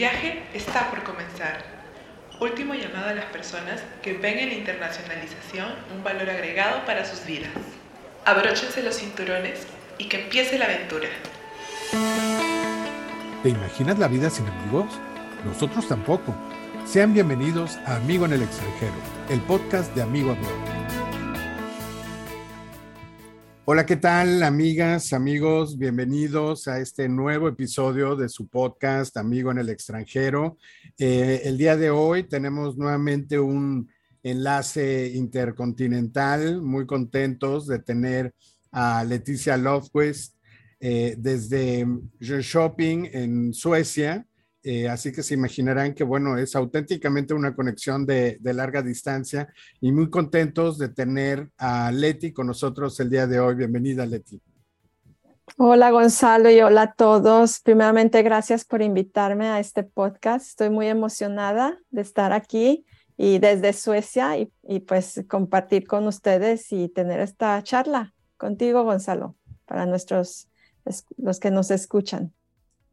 viaje 0.00 0.42
está 0.54 0.88
por 0.88 1.02
comenzar. 1.02 1.62
Último 2.40 2.72
llamado 2.72 3.10
a 3.10 3.12
las 3.12 3.26
personas 3.26 3.82
que 4.00 4.14
ven 4.14 4.38
en 4.38 4.48
la 4.48 4.54
internacionalización 4.54 5.68
un 5.94 6.02
valor 6.02 6.30
agregado 6.30 6.86
para 6.86 7.04
sus 7.04 7.26
vidas. 7.26 7.50
Abróchense 8.24 8.82
los 8.82 8.96
cinturones 8.96 9.66
y 9.98 10.06
que 10.08 10.22
empiece 10.22 10.58
la 10.58 10.64
aventura. 10.64 11.08
¿Te 13.42 13.50
imaginas 13.50 13.98
la 13.98 14.08
vida 14.08 14.30
sin 14.30 14.46
amigos? 14.46 14.86
Nosotros 15.44 15.86
tampoco. 15.86 16.34
Sean 16.86 17.12
bienvenidos 17.12 17.76
a 17.84 17.96
Amigo 17.96 18.24
en 18.24 18.32
el 18.32 18.42
extranjero, 18.42 18.94
el 19.28 19.40
podcast 19.42 19.94
de 19.94 20.00
Amigo 20.00 20.30
Abroad. 20.30 20.69
Hola, 23.72 23.86
¿qué 23.86 23.94
tal, 23.94 24.42
amigas, 24.42 25.12
amigos? 25.12 25.78
Bienvenidos 25.78 26.66
a 26.66 26.80
este 26.80 27.08
nuevo 27.08 27.46
episodio 27.46 28.16
de 28.16 28.28
su 28.28 28.48
podcast 28.48 29.16
Amigo 29.16 29.52
en 29.52 29.58
el 29.58 29.68
extranjero. 29.68 30.58
Eh, 30.98 31.42
el 31.44 31.56
día 31.56 31.76
de 31.76 31.88
hoy 31.88 32.24
tenemos 32.24 32.76
nuevamente 32.76 33.38
un 33.38 33.88
enlace 34.24 35.12
intercontinental. 35.14 36.60
Muy 36.60 36.84
contentos 36.84 37.68
de 37.68 37.78
tener 37.78 38.34
a 38.72 39.04
Leticia 39.04 39.56
Lofquist 39.56 40.34
eh, 40.80 41.14
desde 41.16 41.86
Shopping 42.18 43.08
en 43.12 43.54
Suecia. 43.54 44.26
Eh, 44.62 44.88
así 44.88 45.10
que 45.10 45.22
se 45.22 45.34
imaginarán 45.34 45.94
que, 45.94 46.04
bueno, 46.04 46.36
es 46.36 46.54
auténticamente 46.54 47.32
una 47.32 47.54
conexión 47.54 48.04
de, 48.04 48.38
larga 48.42 48.82
distancia 48.82 49.52
y 49.80 49.90
muy 49.90 50.10
contentos 50.10 50.76
de 50.76 50.90
tener 50.90 51.48
a 51.56 51.90
Leti 51.90 52.32
con 52.32 52.46
nosotros 52.46 52.98
el 53.00 53.08
día 53.08 53.26
de 53.26 53.40
hoy. 53.40 53.54
Bienvenida, 53.54 54.04
Leti. 54.04 54.40
Hola, 55.56 55.90
Gonzalo, 55.90 56.50
y 56.50 56.60
hola 56.60 56.82
a 56.82 56.92
todos. 56.92 57.60
Primeramente, 57.60 58.22
gracias 58.22 58.64
por 58.64 58.82
invitarme 58.82 59.48
a 59.48 59.60
este 59.60 59.82
podcast. 59.82 60.46
Estoy 60.46 60.70
muy 60.70 60.88
emocionada 60.88 61.78
de 61.90 62.02
estar 62.02 62.32
aquí 62.32 62.84
y 63.16 63.38
desde 63.38 63.72
Suecia 63.72 64.38
y, 64.38 64.52
y 64.62 64.80
pues 64.80 65.24
compartir 65.28 65.86
con 65.86 66.06
ustedes 66.06 66.70
y 66.70 66.88
tener 66.88 67.20
esta 67.20 67.62
charla 67.62 68.14
contigo, 68.36 68.84
Gonzalo, 68.84 69.36
para 69.66 69.86
nuestros, 69.86 70.48
los 71.16 71.40
que 71.40 71.50
nos 71.50 71.70
escuchan. 71.70 72.32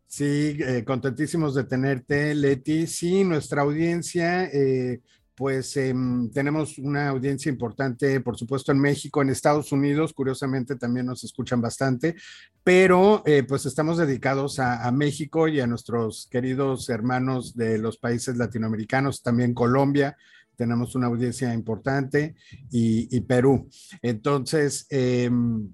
Sí, 0.07 0.57
eh, 0.59 0.85
contentísimos 0.85 1.53
de 1.53 1.65
tenerte, 1.65 2.33
Leti. 2.33 2.87
Sí, 2.87 3.25
nuestra 3.25 3.61
audiencia, 3.63 4.45
eh, 4.45 5.01
pues 5.35 5.75
em, 5.75 6.31
tenemos 6.31 6.77
una 6.79 7.09
audiencia 7.09 7.49
importante, 7.51 8.21
por 8.21 8.37
supuesto, 8.37 8.71
en 8.71 8.79
México, 8.79 9.21
en 9.21 9.29
Estados 9.29 9.71
Unidos, 9.73 10.13
curiosamente 10.13 10.77
también 10.77 11.05
nos 11.05 11.25
escuchan 11.25 11.61
bastante, 11.61 12.15
pero 12.63 13.21
eh, 13.25 13.43
pues 13.43 13.65
estamos 13.65 13.97
dedicados 13.97 14.59
a, 14.59 14.89
México 14.91 15.47
y 15.49 15.59
a 15.59 15.67
nuestros 15.67 16.27
queridos 16.31 16.89
hermanos 16.89 17.55
de 17.55 17.77
los 17.77 17.97
países 17.97 18.37
latinoamericanos, 18.37 19.21
también 19.21 19.53
Colombia. 19.53 20.17
Tenemos 20.55 20.95
una 20.95 21.07
audiencia 21.07 21.53
importante 21.53 22.35
y, 22.71 23.15
y 23.15 23.21
Perú. 23.21 23.69
Entonces, 24.01 24.87
em, 24.89 25.69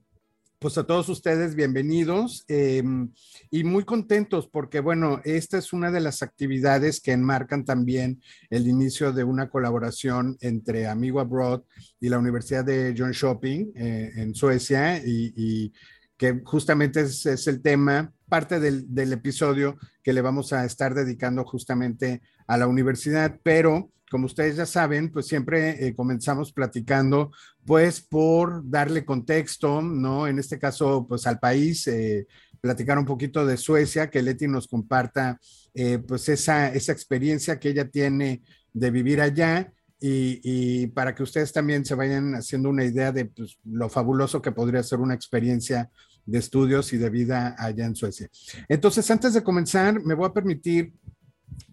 pues 0.64 0.78
a 0.78 0.86
todos 0.86 1.10
ustedes 1.10 1.56
bienvenidos 1.56 2.46
em, 2.48 3.12
y 3.52 3.66
muy 3.66 3.84
contentos 3.84 4.48
porque, 4.48 4.80
bueno, 4.80 5.20
esta 5.26 5.58
es 5.58 5.74
una 5.74 5.92
de 5.92 6.00
las 6.00 6.24
actividades 6.24 7.02
que 7.02 7.12
enmarcan 7.12 7.66
también 7.66 8.22
el 8.50 8.70
inicio 8.70 9.12
de 9.12 9.26
una 9.26 9.50
colaboración 9.50 10.38
entre 10.40 10.88
Amigo 10.88 11.20
Abroad 11.20 11.64
y 12.00 12.08
la 12.08 12.18
Universidad 12.18 12.64
de 12.64 12.96
John 12.98 13.12
Shopping 13.12 13.74
eh, 13.76 14.12
en 14.16 14.34
Suecia 14.34 15.02
y, 15.06 15.74
que 16.16 16.42
justamente 16.46 17.02
es, 17.02 17.26
el 17.48 17.62
tema, 17.62 18.14
parte 18.30 18.62
del, 18.62 19.12
episodio 19.12 19.76
que 20.02 20.14
le 20.14 20.22
vamos 20.22 20.54
a 20.54 20.64
estar 20.64 20.94
dedicando 20.94 21.44
justamente 21.44 22.22
a 22.48 22.58
la 22.58 22.68
universidad, 22.68 23.38
pero 23.44 23.92
como 24.14 24.28
ustedes 24.28 24.58
ya 24.58 24.68
saben, 24.68 25.10
pues 25.12 25.26
siempre 25.26 25.88
eh, 25.88 25.96
comenzamos 25.96 26.54
platicando, 26.54 27.32
pues 27.66 28.00
por 28.00 28.62
darle 28.70 29.06
contexto, 29.06 29.82
¿no? 29.82 30.28
En 30.28 30.38
este 30.38 30.60
caso, 30.60 31.08
pues 31.10 31.26
al 31.26 31.40
país, 31.40 31.88
eh, 31.88 32.28
platicar 32.62 33.00
un 33.00 33.06
poquito 33.06 33.44
de 33.44 33.58
Suecia, 33.58 34.12
que 34.12 34.22
Leti 34.22 34.48
nos 34.48 34.68
comparta, 34.68 35.40
eh, 35.74 35.98
pues 35.98 36.30
esa, 36.30 36.72
esa 36.72 36.92
experiencia 36.92 37.60
que 37.60 37.70
ella 37.70 37.90
tiene 37.90 38.44
de 38.72 38.92
vivir 38.92 39.20
allá. 39.20 39.74
Y, 40.00 40.88
para 40.88 41.16
que 41.16 41.24
ustedes 41.24 41.52
también 41.52 41.84
se 41.84 41.96
vayan 41.96 42.36
haciendo 42.36 42.70
una 42.70 42.84
idea 42.84 43.12
de 43.14 43.26
pues, 43.26 43.58
lo 43.64 43.90
fabuloso 43.90 44.42
que 44.42 44.52
podría 44.52 44.84
ser 44.84 45.00
una 45.00 45.16
experiencia 45.16 45.90
de 46.26 46.38
estudios 46.38 46.92
y 46.94 46.98
de 46.98 47.10
vida 47.10 47.56
allá 47.58 47.86
en 47.86 47.96
Suecia. 47.96 48.30
Entonces, 48.68 49.10
antes 49.10 49.34
de 49.34 49.42
comenzar, 49.42 50.04
me 50.04 50.14
voy 50.14 50.28
a 50.28 50.34
permitir 50.34 50.94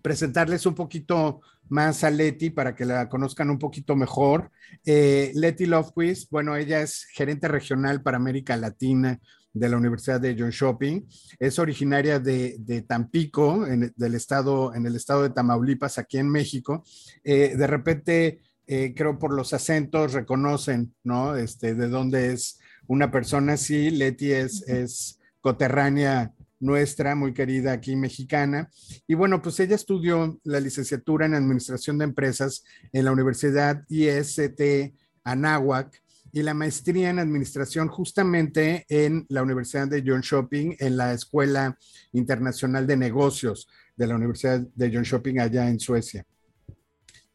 presentarles 0.00 0.64
un 0.64 0.74
poquito 0.74 1.40
más 1.70 2.04
a 2.04 2.10
Leti 2.10 2.50
para 2.50 2.74
que 2.74 2.84
la 2.84 3.08
conozcan 3.08 3.48
un 3.50 3.58
poquito 3.58 3.96
mejor. 3.96 4.50
Eh, 4.84 5.32
Leti 5.34 5.66
Lovequist, 5.66 6.30
bueno, 6.30 6.56
ella 6.56 6.82
es 6.82 7.06
gerente 7.12 7.48
regional 7.48 8.02
para 8.02 8.16
América 8.16 8.56
Latina 8.56 9.18
de 9.52 9.68
la 9.68 9.76
Universidad 9.76 10.20
de 10.20 10.36
John 10.38 10.50
Shopping. 10.50 11.02
Es 11.38 11.58
originaria 11.58 12.18
de, 12.18 12.84
Tampico, 12.86 13.66
en, 13.66 13.92
del 13.96 14.14
estado, 14.14 14.74
en 14.74 14.86
el 14.86 14.96
estado 14.96 15.22
de 15.22 15.30
Tamaulipas, 15.30 15.98
aquí 15.98 16.18
en 16.18 16.28
México. 16.28 16.84
Eh, 17.24 17.54
de 17.56 17.66
repente, 17.66 18.42
eh, 18.66 18.92
creo 18.94 19.18
por 19.18 19.32
los 19.32 19.52
acentos 19.52 20.12
reconocen, 20.12 20.94
¿no? 21.02 21.36
Este, 21.36 21.74
de 21.74 21.88
dónde 21.88 22.32
es 22.32 22.60
una 22.86 23.10
persona 23.10 23.54
así. 23.54 23.90
Leti 23.90 24.32
es, 24.32 24.62
es 24.68 25.18
coterránea 25.40 26.32
nuestra, 26.60 27.14
muy 27.14 27.32
querida 27.32 27.72
aquí 27.72 27.96
mexicana. 27.96 28.70
Y 29.06 29.14
bueno, 29.14 29.42
pues 29.42 29.58
ella 29.60 29.74
estudió 29.74 30.38
la 30.44 30.60
licenciatura 30.60 31.26
en 31.26 31.34
Administración 31.34 31.98
de 31.98 32.04
Empresas 32.04 32.64
en 32.92 33.04
la 33.04 33.12
Universidad 33.12 33.84
IST 33.88 34.92
Anáhuac 35.24 36.02
y 36.32 36.42
la 36.42 36.54
maestría 36.54 37.10
en 37.10 37.18
Administración 37.18 37.88
justamente 37.88 38.84
en 38.88 39.26
la 39.28 39.42
Universidad 39.42 39.88
de 39.88 40.04
John 40.06 40.20
Shopping, 40.20 40.76
en 40.78 40.96
la 40.96 41.12
Escuela 41.12 41.76
Internacional 42.12 42.86
de 42.86 42.96
Negocios 42.96 43.68
de 43.96 44.06
la 44.06 44.14
Universidad 44.14 44.60
de 44.60 44.90
John 44.92 45.02
Shopping 45.02 45.40
allá 45.40 45.68
en 45.68 45.80
Suecia. 45.80 46.24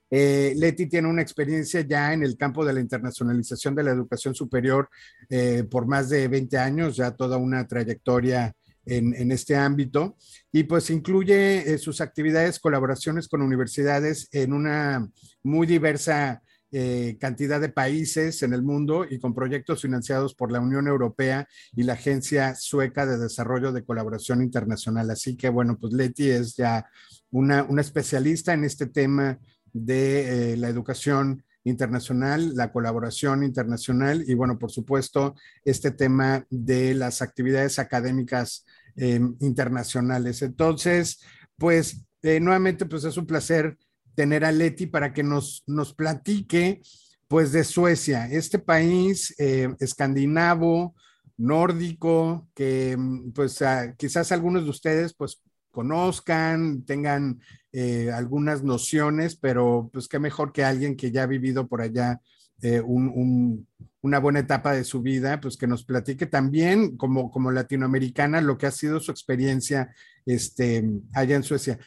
Eh, 0.09 0.53
Leti 0.55 0.87
tiene 0.87 1.09
una 1.09 1.21
experiencia 1.21 1.81
ya 1.81 2.13
en 2.13 2.23
el 2.23 2.37
campo 2.37 2.63
de 2.63 2.73
la 2.73 2.79
internacionalización 2.79 3.75
de 3.75 3.83
la 3.83 3.91
educación 3.91 4.35
superior 4.35 4.87
eh, 5.29 5.63
por 5.69 5.87
más 5.87 6.09
de 6.09 6.27
20 6.27 6.57
años, 6.57 6.95
ya 6.95 7.11
toda 7.11 7.37
una 7.37 7.67
trayectoria 7.67 8.55
en, 8.85 9.31
este 9.31 9.55
ámbito 9.55 10.17
y 10.51 10.63
pues 10.63 10.89
incluye 10.89 11.73
eh, 11.73 11.77
sus 11.77 12.01
actividades, 12.01 12.59
colaboraciones 12.59 13.27
con 13.27 13.41
universidades 13.41 14.27
en 14.31 14.53
una 14.53 15.09
muy 15.43 15.67
diversa 15.67 16.41
eh, 16.71 17.17
cantidad 17.19 17.61
de 17.61 17.69
países 17.69 18.43
en 18.43 18.53
el 18.53 18.61
mundo 18.61 19.05
y 19.09 19.19
con 19.19 19.33
proyectos 19.33 19.81
financiados 19.81 20.35
por 20.35 20.51
la 20.51 20.59
Unión 20.59 20.87
Europea 20.87 21.47
y 21.73 21.83
la 21.83 21.93
Agencia 21.93 22.53
Sueca 22.55 23.05
de 23.05 23.17
Desarrollo 23.17 23.71
de 23.71 23.85
Colaboración 23.85 24.41
Internacional. 24.41 25.09
Así 25.09 25.37
que 25.37 25.49
bueno, 25.49 25.77
pues 25.79 25.93
Leti 25.93 26.29
es 26.29 26.55
ya 26.55 26.85
una, 27.31 27.63
una 27.63 27.81
especialista 27.81 28.53
en 28.53 28.65
este 28.65 28.87
tema 28.87 29.39
de 29.71 30.53
eh, 30.53 30.57
la 30.57 30.67
educación 30.67 31.43
internacional, 31.65 32.55
la 32.55 32.71
colaboración 32.71 33.43
internacional 33.43 34.23
y 34.25 34.33
bueno, 34.35 34.57
por 34.57 34.71
supuesto, 34.71 35.35
este 35.65 35.91
tema 35.91 36.45
de 36.49 36.93
las 36.93 37.21
actividades 37.21 37.79
académicas 37.79 38.65
eh, 38.95 39.19
internacionales. 39.41 40.41
Entonces, 40.41 41.19
pues 41.57 42.05
eh, 42.21 42.39
nuevamente, 42.39 42.85
pues 42.85 43.03
es 43.03 43.17
un 43.17 43.25
placer 43.25 43.77
tener 44.13 44.45
a 44.45 44.51
Leti 44.51 44.85
para 44.85 45.11
que 45.11 45.23
nos, 45.23 45.63
nos 45.67 45.93
platique 45.93 46.81
pues 47.27 47.51
de 47.51 47.63
Suecia, 47.63 48.29
este 48.31 48.59
país 48.59 49.33
eh, 49.39 49.75
escandinavo, 49.79 50.95
nórdico, 51.37 52.47
que 52.53 52.97
pues 53.33 53.59
quizás 53.97 54.31
algunos 54.31 54.63
de 54.63 54.69
ustedes 54.69 55.13
pues 55.13 55.41
conozcan, 55.75 56.83
tengan 56.85 57.39
eh, 57.71 58.09
algunas 58.11 58.63
nociones, 58.63 59.35
pero 59.35 59.89
pues 59.93 60.07
qué 60.07 60.17
mejor 60.17 60.51
que 60.51 60.63
alguien 60.63 60.95
que 60.95 61.11
ya 61.11 61.23
ha 61.23 61.27
vivido 61.27 61.67
por 61.67 61.81
allá 61.81 62.19
eh, 62.61 62.81
una 62.81 64.19
buena 64.19 64.39
etapa 64.39 64.73
de 64.73 64.85
su 64.85 65.01
vida, 65.01 65.41
pues 65.41 65.57
que 65.57 65.67
nos 65.67 65.83
platique 65.83 66.25
también 66.25 66.95
como, 66.95 67.29
como 67.29 67.51
latinoamericana 67.51 68.39
lo 68.39 68.57
que 68.57 68.65
ha 68.65 68.71
sido 68.71 68.99
su 68.99 69.11
experiencia 69.11 69.93
este, 70.25 70.83
allá 71.13 71.35
en 71.35 71.43
Suecia. 71.43 71.77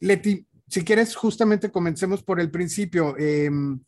Leti, 0.00 0.46
si 0.68 0.84
quieres, 0.84 1.14
justamente 1.14 1.70
comencemos 1.70 2.22
por 2.22 2.40
el 2.40 2.50
principio. 2.50 3.16
Em, 3.16 3.80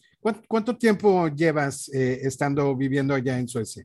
¿cuánto, 0.46 0.78
tiempo 0.78 1.28
llevas 1.28 1.88
eh, 1.92 2.20
estando 2.22 2.76
viviendo 2.76 3.12
allá 3.12 3.38
en 3.38 3.48
Suecia? 3.48 3.84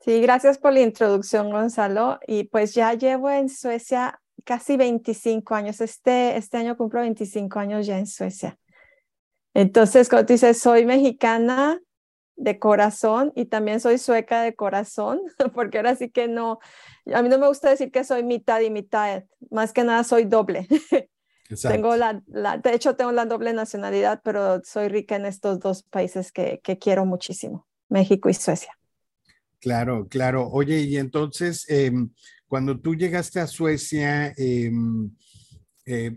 Sí, 0.00 0.20
gracias 0.20 0.56
por 0.58 0.72
la 0.72 0.80
introducción, 0.80 1.50
Gonzalo. 1.50 2.18
Y 2.26 2.44
pues 2.44 2.74
ya 2.74 2.94
llevo 2.94 3.30
en 3.30 3.48
Suecia 3.48 4.20
casi 4.48 4.78
25 4.78 5.54
años. 5.54 5.82
Este, 5.82 6.38
este 6.38 6.56
año 6.56 6.74
cumplo 6.74 7.02
25 7.02 7.58
años 7.58 7.86
ya 7.86 7.98
en 7.98 8.06
Suecia. 8.06 8.58
Entonces, 9.52 10.08
como 10.08 10.24
tú 10.24 10.32
dices, 10.32 10.58
soy 10.58 10.86
mexicana 10.86 11.78
de 12.34 12.58
corazón 12.58 13.30
y 13.36 13.44
también 13.44 13.78
soy 13.78 13.98
sueca 13.98 14.40
de 14.40 14.54
corazón, 14.54 15.20
porque 15.54 15.76
ahora 15.76 15.96
sí 15.96 16.08
que 16.08 16.28
no, 16.28 16.60
a 17.12 17.20
mí 17.20 17.28
no 17.28 17.38
me 17.38 17.46
gusta 17.46 17.68
decir 17.68 17.90
que 17.90 18.04
soy 18.04 18.22
mitad 18.22 18.60
y 18.60 18.70
mitad, 18.70 19.24
más 19.50 19.74
que 19.74 19.84
nada 19.84 20.02
soy 20.02 20.24
doble. 20.24 20.66
Tengo 21.62 21.96
la, 21.96 22.22
de 22.62 22.74
hecho, 22.74 22.94
tengo 22.94 23.10
la 23.10 23.24
doble 23.24 23.54
nacionalidad, 23.54 24.20
pero 24.22 24.60
soy 24.64 24.88
rica 24.88 25.16
en 25.16 25.24
estos 25.24 25.58
dos 25.60 25.82
países 25.82 26.30
que, 26.30 26.60
que 26.62 26.76
quiero 26.76 27.06
muchísimo, 27.06 27.66
México 27.88 28.28
y 28.28 28.34
Suecia. 28.34 28.78
Claro, 29.58 30.08
claro. 30.08 30.46
Oye, 30.50 30.80
y 30.82 30.98
entonces, 30.98 31.64
em, 31.70 32.10
cuando 32.48 32.80
tú 32.80 32.94
llegaste 32.94 33.40
a 33.40 33.46
Suecia, 33.46 34.32
em, 34.36 35.10
eh, 35.86 36.16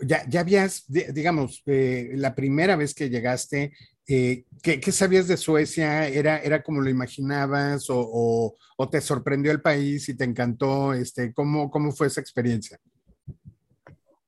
ya, 0.00 0.26
ya, 0.28 0.40
habías, 0.40 0.84
digamos, 0.88 1.62
eh, 1.66 2.12
la 2.14 2.34
primera 2.34 2.76
vez 2.76 2.94
que 2.94 3.10
llegaste, 3.10 3.72
eh, 4.06 4.44
¿qué, 4.62 4.80
¿qué, 4.80 4.92
sabías 4.92 5.28
de 5.28 5.36
Suecia? 5.36 6.08
¿Era, 6.08 6.38
era 6.38 6.62
como 6.62 6.80
lo 6.80 6.90
imaginabas 6.90 7.88
o, 7.90 8.54
o, 8.76 8.88
te 8.88 9.00
sorprendió 9.00 9.50
el 9.50 9.62
país 9.62 10.08
y 10.08 10.16
te 10.16 10.24
encantó? 10.24 10.92
Este, 10.92 11.32
¿cómo, 11.32 11.70
¿Cómo 11.70 11.92
fue 11.92 12.08
esa 12.08 12.20
experiencia? 12.20 12.78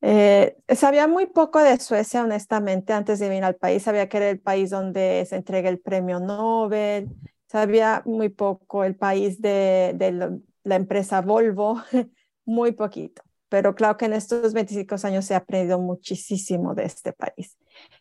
Eh, 0.00 0.56
sabía 0.74 1.08
muy 1.08 1.26
poco 1.26 1.58
de 1.58 1.78
Suecia, 1.78 2.22
honestamente, 2.22 2.92
antes 2.92 3.18
de 3.18 3.28
venir 3.28 3.44
al 3.44 3.56
país. 3.56 3.82
Sabía 3.82 4.08
que 4.08 4.16
era 4.16 4.30
el 4.30 4.40
país 4.40 4.70
donde 4.70 5.26
se 5.28 5.36
entrega 5.36 5.68
el 5.68 5.78
premio 5.78 6.20
Nobel. 6.20 7.08
Sabía 7.48 8.02
muy 8.06 8.28
poco 8.28 8.84
el 8.84 8.96
país 8.96 9.40
de, 9.40 9.92
de 9.96 10.40
la 10.66 10.74
empresa 10.74 11.22
Volvo, 11.22 11.80
muy 12.44 12.72
poquito. 12.72 13.22
Pero 13.48 13.76
claro 13.76 13.96
que 13.96 14.06
en 14.06 14.12
estos 14.12 14.52
25 14.52 14.96
años 15.04 15.30
he 15.30 15.36
aprendido 15.36 15.78
muchísimo 15.78 16.74
de 16.74 16.84
este 16.84 17.12
país. 17.12 17.56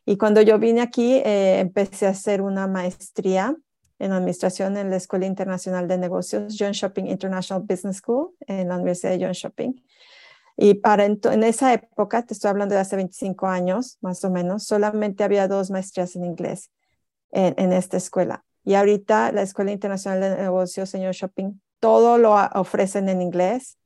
Y 0.05 0.17
cuando 0.17 0.41
yo 0.41 0.57
vine 0.57 0.81
aquí, 0.81 1.13
eh, 1.17 1.59
empecé 1.59 2.07
a 2.07 2.09
hacer 2.09 2.41
una 2.41 2.67
maestría 2.67 3.55
en 3.99 4.11
administración 4.11 4.75
en 4.77 4.89
la 4.89 4.95
Escuela 4.95 5.27
Internacional 5.27 5.87
de 5.87 5.99
Negocios, 5.99 6.55
John 6.57 6.71
Shopping 6.71 7.05
International 7.05 7.63
Business 7.63 7.97
School, 7.97 8.31
en 8.47 8.67
la 8.67 8.75
Universidad 8.75 9.11
de 9.11 9.23
John 9.23 9.33
Shopping. 9.33 9.73
Y 10.57 10.75
para 10.75 11.05
en 11.05 11.43
esa 11.43 11.73
época, 11.73 12.25
te 12.25 12.33
estoy 12.33 12.49
hablando 12.49 12.73
de 12.73 12.81
hace 12.81 12.95
25 12.95 13.45
años, 13.45 13.97
más 14.01 14.23
o 14.25 14.31
menos, 14.31 14.65
solamente 14.65 15.23
había 15.23 15.47
dos 15.47 15.69
maestrías 15.69 16.15
en 16.15 16.25
inglés 16.25 16.71
en, 17.31 17.53
en 17.57 17.71
esta 17.71 17.97
escuela. 17.97 18.43
Y 18.63 18.73
ahorita 18.73 19.31
la 19.31 19.43
Escuela 19.43 19.71
Internacional 19.71 20.21
de 20.21 20.41
Negocios, 20.41 20.89
señor 20.89 21.13
Shopping, 21.13 21.59
todo 21.85 22.17
lo 22.17 22.33
ofrecen 22.55 23.09
en 23.09 23.21
inglés, 23.21 23.77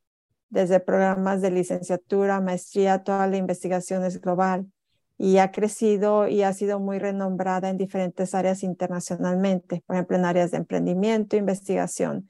desde 0.48 0.80
programas 0.80 1.42
de 1.42 1.50
licenciatura, 1.50 2.40
maestría, 2.40 3.04
toda 3.04 3.26
la 3.26 3.36
investigación 3.36 4.06
es 4.06 4.22
global 4.22 4.72
y 5.18 5.36
ha 5.36 5.52
crecido 5.52 6.26
y 6.26 6.42
ha 6.42 6.54
sido 6.54 6.80
muy 6.80 6.98
renombrada 6.98 7.68
en 7.68 7.76
diferentes 7.76 8.34
áreas 8.34 8.62
internacionalmente, 8.62 9.82
por 9.86 9.96
ejemplo, 9.96 10.16
en 10.16 10.24
áreas 10.24 10.50
de 10.50 10.56
emprendimiento, 10.56 11.36
investigación, 11.36 12.26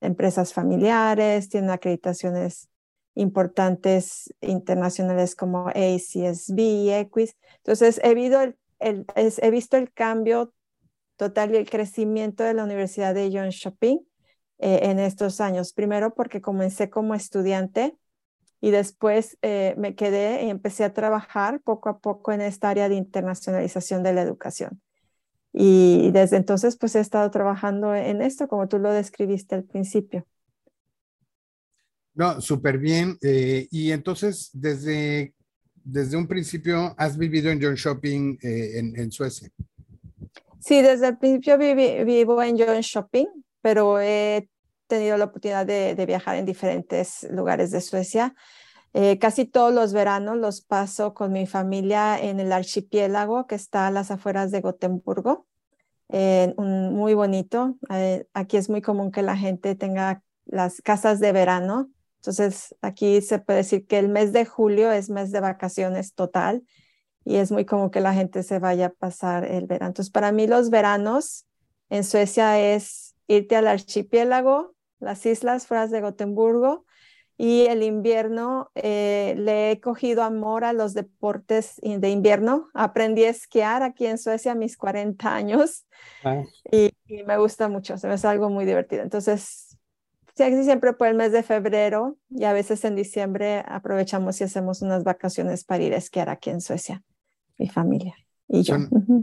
empresas 0.00 0.52
familiares, 0.52 1.48
tiene 1.48 1.70
acreditaciones 1.70 2.68
importantes 3.14 4.34
internacionales 4.40 5.36
como 5.36 5.68
ACSB 5.68 6.58
y 6.58 6.90
Equis. 6.90 7.36
Entonces, 7.58 8.00
he, 8.02 9.50
visto 9.52 9.76
el 9.76 9.92
cambio 9.92 10.52
total 11.14 11.54
y 11.54 11.58
el 11.58 11.70
crecimiento 11.70 12.42
de 12.42 12.54
la 12.54 12.64
Universidad 12.64 13.14
de 13.14 13.30
John 13.32 13.50
Shopping 13.50 14.00
eh, 14.62 14.90
en 14.90 14.98
estos 14.98 15.40
años. 15.40 15.72
Primero 15.72 16.14
porque 16.14 16.40
comencé 16.40 16.88
como 16.88 17.14
estudiante 17.14 17.96
y 18.60 18.70
después 18.70 19.36
eh, 19.42 19.74
me 19.76 19.94
quedé 19.94 20.44
y 20.44 20.50
empecé 20.50 20.84
a 20.84 20.94
trabajar 20.94 21.60
poco 21.60 21.88
a 21.88 21.98
poco 21.98 22.32
en 22.32 22.40
esta 22.40 22.70
área 22.70 22.88
de 22.88 22.94
internacionalización 22.94 24.02
de 24.02 24.12
la 24.14 24.22
educación. 24.22 24.80
Y 25.52 26.10
desde 26.12 26.36
entonces 26.36 26.76
pues 26.76 26.94
he 26.94 27.00
estado 27.00 27.30
trabajando 27.30 27.94
en 27.94 28.22
esto 28.22 28.48
como 28.48 28.68
tú 28.68 28.78
lo 28.78 28.92
describiste 28.92 29.54
al 29.54 29.64
principio. 29.64 30.26
No, 32.14 32.40
súper 32.40 32.78
bien. 32.78 33.16
Eh, 33.22 33.68
y 33.70 33.90
entonces, 33.90 34.50
desde, 34.52 35.34
desde 35.82 36.16
un 36.16 36.26
principio, 36.26 36.94
¿has 36.98 37.16
vivido 37.16 37.50
en 37.50 37.62
John 37.62 37.74
Shopping 37.74 38.38
eh, 38.42 38.78
en, 38.78 38.98
en, 38.98 39.10
Suecia? 39.10 39.48
Sí, 40.60 40.82
desde 40.82 41.08
el 41.08 41.18
principio 41.18 41.58
vivo 41.58 42.42
en 42.42 42.58
John 42.58 42.80
Shopping, 42.80 43.26
pero 43.62 44.00
he 44.00 44.50
tenido 44.86 45.16
la 45.16 45.24
oportunidad 45.24 45.64
de, 45.64 46.04
viajar 46.06 46.36
en 46.36 46.44
diferentes 46.44 47.26
lugares 47.30 47.70
de 47.70 47.80
Suecia. 47.80 48.34
Eh, 48.92 49.18
casi 49.18 49.46
todos 49.46 49.72
los 49.72 49.94
veranos 49.94 50.36
los 50.36 50.60
paso 50.60 51.14
con 51.14 51.32
mi 51.32 51.46
familia 51.46 52.20
en 52.20 52.40
el 52.40 52.52
archipiélago 52.52 53.46
que 53.46 53.54
está 53.54 53.86
a 53.86 53.90
las 53.90 54.10
afueras 54.10 54.50
de 54.50 54.60
Gotemburgo. 54.60 55.46
Un, 56.08 56.94
muy 56.94 57.14
bonito. 57.14 57.78
aquí 58.34 58.58
es 58.58 58.68
muy 58.68 58.82
común 58.82 59.10
que 59.10 59.22
la 59.22 59.36
gente 59.38 59.74
tenga 59.74 60.22
las 60.44 60.82
casas 60.82 61.20
de 61.20 61.32
verano 61.32 61.88
entonces, 62.22 62.72
aquí 62.82 63.20
se 63.20 63.40
puede 63.40 63.58
decir 63.58 63.84
que 63.84 63.98
el 63.98 64.08
mes 64.08 64.32
de 64.32 64.44
julio 64.44 64.92
es 64.92 65.10
mes 65.10 65.32
de 65.32 65.40
vacaciones 65.40 66.14
total 66.14 66.62
y 67.24 67.34
es 67.36 67.50
muy 67.50 67.64
como 67.64 67.90
que 67.90 68.00
la 68.00 68.14
gente 68.14 68.44
se 68.44 68.60
vaya 68.60 68.86
a 68.86 68.90
pasar 68.90 69.44
el 69.44 69.66
verano. 69.66 69.88
Entonces, 69.88 70.12
para 70.12 70.30
mí 70.30 70.46
los 70.46 70.70
veranos 70.70 71.46
en 71.90 72.04
Suecia 72.04 72.60
es 72.60 73.11
irte 73.36 73.56
al 73.56 73.66
archipiélago, 73.66 74.74
las 75.00 75.24
islas 75.26 75.66
fuera 75.66 75.86
de 75.86 76.00
Gotemburgo 76.00 76.84
y 77.36 77.66
el 77.66 77.82
invierno 77.82 78.70
eh, 78.74 79.34
le 79.36 79.72
he 79.72 79.80
cogido 79.80 80.22
amor 80.22 80.64
a 80.64 80.72
los 80.72 80.94
deportes 80.94 81.80
de 81.82 82.10
invierno. 82.10 82.68
Aprendí 82.74 83.24
a 83.24 83.30
esquiar 83.30 83.82
aquí 83.82 84.06
en 84.06 84.18
Suecia 84.18 84.52
a 84.52 84.54
mis 84.54 84.76
40 84.76 85.34
años 85.34 85.86
ah. 86.24 86.42
y, 86.70 86.92
y, 87.06 87.24
me 87.24 87.38
gusta 87.38 87.68
mucho, 87.68 87.98
se 87.98 88.06
me 88.06 88.14
hace 88.14 88.28
algo 88.28 88.48
muy 88.48 88.64
divertido. 88.64 89.02
Entonces, 89.02 89.76
aquí 90.38 90.62
siempre 90.62 90.92
por 90.92 91.08
el 91.08 91.14
mes 91.14 91.32
de 91.32 91.42
febrero 91.42 92.16
y 92.30 92.44
a 92.44 92.52
veces 92.52 92.84
en 92.84 92.94
diciembre 92.94 93.64
aprovechamos 93.66 94.40
y 94.40 94.44
hacemos 94.44 94.82
unas 94.82 95.04
vacaciones 95.04 95.64
para 95.64 95.82
ir 95.82 95.94
a 95.94 95.98
esquiar 95.98 96.28
aquí 96.28 96.50
en 96.50 96.60
Suecia, 96.60 97.02
mi 97.58 97.68
familia. 97.68 98.14
Y. 98.52 98.64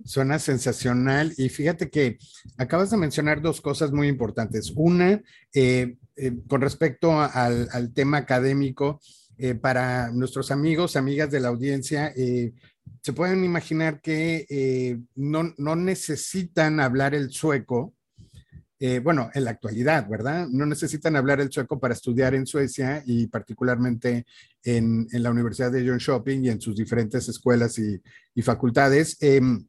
Suena, 0.05 0.39
sensacional. 0.39 1.33
Y 1.37 1.49
fíjate 1.49 1.89
que 1.89 2.17
acabas 2.57 2.89
de 2.89 2.97
mencionar 2.97 3.41
dos 3.41 3.61
cosas 3.61 3.91
muy 3.91 4.07
importantes. 4.07 4.73
Una, 4.75 5.21
eh, 5.53 5.97
eh, 6.15 6.33
con 6.47 6.61
respecto 6.61 7.19
al, 7.19 7.69
al, 7.71 7.93
tema 7.93 8.17
académico, 8.17 8.99
eh, 9.37 9.53
para 9.53 10.11
nuestros 10.11 10.51
amigos, 10.51 10.95
amigas 10.95 11.29
de 11.31 11.39
la 11.39 11.49
audiencia, 11.49 12.11
se 12.13 13.13
pueden 13.13 13.45
imaginar 13.45 14.01
que 14.01 14.99
no, 15.15 15.53
no 15.57 15.75
necesitan 15.75 16.79
hablar 16.79 17.13
el 17.13 17.29
sueco 17.31 17.93
eh, 18.81 18.99
bueno, 18.99 19.29
en 19.33 19.43
la 19.43 19.51
actualidad, 19.51 20.07
¿verdad? 20.07 20.47
No 20.47 20.65
necesitan 20.65 21.17
hablar 21.17 21.41
el 21.41 21.51
sueco 21.51 21.77
para 21.81 21.93
estudiar 21.93 22.33
en 22.33 22.47
Suecia 22.47 23.03
y 23.05 23.27
particularmente 23.27 24.25
en, 24.63 25.05
la 25.11 25.31
Universidad 25.31 25.69
de 25.69 25.85
John 25.85 25.97
Shopping 25.97 26.45
y 26.45 26.49
en 26.49 26.61
sus 26.61 26.77
diferentes 26.77 27.27
escuelas 27.27 27.77
y, 27.77 28.01
facultades. 28.41 29.17
Em, 29.19 29.67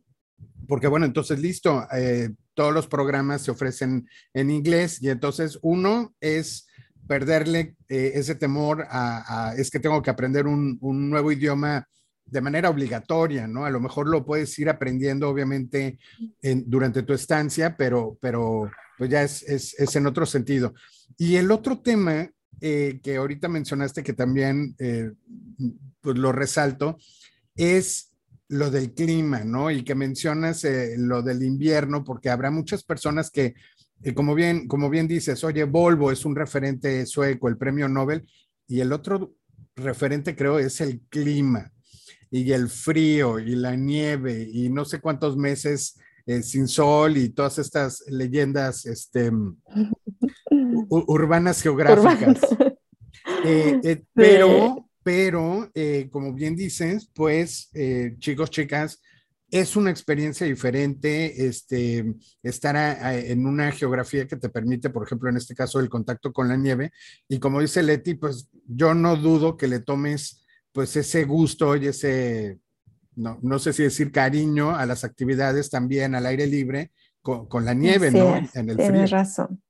porque 0.68 0.86
bueno, 0.86 1.06
entonces 1.06 1.40
listo, 1.40 1.84
eh, 1.92 2.30
todos 2.54 2.72
los 2.72 2.86
programas 2.86 3.42
se 3.42 3.50
ofrecen 3.50 4.08
en 4.32 4.48
inglés 4.48 5.02
y 5.02 5.10
entonces 5.10 5.58
uno 5.60 6.14
es 6.20 6.68
perderle 7.08 7.74
eh, 7.88 8.12
ese 8.14 8.36
temor 8.36 8.86
a, 8.88 9.54
es 9.56 9.72
que 9.72 9.80
tengo 9.80 10.00
que 10.02 10.10
aprender 10.10 10.46
un, 10.46 10.78
nuevo 10.80 11.32
idioma 11.32 11.84
de 12.26 12.40
manera 12.40 12.70
obligatoria, 12.70 13.48
¿no? 13.48 13.64
A 13.64 13.70
lo 13.70 13.80
mejor 13.80 14.08
lo 14.08 14.24
puedes 14.24 14.56
ir 14.60 14.68
aprendiendo, 14.68 15.28
obviamente, 15.28 15.98
durante 16.64 17.02
tu 17.02 17.12
estancia, 17.12 17.76
pero, 17.76 18.16
pero 18.20 18.70
pues 19.00 19.08
ya 19.08 19.22
es, 19.22 19.42
es, 19.48 19.96
en 19.96 20.06
otro 20.06 20.26
sentido. 20.26 20.74
Y 21.16 21.36
el 21.36 21.50
otro 21.50 21.80
tema 21.80 22.30
eh, 22.60 23.00
que 23.02 23.16
ahorita 23.16 23.48
mencionaste 23.48 24.02
que 24.02 24.12
también 24.12 24.74
eh, 24.78 25.12
pues 26.02 26.18
lo 26.18 26.32
resalto 26.32 26.98
es 27.56 28.10
lo 28.48 28.70
del 28.70 28.92
clima, 28.92 29.42
¿no? 29.42 29.70
Y 29.70 29.84
que 29.84 29.94
mencionas 29.94 30.64
eh, 30.64 30.96
lo 30.98 31.22
del 31.22 31.42
invierno, 31.42 32.04
porque 32.04 32.28
habrá 32.28 32.50
muchas 32.50 32.84
personas 32.84 33.30
que, 33.30 33.54
como, 34.14 34.34
bien, 34.34 34.68
como 34.68 34.90
bien 34.90 35.08
dices, 35.08 35.44
oye, 35.44 35.64
Volvo 35.64 36.12
es 36.12 36.26
un 36.26 36.36
referente 36.36 37.06
sueco, 37.06 37.48
el 37.48 37.56
premio 37.56 37.88
Nobel, 37.88 38.28
y 38.68 38.80
el 38.80 38.92
otro 38.92 39.34
referente 39.76 40.36
creo 40.36 40.58
es 40.58 40.82
el 40.82 41.00
clima 41.08 41.72
y 42.30 42.52
el 42.52 42.68
frío 42.68 43.38
y 43.38 43.56
la 43.56 43.76
nieve 43.76 44.46
y 44.52 44.68
no 44.68 44.84
sé 44.84 45.00
cuántos 45.00 45.38
meses 45.38 45.98
eh, 46.26 46.42
sin 46.42 46.68
Sol 46.68 47.16
y 47.16 47.30
todas 47.30 47.58
estas 47.58 48.04
leyendas 48.08 48.86
este, 48.86 49.30
urbanas 50.90 51.62
geográficas. 51.62 52.40
Eh, 53.44 53.80
eh, 53.84 54.02
pero, 54.12 54.88
pero, 55.02 55.70
como 56.10 56.34
bien 56.34 56.56
dices, 56.56 57.10
pues, 57.14 57.70
chicos, 58.18 58.50
chicas, 58.50 59.00
es 59.50 59.76
una 59.76 59.90
experiencia 59.90 60.46
diferente 60.46 61.46
este, 61.46 62.14
estar 62.42 62.76
en 63.14 63.46
una 63.46 63.72
geografía 63.72 64.26
que 64.26 64.36
te 64.36 64.48
permite, 64.48 64.90
por 64.90 65.06
ejemplo, 65.06 65.30
en 65.30 65.36
este 65.36 65.54
caso, 65.54 65.80
el 65.80 65.88
contacto 65.88 66.32
con 66.32 66.48
la 66.48 66.56
nieve. 66.56 66.92
Y 67.28 67.38
como 67.38 67.60
dice 67.60 67.82
Leti, 67.82 68.14
pues 68.14 68.48
yo 68.66 68.94
no 68.94 69.16
dudo 69.16 69.56
que 69.56 69.68
le 69.68 69.80
tomes 69.80 70.44
pues 70.72 70.96
ese 70.96 71.24
gusto 71.24 71.76
y 71.76 71.86
ese 71.88 72.58
no, 73.20 73.38
no 73.42 73.58
sé 73.58 73.72
si 73.72 73.82
decir 73.82 74.10
cariño 74.10 74.70
a 74.70 74.86
las 74.86 75.04
actividades 75.04 75.70
también 75.70 76.14
al 76.14 76.26
aire 76.26 76.46
libre 76.46 76.90
con, 77.22 77.64
la 77.64 77.74
nieve, 77.74 78.10
¿no? 78.10 78.36
en 78.54 78.70
el 78.70 78.76
tienes 78.76 79.10
razón. 79.10 79.62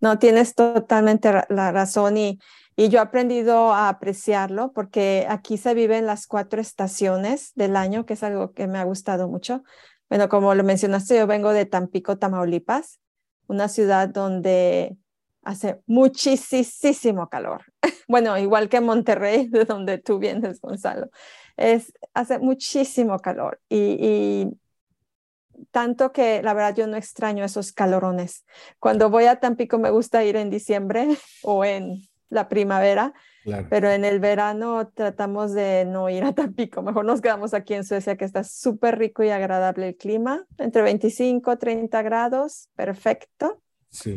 No, 0.00 0.18
tienes 0.18 0.54
totalmente 0.54 1.30
la 1.48 1.72
razón 1.72 2.16
y, 2.16 2.38
y 2.76 2.88
yo 2.88 2.98
he 2.98 3.02
aprendido 3.02 3.72
a 3.72 3.88
apreciarlo 3.88 4.72
porque 4.72 5.26
aquí 5.28 5.56
se 5.56 5.74
viven 5.74 6.06
las 6.06 6.26
cuatro 6.26 6.60
estaciones 6.60 7.52
del 7.54 7.76
año, 7.76 8.06
que 8.06 8.14
es 8.14 8.22
algo 8.22 8.52
que 8.52 8.66
me 8.66 8.78
ha 8.78 8.84
gustado 8.84 9.28
mucho. 9.28 9.62
Bueno, 10.08 10.28
como 10.28 10.54
lo 10.54 10.64
mencionaste, 10.64 11.16
yo 11.16 11.26
vengo 11.26 11.52
de 11.52 11.66
Tampico, 11.66 12.18
Tamaulipas, 12.18 13.00
una 13.46 13.68
ciudad 13.68 14.08
donde 14.08 14.96
hace 15.42 15.80
muchísimo 15.86 17.28
calor. 17.28 17.64
Bueno, 18.08 18.36
igual 18.36 18.68
que 18.68 18.80
Monterrey, 18.80 19.46
de 19.52 19.64
donde 19.64 19.98
tú 19.98 20.18
vienes, 20.18 20.60
Gonzalo. 20.60 21.10
Es, 21.60 21.92
hace 22.14 22.38
muchísimo 22.38 23.18
calor 23.18 23.60
y, 23.68 24.48
tanto 25.70 26.10
que 26.10 26.42
la 26.42 26.54
verdad 26.54 26.74
yo 26.74 26.86
no 26.86 26.96
extraño 26.96 27.44
esos 27.44 27.72
calorones. 27.72 28.46
Cuando 28.78 29.10
voy 29.10 29.24
a 29.26 29.40
Tampico 29.40 29.78
me 29.78 29.90
gusta 29.90 30.24
ir 30.24 30.36
en 30.36 30.48
diciembre 30.48 31.06
o 31.42 31.64
en 31.64 32.02
la 32.30 32.48
primavera, 32.48 33.12
pero 33.68 33.90
en 33.90 34.06
el 34.06 34.20
verano 34.20 34.88
tratamos 34.88 35.52
de 35.52 35.84
no 35.84 36.08
ir 36.08 36.24
a 36.24 36.32
Tampico. 36.32 36.80
Mejor 36.80 37.04
nos 37.04 37.20
quedamos 37.20 37.52
aquí 37.52 37.74
en 37.74 37.84
Suecia, 37.84 38.16
que 38.16 38.24
está 38.24 38.42
súper 38.42 38.98
rico 38.98 39.22
y 39.22 39.28
agradable 39.28 39.88
el 39.88 39.96
clima, 39.96 40.46
entre 40.56 40.80
25 40.80 41.58
30 41.58 42.02
grados, 42.02 42.68
perfecto. 42.74 43.60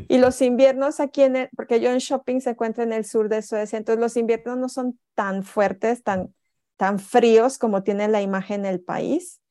Y 0.07 0.19
los 0.19 0.41
inviernos 0.41 0.99
aquí 0.99 1.23
en 1.23 1.35
el, 1.35 1.49
porque 1.57 1.81
yo 1.81 1.89
en 1.89 1.97
shopping 1.97 2.39
se 2.39 2.51
encuentra 2.51 2.83
en 2.83 2.93
el 2.93 3.03
sur 3.03 3.27
de 3.27 3.41
Suecia, 3.41 3.77
entonces 3.77 3.99
los 3.99 4.15
inviernos 4.15 4.57
no 4.57 4.69
son 4.69 4.99
tan 5.15 5.43
fuertes, 5.43 6.03
tan, 6.03 6.31
tan 6.77 6.99
fríos 6.99 7.57
como 7.57 7.83
tiene 7.83 8.07
la 8.07 8.21
imagen 8.21 8.65
el 8.65 8.81
país. 8.81 9.41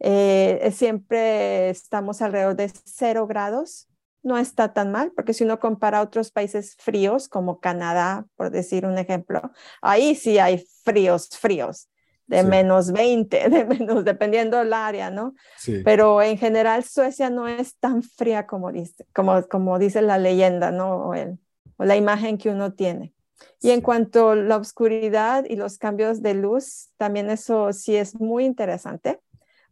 Eh, 0.00 0.72
siempre 0.74 1.70
estamos 1.70 2.22
alrededor 2.22 2.56
de 2.56 2.70
cero 2.84 3.26
grados. 3.26 3.88
No 4.24 4.38
está 4.38 4.72
tan 4.72 4.92
mal, 4.92 5.12
porque 5.16 5.34
si 5.34 5.42
uno 5.42 5.58
compara 5.58 6.00
otros 6.00 6.30
países 6.30 6.76
fríos 6.78 7.28
como 7.28 7.58
Canadá, 7.58 8.26
por 8.36 8.50
decir 8.50 8.86
un 8.86 8.96
ejemplo, 8.96 9.50
ahí 9.80 10.14
sí 10.14 10.38
hay 10.38 10.64
fríos, 10.84 11.28
fríos 11.28 11.88
de 12.32 12.42
menos 12.44 12.92
20, 12.92 13.48
de 13.50 13.64
menos, 13.64 14.04
dependiendo 14.04 14.58
del 14.58 14.72
área, 14.72 15.10
¿no? 15.10 15.34
Sí. 15.58 15.82
Pero 15.84 16.22
en 16.22 16.38
general 16.38 16.84
Suecia 16.84 17.30
no 17.30 17.46
es 17.48 17.76
tan 17.76 18.02
fría 18.02 18.46
como 18.46 18.72
dice, 18.72 19.06
como, 19.14 19.42
como 19.48 19.78
dice 19.78 20.02
la 20.02 20.18
leyenda, 20.18 20.70
¿no? 20.70 21.08
O, 21.08 21.14
el, 21.14 21.38
o 21.76 21.84
la 21.84 21.96
imagen 21.96 22.38
que 22.38 22.50
uno 22.50 22.72
tiene. 22.72 23.12
Y 23.60 23.70
en 23.70 23.80
cuanto 23.80 24.30
a 24.30 24.36
la 24.36 24.56
oscuridad 24.56 25.44
y 25.48 25.56
los 25.56 25.78
cambios 25.78 26.22
de 26.22 26.34
luz, 26.34 26.90
también 26.96 27.30
eso 27.30 27.72
sí 27.72 27.96
es 27.96 28.20
muy 28.20 28.44
interesante, 28.44 29.20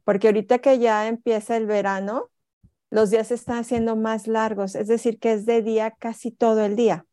porque 0.05 0.29
ahorita 0.29 0.59
que 0.59 0.79
ya 0.79 1.09
empieza 1.09 1.57
el 1.57 1.67
verano, 1.67 2.31
los 2.91 3.11
días 3.11 3.29
se 3.29 3.35
están 3.35 3.59
haciendo 3.59 3.97
más 3.97 4.27
largos, 4.27 4.75
es 4.75 4.89
decir, 4.89 5.19
que 5.19 5.33
es 5.33 5.47
de 5.47 5.62
día 5.62 5.93
casi 5.93 6.31
todo 6.31 6.65
el 6.65 6.77
día. 6.77 7.07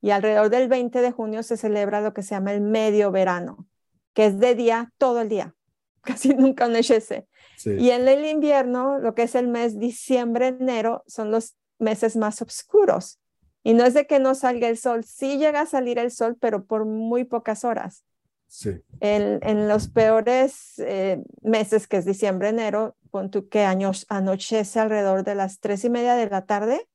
Y 0.00 0.10
alrededor 0.10 0.50
del 0.50 0.68
20 0.68 1.00
de 1.00 1.12
junio 1.12 1.42
se 1.42 1.56
celebra 1.56 2.00
lo 2.00 2.12
que 2.12 2.22
se 2.22 2.34
llama 2.34 2.52
el 2.52 2.60
medio 2.60 3.10
verano 3.10 3.66
que 4.14 4.26
es 4.26 4.38
de 4.38 4.54
día 4.54 4.92
todo 4.96 5.20
el 5.20 5.28
día, 5.28 5.54
casi 6.00 6.30
nunca 6.30 6.64
anochece. 6.64 7.26
Y 7.64 7.90
en 7.90 8.08
el 8.08 8.24
invierno, 8.24 8.98
lo 8.98 9.14
que 9.14 9.22
es 9.22 9.34
el 9.34 9.48
mes 9.48 9.78
diciembre, 9.78 10.48
enero, 10.48 11.04
son 11.06 11.30
los 11.30 11.54
meses 11.78 12.16
más 12.16 12.42
oscuros. 12.42 13.20
Y 13.64 13.74
no 13.74 13.84
es 13.84 13.94
de 13.94 14.06
que 14.06 14.20
no 14.20 14.34
salga 14.34 14.68
el 14.68 14.76
sol, 14.76 15.02
sí 15.04 15.38
llega 15.38 15.62
a 15.62 15.66
salir 15.66 15.98
el 15.98 16.10
sol, 16.10 16.36
pero 16.38 16.66
por 16.66 16.84
muy 16.84 17.24
pocas 17.24 17.64
horas. 17.64 18.04
Sí. 18.46 18.82
En, 19.00 19.40
en 19.42 19.66
los 19.66 19.88
peores 19.88 20.78
eh, 20.78 21.20
meses, 21.42 21.88
que 21.88 21.96
es 21.96 22.04
diciembre, 22.04 22.50
enero, 22.50 22.94
con 23.10 23.30
tu 23.30 23.48
que 23.48 23.62
años, 23.62 24.06
anochece 24.10 24.78
alrededor 24.78 25.24
de 25.24 25.34
las 25.34 25.60
tres 25.60 25.84
y 25.84 25.90
media 25.90 26.14
de 26.14 26.28
la 26.28 26.44
tarde 26.44 26.86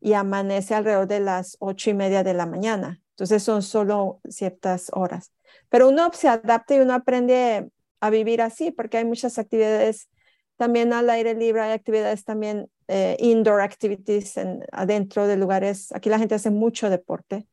y 0.00 0.12
amanece 0.12 0.74
alrededor 0.74 1.06
de 1.06 1.20
las 1.20 1.56
ocho 1.60 1.90
y 1.90 1.94
media 1.94 2.24
de 2.24 2.34
la 2.34 2.46
mañana. 2.46 3.00
Entonces 3.10 3.42
son 3.42 3.62
solo 3.62 4.20
ciertas 4.28 4.90
horas. 4.92 5.32
Pero 5.68 5.88
uno 5.88 6.10
se 6.12 6.28
adapta 6.28 6.74
y 6.74 6.80
uno 6.80 6.94
aprende 6.94 7.70
a 8.00 8.10
vivir 8.10 8.42
así, 8.42 8.72
porque 8.72 8.98
hay 8.98 9.04
muchas 9.04 9.38
actividades 9.38 10.08
también 10.56 10.92
al 10.92 11.08
aire 11.10 11.34
libre, 11.34 11.62
hay 11.62 11.72
actividades 11.72 12.24
también 12.24 12.68
eh, 12.88 13.16
indoor 13.18 13.60
activities 13.60 14.36
en, 14.36 14.64
adentro 14.72 15.26
de 15.26 15.36
lugares. 15.36 15.92
Aquí 15.92 16.08
la 16.08 16.18
gente 16.18 16.34
hace 16.34 16.50
mucho 16.50 16.90
deporte, 16.90 17.46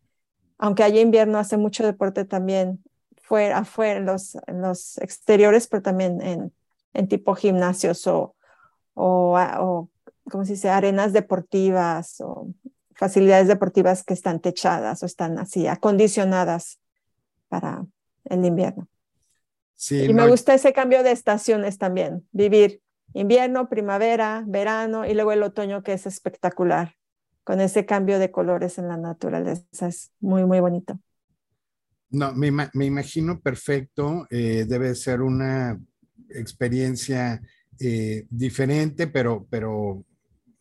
aunque 0.58 0.84
haya 0.84 1.02
invierno, 1.02 1.40
hace 1.40 1.58
mucho 1.58 1.86
deporte 1.86 2.26
también 2.26 2.84
fuera, 3.22 3.60
afuera, 3.60 4.00
en 4.00 4.06
los, 4.06 4.36
en 4.48 4.62
los 4.62 4.98
exteriores, 5.00 5.68
pero 5.68 5.82
también 5.82 6.22
en, 6.22 6.54
en 6.94 7.08
tipo 7.08 7.36
gimnasios 7.36 8.06
o, 8.08 8.36
o, 8.94 9.38
o, 9.38 9.90
¿cómo 10.30 10.46
se 10.46 10.54
dice?, 10.54 10.70
arenas 10.70 11.14
deportivas 11.14 12.22
o 12.22 12.48
facilidades 12.96 13.48
deportivas 13.48 14.04
que 14.04 14.14
están 14.14 14.40
techadas 14.40 15.02
o 15.04 15.06
están 15.06 15.40
así 15.40 15.68
acondicionadas 15.68 16.80
para 17.50 17.86
el 18.26 18.46
invierno. 18.46 18.88
Sí, 19.76 20.06
y 20.06 20.14
me 20.14 20.28
gusta 20.28 20.54
ese 20.54 20.72
cambio 20.72 21.04
de 21.04 21.12
estaciones 21.12 21.78
también, 21.78 22.26
vivir 22.32 22.82
invierno, 23.14 23.70
primavera, 23.70 24.44
verano 24.48 25.06
y 25.06 25.14
luego 25.14 25.32
el 25.32 25.44
otoño 25.44 25.84
que 25.84 25.94
es 25.94 26.06
espectacular, 26.06 26.96
con 27.44 27.62
ese 27.62 27.86
cambio 27.86 28.20
de 28.20 28.32
colores 28.32 28.78
en 28.78 28.88
la 28.88 28.98
naturaleza. 28.98 29.88
Es 29.88 30.12
muy, 30.20 30.46
muy 30.46 30.60
bonito. 30.60 31.00
No, 32.10 32.34
me, 32.34 32.52
me 32.52 32.86
imagino 32.86 33.40
perfecto, 33.40 34.28
eh, 34.30 34.66
debe 34.68 34.94
ser 34.94 35.22
una 35.22 35.80
experiencia 36.30 37.42
eh, 37.80 38.26
diferente, 38.30 39.08
pero, 39.08 39.48
pero 39.50 40.06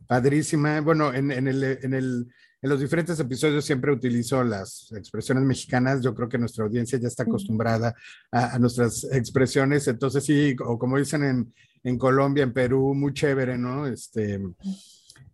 padrísima. 0.06 0.80
Bueno, 0.80 1.12
en, 1.12 1.30
en, 1.30 1.48
el, 1.48 1.62
en 1.82 1.94
el 1.94 2.26
en 2.62 2.70
los 2.70 2.78
diferentes 2.78 3.18
episodios 3.18 3.64
siempre 3.64 3.90
utilizo 3.90 4.44
las 4.44 4.92
expresiones 4.92 5.42
mexicanas. 5.42 6.00
Yo 6.00 6.14
creo 6.14 6.28
que 6.28 6.38
nuestra 6.38 6.64
audiencia 6.64 6.96
ya 6.96 7.08
está 7.08 7.24
acostumbrada 7.24 7.92
a, 8.30 8.56
nuestras 8.60 9.02
expresiones. 9.12 9.88
Entonces, 9.88 10.24
sí, 10.24 10.54
o 10.64 10.78
como 10.78 10.96
dicen 10.96 11.24
en, 11.24 11.54
en 11.82 11.98
Colombia, 11.98 12.44
en 12.44 12.52
Perú, 12.52 12.94
muy 12.94 13.12
chévere, 13.12 13.58
¿no? 13.58 13.86
Este, 13.86 14.40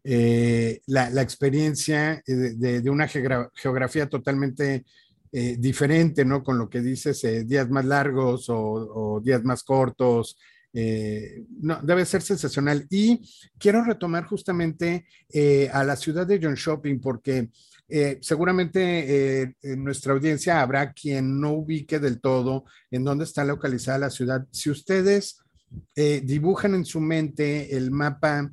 eh, 0.05 0.81
la, 0.87 1.11
la, 1.11 1.23
experiencia 1.23 2.23
de, 2.27 2.81
de, 2.81 2.91
una 2.91 3.07
geografía 3.09 4.09
totalmente 4.09 4.85
eh, 5.33 5.57
diferente, 5.59 6.25
¿no? 6.25 6.43
Con 6.43 6.59
lo 6.59 6.69
que 6.69 6.81
dices, 6.81 7.23
eh, 7.25 7.45
días 7.45 7.69
más 7.69 7.85
largos 7.85 8.47
o, 8.49 9.21
días 9.23 9.45
más 9.45 9.63
cortos, 9.63 10.39
eh, 10.73 11.45
no, 11.61 11.81
debe 11.83 12.05
ser 12.05 12.23
sensacional. 12.23 12.87
Y 12.91 13.21
quiero 13.59 13.85
retomar 13.85 14.25
justamente 14.25 15.07
eh, 15.33 15.69
a 15.73 15.85
la 15.85 15.97
ciudad 15.97 16.27
de 16.27 16.39
John 16.43 16.55
Shopping 16.55 17.01
porque 17.01 17.51
eh, 17.89 18.19
seguramente 18.21 19.55
en 19.63 19.83
nuestra 19.83 20.13
audiencia 20.13 20.61
habrá 20.61 20.93
quien 20.93 21.41
no 21.41 21.53
ubique 21.53 21.99
del 21.99 22.21
todo 22.21 22.65
en 22.91 23.03
dónde 23.03 23.25
está 23.25 23.45
localizada 23.45 23.99
la 23.99 24.11
ciudad. 24.11 24.47
Si 24.51 24.71
ustedes 24.71 25.41
dibujan 25.95 26.75
en 26.75 26.85
su 26.85 27.01
mente 27.01 27.77
el 27.77 27.91
mapa 27.91 28.51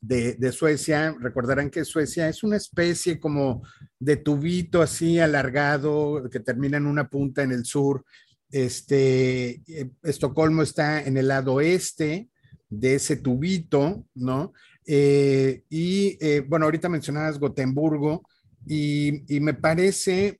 de, 0.00 0.52
Suecia, 0.52 1.14
recordarán 1.20 1.70
que 1.70 1.84
Suecia 1.84 2.28
es 2.28 2.42
una 2.42 2.56
especie 2.56 3.20
como 3.20 3.62
de 3.98 4.16
tubito 4.16 4.82
así 4.82 5.18
alargado 5.18 6.28
que 6.30 6.40
termina 6.40 6.78
en 6.78 6.86
una 6.86 7.08
punta 7.08 7.42
en 7.42 7.52
el 7.52 7.64
sur 7.64 8.04
este, 8.50 9.62
eh, 9.68 9.90
Estocolmo 10.02 10.62
está 10.62 11.02
en 11.02 11.16
el 11.16 11.28
lado 11.28 11.60
este 11.60 12.28
de 12.68 12.94
ese 12.94 13.16
tubito, 13.16 14.06
¿no? 14.14 14.52
Eh, 14.86 15.62
y 15.68 16.18
eh, 16.20 16.40
bueno, 16.46 16.64
ahorita 16.64 16.88
mencionabas 16.88 17.38
Gotemburgo 17.38 18.22
y, 18.66 19.22
me 19.40 19.54
parece 19.54 20.39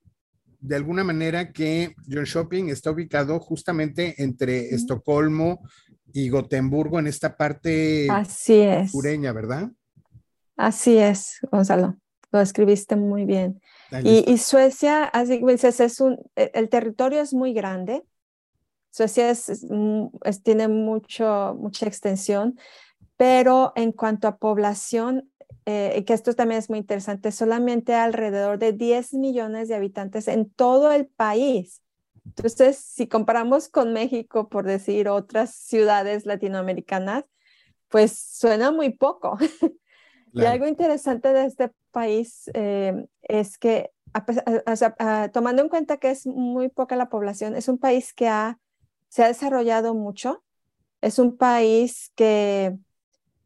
de 0.60 0.76
alguna 0.76 1.04
manera 1.04 1.52
que 1.52 1.94
John 2.08 2.24
Shopping 2.24 2.68
está 2.68 2.90
ubicado 2.90 3.40
justamente 3.40 4.22
entre 4.22 4.74
Estocolmo 4.74 5.62
y 6.12 6.28
Gotemburgo 6.28 6.98
en 6.98 7.06
esta 7.06 7.36
parte 7.36 8.08
Así 8.10 8.60
es. 8.60 8.90
sureña, 8.90 9.32
¿verdad? 9.32 9.70
Así 10.56 10.98
es, 10.98 11.38
Gonzalo. 11.50 11.96
Lo 12.32 12.40
escribiste 12.40 12.94
muy 12.94 13.24
bien. 13.24 13.60
Y, 14.04 14.38
Suecia, 14.38 15.04
así 15.04 15.42
es 15.82 16.00
un, 16.00 16.18
e, 16.36 16.50
el 16.54 16.68
territorio 16.68 17.20
es 17.20 17.34
muy 17.34 17.52
grande. 17.52 18.04
Suecia 18.90 19.32
mm, 19.32 20.06
es, 20.24 20.42
tiene 20.42 20.68
mucho, 20.68 21.56
mucha 21.58 21.86
extensión, 21.86 22.58
pero 23.16 23.72
en 23.74 23.92
cuanto 23.92 24.28
a 24.28 24.36
población, 24.36 25.30
eh, 25.66 26.04
que 26.06 26.12
esto 26.12 26.32
también 26.34 26.58
es 26.58 26.70
muy 26.70 26.78
interesante, 26.78 27.32
solamente 27.32 27.94
alrededor 27.94 28.58
de 28.58 28.72
10 28.72 29.14
millones 29.14 29.68
de 29.68 29.74
habitantes 29.74 30.28
en 30.28 30.50
todo 30.50 30.92
el 30.92 31.06
país. 31.06 31.82
Entonces, 32.24 32.78
si 32.78 33.06
comparamos 33.06 33.68
con 33.68 33.92
México, 33.92 34.48
por 34.48 34.64
decir 34.64 35.08
otras 35.08 35.54
ciudades 35.54 36.26
latinoamericanas, 36.26 37.24
pues 37.88 38.18
suena 38.18 38.70
muy 38.70 38.90
poco. 38.90 39.38
Y 40.32 40.44
algo 40.44 40.68
interesante 40.68 41.32
de 41.32 41.44
este 41.44 41.72
país 41.90 42.48
eh, 42.54 43.04
es 43.22 43.58
que, 43.58 43.90
tomando 45.32 45.62
en 45.62 45.68
cuenta 45.68 45.96
que 45.96 46.10
es 46.10 46.24
muy 46.24 46.68
poca 46.68 46.94
la 46.94 47.08
población, 47.08 47.56
es 47.56 47.68
un 47.68 47.78
país 47.78 48.14
que 48.14 48.28
ha, 48.28 48.58
se 49.08 49.24
ha 49.24 49.26
desarrollado 49.26 49.92
mucho. 49.92 50.44
Es 51.00 51.18
un 51.18 51.36
país 51.36 52.12
que 52.14 52.78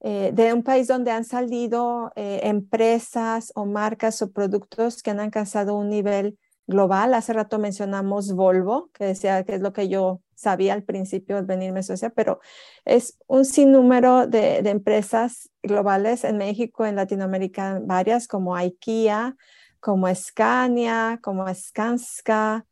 eh, 0.06 0.32
de 0.34 0.52
un 0.52 0.62
país 0.62 0.86
donde 0.86 1.10
han 1.12 1.24
salido 1.24 2.12
eh, 2.14 2.40
empresas 2.42 3.52
o 3.54 3.64
marcas 3.64 4.20
o 4.20 4.30
productos 4.30 5.02
que 5.02 5.10
han 5.10 5.18
alcanzado 5.18 5.74
un 5.78 5.88
nivel 5.88 6.38
global. 6.66 7.14
Hace 7.14 7.32
rato 7.32 7.58
mencionamos 7.58 8.34
Volvo, 8.34 8.90
que 8.92 9.06
decía 9.06 9.42
que 9.44 9.54
es 9.54 9.62
lo 9.62 9.72
que 9.72 9.88
yo 9.88 10.20
sabía 10.34 10.74
al 10.74 10.82
principio 10.82 11.36
de 11.36 11.42
venirme 11.42 11.80
a 11.80 11.82
Suecia, 11.84 12.10
pero 12.10 12.40
es 12.84 13.16
un 13.28 13.46
sinnúmero 13.46 14.26
de, 14.26 14.60
de 14.60 14.68
empresas 14.68 15.48
globales 15.62 16.24
en 16.24 16.36
México, 16.36 16.84
en 16.84 16.96
Latinoamérica, 16.96 17.80
varias 17.82 18.28
como 18.28 18.54
IKEA, 18.56 19.36
como 19.80 20.14
Scania, 20.14 21.18
como 21.22 21.46
Skanska, 21.54 22.66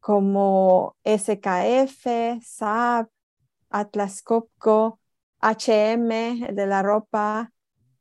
como 0.00 0.96
SKF, 1.04 2.42
Saab, 2.42 3.06
Atlas 3.70 4.22
Copco, 4.22 4.98
HM, 5.40 6.54
de 6.54 6.66
la 6.66 6.82
ropa, 6.82 7.52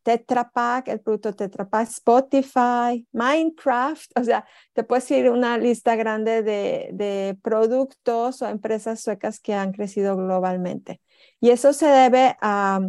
Tetra 0.03 0.49
Pak, 0.49 0.87
el 0.87 1.01
producto 1.01 1.33
Tetra 1.33 1.67
Pak, 1.67 1.89
Spotify, 1.89 3.05
Minecraft, 3.11 4.11
o 4.17 4.23
sea, 4.23 4.45
te 4.73 4.83
puedes 4.83 5.11
ir 5.11 5.29
una 5.29 5.57
lista 5.57 5.97
grande 5.97 6.43
de, 6.43 6.89
de, 6.93 7.37
productos 7.41 8.41
o 8.41 8.47
empresas 8.47 9.01
suecas 9.01 9.41
que 9.41 9.53
han 9.53 9.73
crecido 9.73 10.15
globalmente. 10.15 11.01
Y 11.41 11.49
eso 11.49 11.73
se 11.73 11.87
debe 11.87 12.37
a, 12.39 12.79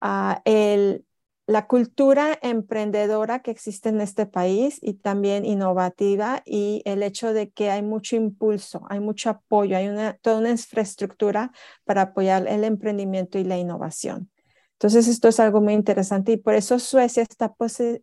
a 0.00 0.40
el, 0.46 1.04
la 1.46 1.66
cultura 1.66 2.38
emprendedora 2.40 3.40
que 3.40 3.50
existe 3.50 3.90
en 3.90 4.00
este 4.00 4.26
país 4.26 4.78
y 4.80 4.94
también 4.94 5.44
innovativa 5.44 6.42
y 6.46 6.82
el 6.86 7.02
hecho 7.02 7.34
de 7.34 7.50
que 7.50 7.70
hay 7.70 7.82
mucho 7.82 8.16
impulso, 8.16 8.82
hay 8.88 9.00
mucho 9.00 9.30
apoyo, 9.30 9.76
hay 9.76 9.90
toda 10.22 10.38
una 10.38 10.50
infraestructura 10.50 11.52
para 11.84 12.02
apoyar 12.02 12.48
el 12.48 12.64
emprendimiento 12.64 13.38
y 13.38 13.44
la 13.44 13.58
innovación. 13.58 14.30
Entonces, 14.72 15.06
esto 15.06 15.28
es 15.28 15.38
algo 15.38 15.60
muy 15.60 15.74
interesante 15.74 16.32
y 16.32 16.36
por 16.36 16.54
eso 16.54 16.78
Suecia 16.78 17.22
está 17.22 17.54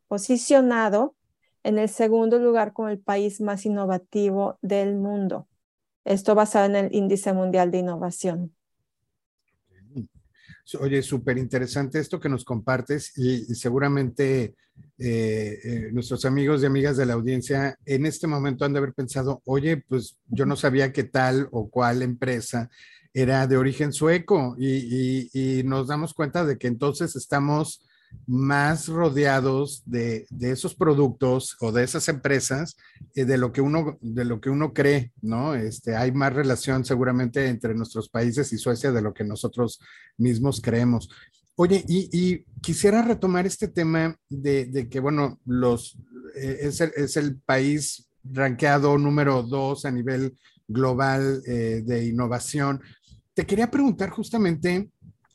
posicionado 0.08 1.16
en 1.64 1.78
el 1.80 1.90
segundo 1.90 2.40
lugar 2.40 2.74
como 2.74 2.90
el 2.90 3.00
país 3.00 3.42
más 3.42 3.66
innovativo 3.66 4.58
del 4.62 4.96
mundo. 4.96 5.48
Esto 6.06 6.34
basado 6.36 6.66
en 6.66 6.76
el 6.76 6.96
Índice 6.96 7.34
Mundial 7.34 7.72
de 7.72 7.80
Innovación. 7.80 8.56
Oye, 10.80 11.02
súper 11.02 11.38
interesante 11.38 12.00
esto 12.00 12.20
que 12.20 12.30
nos 12.30 12.46
compartes 12.46 13.18
y, 13.18 13.56
seguramente 13.56 14.56
eh, 14.98 15.60
eh, 15.64 15.90
nuestros 15.92 16.26
amigos 16.26 16.62
y 16.62 16.66
amigas 16.66 16.98
de 16.98 17.06
la 17.06 17.14
audiencia 17.14 17.78
en 17.86 18.06
este 18.06 18.28
momento 18.28 18.66
han 18.66 18.74
de 18.74 18.80
haber 18.80 18.94
pensado, 18.94 19.42
oye, 19.46 19.78
pues 19.78 20.18
yo 20.28 20.46
no 20.46 20.56
sabía 20.56 20.94
qué 20.94 21.04
tal 21.04 21.48
o 21.52 21.70
cuál 21.70 22.02
empresa 22.02 22.70
era 23.14 23.46
de 23.48 23.58
origen 23.58 23.92
sueco 23.92 24.56
y, 24.58 25.62
nos 25.66 25.88
damos 25.88 26.14
cuenta 26.14 26.46
de 26.46 26.58
que 26.58 26.68
entonces 26.68 27.16
estamos 27.16 27.82
más 28.28 28.88
rodeados 28.88 29.84
de, 29.86 30.26
esos 30.40 30.76
productos 30.76 31.58
o 31.60 31.72
de 31.72 31.84
esas 31.84 32.08
empresas 32.08 32.78
eh, 33.16 33.26
de 33.26 33.38
lo 33.38 33.52
que 33.52 33.62
uno 33.62 33.98
de 34.02 34.26
lo 34.26 34.40
que 34.40 34.50
uno 34.50 34.74
cree, 34.74 35.12
¿no? 35.22 35.56
Este, 35.56 35.96
hay 35.96 36.12
más 36.12 36.34
relación 36.34 36.86
seguramente 36.86 37.48
entre 37.48 37.74
nuestros 37.74 38.10
países 38.10 38.52
y 38.54 38.58
Suecia 38.58 38.92
de 38.92 39.02
lo 39.02 39.14
que 39.14 39.24
nosotros 39.24 39.80
mismos 40.18 40.62
creemos. 40.62 41.10
Oye, 41.56 41.84
y, 41.88 42.44
quisiera 42.62 43.02
retomar 43.02 43.46
este 43.46 43.68
tema 43.68 44.16
de, 44.30 44.88
que, 44.90 45.00
bueno, 45.00 45.40
los, 45.46 45.98
eh, 46.36 46.60
es, 46.62 46.82
el, 46.82 46.92
es, 46.96 47.18
el, 47.18 47.38
país 47.38 48.10
rankeado 48.24 48.98
número 48.98 49.44
dos 49.44 49.86
a 49.86 49.92
nivel 49.92 50.38
global 50.68 51.42
eh, 51.46 51.82
de 51.86 52.06
innovación, 52.06 52.82
te 53.34 53.46
quería 53.46 53.70
preguntar 53.70 54.10
justamente 54.10 54.90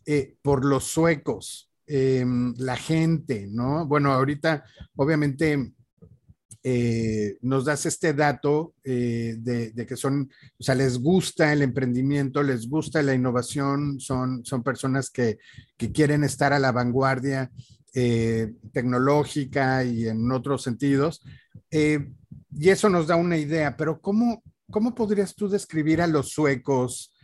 eh, 0.05 0.37
por 0.43 0.65
los 0.65 0.85
suecos, 0.85 1.71
em, 1.87 2.55
la 2.59 2.77
gente, 2.77 3.47
¿no? 3.51 3.87
Bueno, 3.87 4.13
ahorita 4.13 4.65
obviamente 4.97 5.73
eh, 6.63 7.39
nos 7.43 7.65
das 7.65 7.87
este 7.87 8.13
dato 8.13 8.75
eh, 8.83 9.37
de, 9.39 9.87
que 9.87 9.97
son, 9.97 10.29
o 10.59 10.63
sea, 10.63 10.75
les 10.75 10.99
gusta 10.99 11.53
el 11.53 11.63
emprendimiento, 11.63 12.43
les 12.43 12.69
gusta 12.69 13.03
la 13.03 13.15
innovación, 13.15 14.01
son, 14.01 14.45
son 14.45 14.63
personas 14.63 15.11
que, 15.11 15.39
que 15.77 15.93
quieren 15.93 16.25
estar 16.25 16.53
a 16.53 16.59
la 16.59 16.73
vanguardia 16.73 17.51
tecnológica 18.73 19.83
y 19.83 20.07
en 20.07 20.31
otros 20.31 20.63
sentidos. 20.63 21.23
y 21.71 22.69
eso 22.69 22.91
nos 22.91 23.07
da 23.07 23.17
una 23.17 23.39
idea, 23.39 23.75
pero 23.75 24.03
¿cómo, 24.03 24.43
¿cómo 24.71 24.95
podrías 24.95 25.35
tú 25.35 25.49
describir 25.49 26.03
a 26.03 26.07
los 26.07 26.31
suecos? 26.31 27.16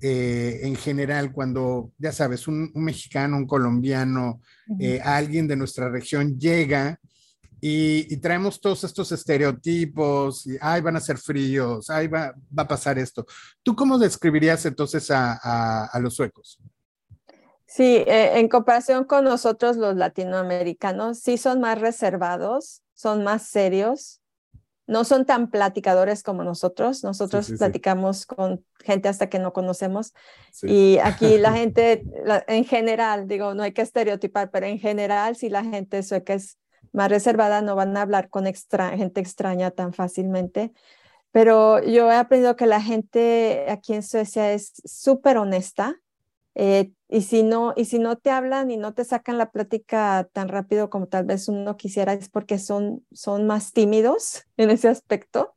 Eh, 0.00 0.60
en 0.62 0.76
general, 0.76 1.32
cuando, 1.32 1.90
ya 1.98 2.12
sabes, 2.12 2.46
un, 2.46 2.70
mexicano, 2.74 3.36
un 3.36 3.46
colombiano, 3.46 4.40
eh, 4.78 5.00
alguien 5.02 5.48
de 5.48 5.56
nuestra 5.56 5.88
región 5.88 6.38
llega 6.38 7.00
y, 7.60 8.16
traemos 8.18 8.60
todos 8.60 8.84
estos 8.84 9.10
estereotipos, 9.10 10.46
y, 10.46 10.56
ay, 10.60 10.80
van 10.80 10.96
a 10.96 11.00
ser 11.00 11.18
fríos, 11.18 11.90
ay, 11.90 12.06
va, 12.06 12.34
va 12.56 12.62
a 12.62 12.68
pasar 12.68 12.98
esto. 12.98 13.26
¿Tú 13.62 13.74
cómo 13.74 13.98
describirías 13.98 14.64
entonces 14.66 15.10
a, 15.10 15.86
a, 15.86 15.98
los 15.98 16.14
suecos? 16.14 16.60
Sí, 17.66 17.96
eh, 18.06 18.38
en 18.38 18.48
comparación 18.48 19.04
con 19.04 19.24
nosotros 19.24 19.76
los 19.76 19.96
latinoamericanos, 19.96 21.18
sí 21.18 21.36
son 21.36 21.60
más 21.60 21.80
reservados, 21.80 22.82
son 22.94 23.24
más 23.24 23.42
serios, 23.42 24.17
no 24.88 25.04
son 25.04 25.26
tan 25.26 25.50
platicadores 25.50 26.22
como 26.22 26.42
nosotros. 26.42 27.04
Nosotros 27.04 27.52
platicamos 27.58 28.24
con 28.24 28.64
gente 28.82 29.08
hasta 29.08 29.28
que 29.28 29.38
no 29.38 29.52
conocemos. 29.52 30.14
Y 30.62 30.96
aquí 31.04 31.36
la 31.38 31.52
gente, 31.52 32.02
en 32.46 32.64
general, 32.64 33.28
digo, 33.28 33.52
no 33.52 33.62
hay 33.62 33.72
que 33.72 33.82
estereotipar, 33.82 34.50
pero 34.50 34.66
en 34.66 34.78
general, 34.78 35.36
si 35.36 35.50
la 35.50 35.62
gente 35.62 36.02
sueca 36.02 36.32
es 36.32 36.58
más 36.92 37.10
reservada, 37.10 37.60
no 37.60 37.76
van 37.76 37.94
a 37.98 38.02
hablar 38.02 38.30
con 38.30 38.46
gente 38.46 39.20
extraña 39.20 39.70
tan 39.70 39.92
fácilmente. 39.92 40.72
Pero 41.32 41.84
yo 41.84 42.10
he 42.10 42.16
aprendido 42.16 42.56
que 42.56 42.66
la 42.66 42.80
gente 42.80 43.66
aquí 43.68 43.92
en 43.92 44.02
Suecia 44.02 44.54
es 44.54 44.72
súper 44.86 45.36
honesta. 45.36 45.96
Eh, 46.54 46.92
y 47.08 47.22
si 47.22 47.42
no, 47.42 47.72
y 47.76 47.84
si 47.86 47.98
no 47.98 48.16
te 48.16 48.30
hablan 48.30 48.70
y 48.70 48.76
no 48.76 48.92
te 48.94 49.04
sacan 49.04 49.38
la 49.38 49.50
plática 49.50 50.28
tan 50.32 50.48
rápido 50.48 50.90
como 50.90 51.06
tal 51.06 51.24
vez 51.24 51.48
uno 51.48 51.76
quisiera, 51.76 52.12
es 52.12 52.28
porque 52.28 52.58
son, 52.58 53.04
son 53.12 53.46
más 53.46 53.72
tímidos 53.72 54.44
en 54.56 54.70
ese 54.70 54.88
aspecto. 54.88 55.54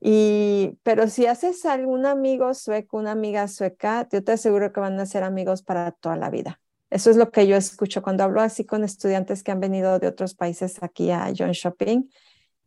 Y, 0.00 0.78
pero 0.84 1.08
si 1.08 1.26
haces 1.26 1.64
algún 1.66 2.06
amigo 2.06 2.54
sueco, 2.54 2.98
una 2.98 3.12
amiga 3.12 3.48
sueca, 3.48 4.08
yo 4.12 4.22
te 4.22 4.32
aseguro 4.32 4.72
que 4.72 4.80
van 4.80 4.98
a 5.00 5.06
ser 5.06 5.24
amigos 5.24 5.62
para 5.62 5.90
toda 5.92 6.16
la 6.16 6.30
vida. 6.30 6.60
Eso 6.90 7.10
es 7.10 7.16
lo 7.16 7.30
que 7.30 7.46
yo 7.46 7.56
escucho 7.56 8.02
cuando 8.02 8.24
hablo 8.24 8.40
así 8.40 8.64
con 8.64 8.84
estudiantes 8.84 9.42
que 9.42 9.50
han 9.50 9.60
venido 9.60 9.98
de 9.98 10.06
otros 10.06 10.34
países 10.34 10.82
aquí 10.82 11.10
a 11.10 11.32
John 11.36 11.50
Shopping 11.52 12.08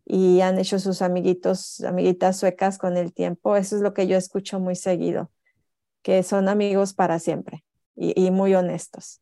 y 0.06 0.42
han 0.42 0.60
hecho 0.60 0.78
sus 0.80 1.02
amiguitos, 1.02 1.82
amiguitas 1.82 2.38
suecas 2.38 2.78
con 2.78 2.98
el 2.98 3.14
tiempo. 3.14 3.56
Eso 3.56 3.78
es 3.78 3.82
lo 3.82 3.94
que 3.94 4.08
yo 4.08 4.18
escucho 4.18 4.60
muy 4.60 4.76
seguido, 4.76 5.32
que 6.02 6.24
son 6.24 6.50
amigos 6.50 6.94
para 6.94 7.20
siempre 7.20 7.64
y, 7.96 8.32
muy 8.32 8.56
honestos. 8.56 9.22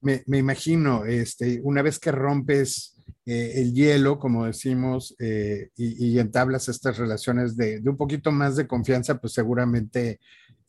Me, 0.00 0.22
imagino, 0.26 1.04
este, 1.04 1.60
una 1.62 1.82
vez 1.82 1.98
que 1.98 2.12
rompes 2.12 2.96
eh, 3.24 3.52
el 3.56 3.72
hielo, 3.74 4.18
como 4.18 4.46
decimos, 4.46 5.14
eh, 5.18 5.70
y, 5.76 6.18
entablas 6.18 6.68
estas 6.68 6.96
relaciones 6.96 7.56
de, 7.56 7.82
un 7.84 7.96
poquito 7.96 8.30
más 8.30 8.56
de 8.56 8.66
confianza, 8.66 9.18
pues 9.18 9.32
seguramente 9.32 10.20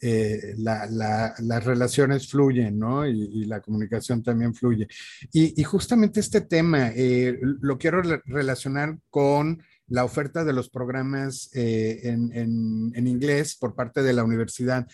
eh, 0.02 0.56
las 0.58 1.64
relaciones 1.64 2.30
fluyen, 2.30 2.80
¿no? 2.80 3.08
Y, 3.08 3.46
la 3.46 3.62
comunicación 3.62 4.24
también 4.24 4.56
fluye. 4.56 4.88
Y, 5.32 5.64
justamente 5.64 6.20
este 6.20 6.42
tema 6.42 6.92
lo 6.96 7.78
quiero 7.78 8.02
relacionar 8.26 8.98
con 9.10 9.62
la 9.88 10.04
oferta 10.04 10.44
de 10.44 10.54
los 10.54 10.70
programas 10.70 11.50
en, 11.54 12.32
en, 12.34 13.08
inglés 13.08 13.56
por 13.56 13.74
parte 13.74 14.04
de 14.04 14.14
la 14.14 14.24
universidad 14.24 14.88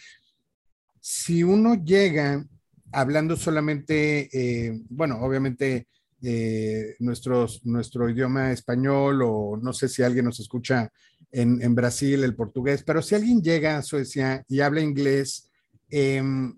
si 1.04 1.44
uno 1.44 1.76
llega 1.84 2.48
hablando 2.94 3.36
solamente, 3.36 4.30
eh, 4.32 4.82
bueno, 4.90 5.20
obviamente 5.20 5.90
eh, 6.22 6.96
nuestro 7.00 8.10
idioma 8.10 8.54
español 8.54 9.22
o 9.22 9.60
no 9.62 9.74
sé 9.74 9.90
si 9.90 10.02
alguien 10.02 10.24
nos 10.24 10.40
escucha 10.40 10.90
en, 11.30 11.76
Brasil, 11.76 12.24
el 12.24 12.36
portugués, 12.36 12.84
pero 12.84 13.02
si 13.02 13.16
alguien 13.16 13.42
llega 13.42 13.76
a 13.76 13.82
Suecia 13.82 14.46
y 14.48 14.62
habla 14.62 14.80
inglés, 14.80 15.50
em, 15.90 16.58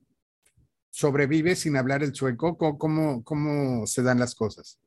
¿sobrevive 0.91 1.55
sin 1.55 1.75
hablar 1.75 2.03
el 2.03 2.13
sueco? 2.13 2.55
¿Cómo, 2.55 3.23
¿Cómo, 3.23 3.87
se 3.87 4.03
dan 4.03 4.19
las 4.19 4.35
cosas? 4.35 4.77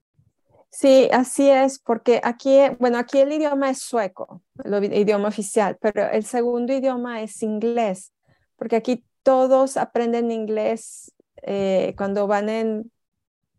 Sí, 0.71 1.09
así 1.13 1.49
es, 1.49 1.79
porque 1.79 2.21
aquí, 2.23 2.59
bueno, 2.79 2.99
aquí 2.99 3.19
el 3.19 3.33
idioma 3.33 3.71
es 3.71 3.79
sueco, 3.79 4.43
el 4.65 4.93
idioma 4.95 5.29
oficial, 5.29 5.79
pero 5.81 6.09
el 6.11 6.25
segundo 6.25 6.73
idioma 6.73 7.23
es 7.23 7.43
inglés, 7.43 8.13
porque 8.57 8.77
aquí 8.77 9.05
todos 9.23 9.77
aprenden 9.77 10.31
inglés 10.31 11.13
eh, 11.43 11.95
cuando 11.97 12.27
van 12.27 12.49
en, 12.49 12.93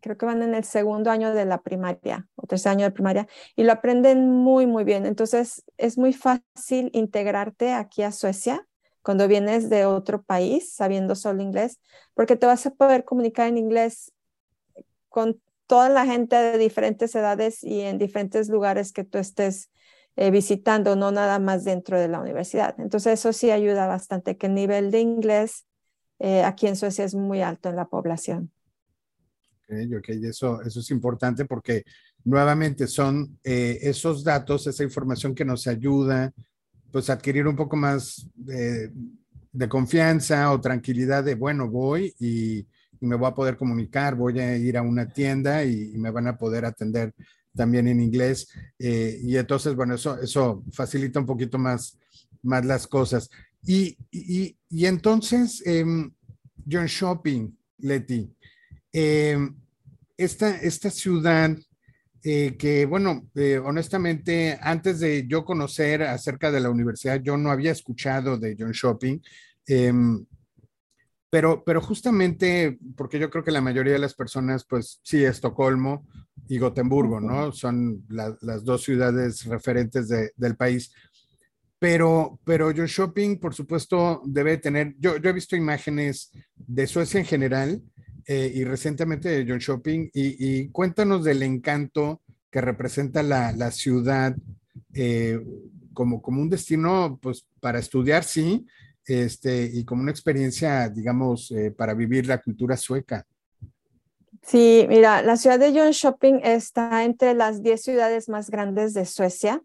creo 0.00 0.16
que 0.16 0.26
van 0.26 0.42
en 0.42 0.54
el 0.54 0.64
segundo 0.64 1.10
año 1.10 1.34
de 1.34 1.44
la 1.44 1.62
primaria 1.62 2.28
o 2.36 2.46
tercer 2.46 2.72
año 2.72 2.84
de 2.84 2.92
primaria 2.92 3.28
y 3.56 3.64
lo 3.64 3.72
aprenden 3.72 4.30
muy, 4.30 4.66
muy 4.66 4.84
bien. 4.84 5.04
Entonces 5.04 5.64
es 5.76 5.98
muy 5.98 6.12
fácil 6.12 6.90
integrarte 6.92 7.72
aquí 7.72 8.02
a 8.02 8.12
Suecia 8.12 8.66
cuando 9.02 9.28
vienes 9.28 9.68
de 9.70 9.84
otro 9.86 10.22
país 10.22 10.72
sabiendo 10.72 11.14
solo 11.14 11.42
inglés, 11.42 11.80
porque 12.14 12.36
te 12.36 12.46
vas 12.46 12.66
a 12.66 12.70
poder 12.70 13.04
comunicar 13.04 13.48
en 13.48 13.58
inglés 13.58 14.12
con 15.08 15.40
toda 15.70 15.88
la 15.88 16.04
gente 16.04 16.34
de 16.34 16.58
diferentes 16.58 17.14
edades 17.14 17.62
y 17.62 17.82
en 17.82 17.96
diferentes 17.96 18.48
lugares 18.48 18.92
que 18.92 19.04
tú 19.04 19.18
estés 19.18 19.70
eh, 20.16 20.32
visitando, 20.32 20.96
no 20.96 21.12
nada 21.12 21.38
más 21.38 21.62
dentro 21.62 21.96
de 21.96 22.08
la 22.08 22.20
universidad. 22.20 22.74
Entonces 22.80 23.20
eso 23.20 23.32
sí 23.32 23.52
ayuda 23.52 23.86
bastante, 23.86 24.36
que 24.36 24.48
el 24.48 24.54
nivel 24.54 24.90
de 24.90 24.98
inglés 24.98 25.66
eh, 26.18 26.42
aquí 26.42 26.66
en 26.66 26.74
Suecia 26.74 27.04
es 27.04 27.14
muy 27.14 27.40
alto 27.40 27.68
en 27.68 27.76
la 27.76 27.86
población. 27.86 28.50
Ok, 29.68 29.76
ok, 29.98 30.08
eso, 30.24 30.60
eso 30.60 30.80
es 30.80 30.90
importante 30.90 31.44
porque 31.44 31.84
nuevamente 32.24 32.88
son 32.88 33.38
eh, 33.44 33.78
esos 33.80 34.24
datos, 34.24 34.66
esa 34.66 34.82
información 34.82 35.36
que 35.36 35.44
nos 35.44 35.68
ayuda 35.68 36.32
pues 36.90 37.08
adquirir 37.10 37.46
un 37.46 37.54
poco 37.54 37.76
más 37.76 38.26
de, 38.34 38.90
confianza 39.68 40.50
o 40.50 40.60
tranquilidad 40.60 41.22
de, 41.22 41.36
bueno, 41.36 41.70
voy 41.70 42.12
y, 42.18 42.66
me 43.00 43.16
voy 43.16 43.28
a 43.28 43.34
poder 43.34 43.56
comunicar, 43.56 44.14
voy 44.14 44.38
a 44.40 44.56
ir 44.56 44.76
a 44.76 44.82
una 44.82 45.08
tienda 45.08 45.64
y, 45.64 45.92
me 45.96 46.10
van 46.10 46.26
a 46.26 46.36
poder 46.36 46.64
atender 46.64 47.14
también 47.54 47.88
en 47.88 48.00
inglés. 48.00 48.48
Eh, 48.78 49.18
y 49.22 49.36
entonces, 49.36 49.74
bueno, 49.74 49.94
eso, 49.94 50.20
eso 50.20 50.64
facilita 50.72 51.20
un 51.20 51.26
poquito 51.26 51.58
más, 51.58 51.98
más 52.42 52.64
las 52.64 52.86
cosas. 52.86 53.30
Y, 53.62 53.96
y, 54.10 54.56
y 54.68 54.86
entonces, 54.86 55.62
eh, 55.66 55.84
John 56.70 56.86
Shopping, 56.86 57.50
Leti, 57.78 58.30
em, 58.92 59.54
esta, 60.16 60.56
esta 60.56 60.90
ciudad 60.90 61.56
eh, 62.22 62.56
que, 62.58 62.84
bueno, 62.84 63.30
eh, 63.34 63.58
honestamente, 63.58 64.58
antes 64.60 65.00
de 65.00 65.26
yo 65.26 65.44
conocer 65.44 66.02
acerca 66.02 66.50
de 66.50 66.60
la 66.60 66.68
universidad, 66.68 67.20
yo 67.22 67.36
no 67.36 67.50
había 67.50 67.72
escuchado 67.72 68.36
de 68.36 68.56
John 68.58 68.72
Shopping. 68.72 69.18
Em, 69.66 70.24
pero, 71.30 71.62
pero 71.64 71.80
justamente 71.80 72.78
porque 72.96 73.18
yo 73.20 73.30
creo 73.30 73.44
que 73.44 73.52
la 73.52 73.60
mayoría 73.60 73.92
de 73.92 74.00
las 74.00 74.14
personas, 74.14 74.64
pues 74.64 75.00
sí, 75.04 75.24
Estocolmo 75.24 76.06
y 76.48 76.58
Gotemburgo, 76.58 77.20
¿no? 77.20 77.52
Son 77.52 78.04
las 78.08 78.64
dos 78.64 78.82
ciudades 78.82 79.44
referentes 79.44 80.08
del 80.08 80.56
país. 80.56 80.92
Pero, 81.78 82.38
pero 82.44 82.72
John 82.76 82.86
Shopping, 82.86 83.38
por 83.38 83.54
supuesto, 83.54 84.22
debe 84.26 84.58
tener, 84.58 84.94
yo, 84.98 85.16
yo 85.16 85.30
he 85.30 85.32
visto 85.32 85.56
imágenes 85.56 86.32
de 86.56 86.86
Suecia 86.86 87.20
en 87.20 87.26
general 87.26 87.82
eh, 88.26 88.50
y 88.52 88.64
recientemente 88.64 89.28
de 89.28 89.46
John 89.48 89.60
Shopping 89.60 90.10
y, 90.12 90.68
cuéntanos 90.68 91.24
del 91.24 91.42
encanto 91.42 92.20
que 92.50 92.60
representa 92.60 93.22
la, 93.22 93.52
la 93.52 93.70
ciudad 93.70 94.36
eh, 94.92 95.40
como, 95.94 96.20
como 96.20 96.42
un 96.42 96.50
destino 96.50 97.18
pues, 97.22 97.46
para 97.60 97.78
estudiar, 97.78 98.24
sí, 98.24 98.66
este, 99.06 99.70
y 99.72 99.84
como 99.84 100.02
una 100.02 100.10
experiencia, 100.10 100.88
digamos, 100.88 101.50
eh, 101.50 101.70
para 101.70 101.94
vivir 101.94 102.26
la 102.26 102.38
cultura 102.38 102.76
sueca. 102.76 103.26
Sí, 104.42 104.86
mira, 104.88 105.22
la 105.22 105.36
ciudad 105.36 105.58
de 105.58 105.72
John 105.74 105.90
Shopping 105.90 106.40
está 106.42 107.04
entre 107.04 107.34
las 107.34 107.62
10 107.62 107.82
ciudades 107.82 108.28
más 108.28 108.50
grandes 108.50 108.94
de 108.94 109.04
Suecia 109.04 109.62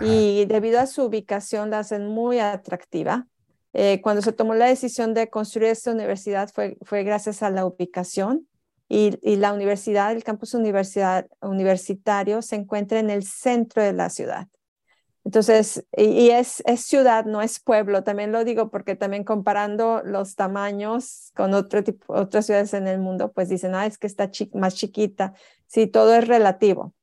y 0.00 0.44
debido 0.46 0.80
a 0.80 0.86
su 0.86 1.04
ubicación 1.04 1.70
la 1.70 1.78
hacen 1.78 2.06
muy 2.08 2.38
atractiva. 2.38 3.26
Eh, 3.72 4.00
cuando 4.02 4.22
se 4.22 4.32
tomó 4.32 4.54
la 4.54 4.66
decisión 4.66 5.14
de 5.14 5.28
construir 5.28 5.68
esta 5.70 5.92
universidad 5.92 6.50
fue, 6.52 6.76
fue 6.82 7.04
gracias 7.04 7.42
a 7.42 7.50
la 7.50 7.66
ubicación 7.66 8.48
y, 8.88 9.18
y 9.22 9.36
la 9.36 9.52
universidad, 9.52 10.12
el 10.12 10.24
campus 10.24 10.54
universidad, 10.54 11.26
universitario 11.40 12.42
se 12.42 12.56
encuentra 12.56 12.98
en 12.98 13.10
el 13.10 13.22
centro 13.22 13.82
de 13.82 13.92
la 13.92 14.10
ciudad. 14.10 14.48
Entonces, 15.26 15.84
y, 15.96 16.30
es, 16.30 16.62
ciudad, 16.76 17.24
no 17.24 17.42
es 17.42 17.58
pueblo, 17.58 18.04
también 18.04 18.30
lo 18.30 18.44
digo 18.44 18.70
porque 18.70 18.94
también 18.94 19.24
comparando 19.24 20.00
los 20.04 20.36
tamaños 20.36 21.32
con 21.34 21.52
otro 21.52 21.82
tipo, 21.82 22.14
otras 22.14 22.46
ciudades 22.46 22.72
en 22.74 22.86
el 22.86 23.00
mundo, 23.00 23.32
pues 23.32 23.48
dicen, 23.48 23.74
ah, 23.74 23.86
es 23.86 23.98
que 23.98 24.06
está 24.06 24.30
más 24.54 24.76
chiquita. 24.76 25.34
Sí, 25.66 25.88
todo 25.88 26.14
es 26.14 26.28
relativo. 26.28 26.94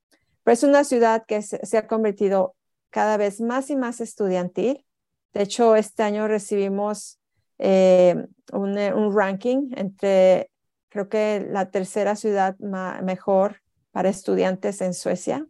Pero 0.43 0.53
es 0.53 0.63
una 0.63 0.85
ciudad 0.85 1.25
que 1.27 1.41
se, 1.41 1.77
ha 1.77 1.85
convertido 1.85 2.55
cada 2.91 3.17
vez 3.17 3.41
más 3.41 3.69
y 3.69 3.75
más 3.75 3.99
estudiantil. 3.99 4.85
De 5.33 5.41
hecho, 5.41 5.75
este 5.75 6.03
año 6.03 6.25
recibimos 6.29 7.19
eh, 7.59 8.15
un, 8.53 8.77
un, 8.77 9.13
ranking 9.13 9.71
entre, 9.75 10.49
creo 10.87 11.09
que 11.09 11.45
la 11.51 11.71
tercera 11.71 12.15
ciudad 12.15 12.57
mejor 12.57 13.57
para 13.91 14.07
estudiantes 14.07 14.79
en 14.79 14.93
Suecia, 14.93 15.45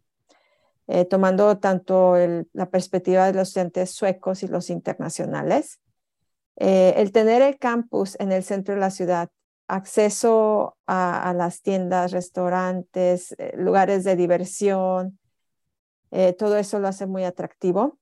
eh, 0.87 1.05
tomando 1.05 1.57
tanto 1.57 2.15
la 2.53 2.69
perspectiva 2.69 3.25
de 3.25 3.33
los 3.33 3.49
estudiantes 3.49 3.91
suecos 3.91 4.43
y 4.43 4.47
los 4.47 4.69
internacionales. 4.69 5.79
Eh, 6.57 6.93
el 6.97 7.11
tener 7.11 7.41
el 7.41 7.57
campus 7.57 8.15
en 8.19 8.31
el 8.31 8.43
centro 8.43 8.75
de 8.75 8.81
la 8.81 8.91
ciudad, 8.91 9.29
acceso 9.67 10.77
a, 10.85 11.33
las 11.35 11.61
tiendas, 11.61 12.11
restaurantes, 12.11 13.35
lugares 13.55 14.03
de 14.03 14.15
diversión, 14.15 15.17
eh, 16.15 16.33
todo 16.33 16.57
eso 16.57 16.77
lo 16.77 16.87
hace 16.87 17.07
muy 17.07 17.23
atractivo. 17.23 17.97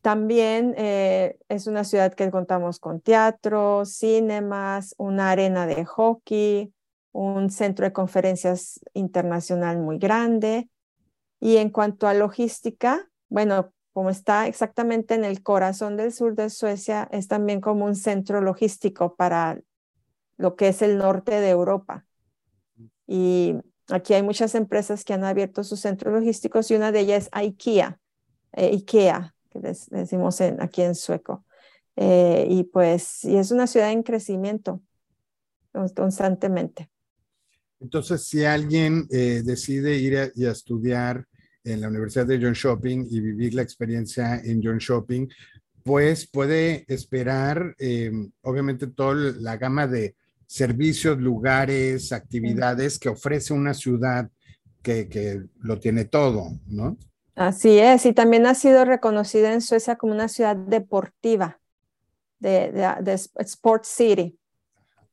También 0.00 0.74
eh, 0.76 1.38
es 1.48 1.68
una 1.68 1.84
ciudad 1.84 2.12
que 2.12 2.28
contamos 2.32 2.80
con 2.80 3.00
teatro, 3.00 3.84
cinemas, 3.84 4.96
una 4.98 5.30
arena 5.30 5.64
de 5.64 5.84
hockey, 5.84 6.74
un 7.12 7.50
centro 7.50 7.84
de 7.84 7.92
conferencias 7.92 8.80
internacional 8.92 9.78
muy 9.78 9.98
grande. 9.98 10.68
Y 11.44 11.58
en 11.58 11.68
cuanto 11.68 12.06
a 12.08 12.14
logística, 12.14 13.08
bueno, 13.28 13.72
como 13.92 14.08
está 14.08 14.46
exactamente 14.46 15.14
en 15.14 15.24
el 15.24 15.42
corazón 15.42 15.96
del 15.96 16.12
sur 16.12 16.34
de 16.34 16.48
Suecia, 16.48 17.08
es 17.12 17.28
también 17.28 17.60
como 17.60 17.84
un 17.84 17.94
centro 17.94 18.40
logístico 18.40 19.14
para 19.14 19.60
lo 20.36 20.56
que 20.56 20.68
es 20.68 20.80
el 20.82 20.98
norte 20.98 21.40
de 21.40 21.50
Europa. 21.50 22.06
Y 23.06 23.56
Aquí 23.88 24.14
hay 24.14 24.22
muchas 24.22 24.54
empresas 24.54 25.04
que 25.04 25.12
han 25.12 25.24
abierto 25.24 25.62
sus 25.62 25.80
centros 25.80 26.14
logísticos 26.14 26.70
y 26.70 26.74
una 26.74 26.90
de 26.90 27.00
ellas 27.00 27.24
es 27.24 27.28
IKEA, 27.32 27.98
eh, 28.52 28.70
IKEA, 28.72 29.34
que 29.50 29.60
decimos 29.60 30.40
aquí 30.40 30.82
en 30.82 30.94
sueco. 30.94 31.44
Eh, 31.96 32.46
y 32.48 32.64
pues, 32.64 33.24
y 33.24 33.36
es 33.36 33.50
una 33.50 33.66
ciudad 33.66 33.92
en 33.92 34.02
crecimiento 34.02 34.80
constantemente. 35.94 36.90
Entonces, 37.78 38.24
si 38.24 38.44
alguien 38.44 39.06
eh, 39.10 39.42
decide 39.44 39.96
ir 39.98 40.16
a, 40.16 40.28
y 40.34 40.46
a 40.46 40.52
estudiar 40.52 41.26
en 41.64 41.80
la 41.80 41.88
Universidad 41.88 42.26
de 42.26 42.38
John 42.40 42.52
Shopping 42.52 43.06
y 43.10 43.20
vivir 43.20 43.54
la 43.54 43.62
experiencia 43.62 44.36
en 44.36 44.62
John 44.62 44.78
Shopping, 44.78 45.26
pues 45.82 46.26
puede 46.26 46.84
esperar, 46.88 47.74
obviamente, 48.42 48.86
toda 48.86 49.32
la 49.38 49.56
gama 49.56 49.86
de 49.86 50.14
servicios, 50.46 51.18
lugares, 51.18 52.12
actividades 52.12 52.98
que 52.98 53.08
ofrece 53.08 53.52
una 53.52 53.74
ciudad 53.74 54.30
que, 54.82 55.08
que, 55.08 55.42
lo 55.60 55.80
tiene 55.80 56.04
todo, 56.04 56.58
¿no? 56.66 56.96
Así 57.34 57.78
es, 57.78 58.06
y 58.06 58.12
también 58.12 58.46
ha 58.46 58.54
sido 58.54 58.84
reconocida 58.84 59.52
en 59.52 59.60
Suecia 59.60 59.96
como 59.96 60.12
una 60.12 60.28
ciudad 60.28 60.54
deportiva, 60.54 61.58
de, 62.38 62.70
de, 63.00 63.12
Sport 63.12 63.84
City. 63.84 64.38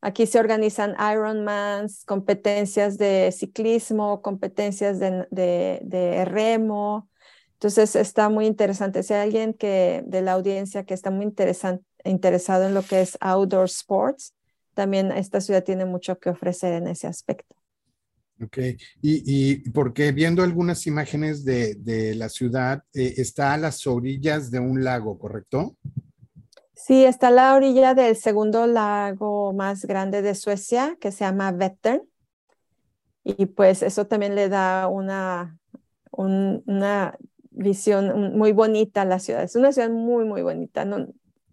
Aquí 0.02 0.26
se 0.26 0.40
organizan 0.40 0.96
Ironmans, 1.00 2.04
competencias 2.06 2.98
de 2.98 3.32
ciclismo, 3.32 4.24
competencias 4.24 5.00
de, 5.00 5.28
de, 5.30 6.26
remo. 6.26 7.08
Entonces 7.54 7.96
está 7.96 8.28
muy 8.28 8.48
interesante. 8.48 9.04
Si 9.04 9.14
hay 9.14 9.22
alguien 9.22 9.54
que, 9.54 10.04
de 10.08 10.24
la 10.24 10.34
audiencia 10.34 10.86
que 10.86 10.96
está 10.96 11.12
muy 11.12 11.26
interesado 11.26 12.68
en 12.68 12.74
lo 12.74 12.82
que 12.82 13.02
es 13.02 13.16
outdoor 13.22 13.66
sports, 13.66 14.34
también 14.74 15.12
esta 15.12 15.40
ciudad 15.40 15.64
tiene 15.64 15.86
mucho 15.86 16.18
que 16.18 16.32
ofrecer 16.32 16.74
en 16.74 16.88
ese 16.88 17.06
aspecto. 17.06 17.56
Ok, 18.44 18.58
y, 18.58 18.80
y 19.62 19.70
porque 19.70 20.12
viendo 20.12 20.42
algunas 20.42 20.88
imágenes 20.88 21.46
de, 21.46 21.76
de 21.76 22.16
la 22.16 22.28
ciudad, 22.28 22.82
eh, 22.92 23.14
está 23.18 23.54
a 23.54 23.58
las 23.58 23.86
orillas 23.86 24.50
de 24.50 24.60
un 24.60 24.84
lago, 24.84 25.20
¿correcto? 25.20 25.78
Sí, 26.86 27.06
está 27.06 27.28
a 27.28 27.32
la 27.32 27.54
orilla 27.56 27.94
del 27.94 28.16
segundo 28.16 28.66
lago 28.68 29.54
más 29.54 29.86
grande 29.86 30.22
de 30.22 30.36
Suecia, 30.36 30.98
que 31.00 31.12
se 31.12 31.24
llama 31.26 31.52
Vättern. 31.52 32.02
Y 33.24 33.46
pues 33.48 33.84
eso 33.84 34.08
también 34.08 34.36
le 34.36 34.50
da 34.50 34.88
una, 34.88 35.58
una 36.12 37.18
visión 37.52 38.38
muy 38.38 38.52
bonita 38.52 39.02
a 39.04 39.06
la 39.06 39.20
ciudad. 39.20 39.44
Es 39.44 39.56
una 39.56 39.72
ciudad 39.72 39.90
muy, 39.90 40.26
muy 40.26 40.42
bonita. 40.42 40.86
No, 40.86 41.08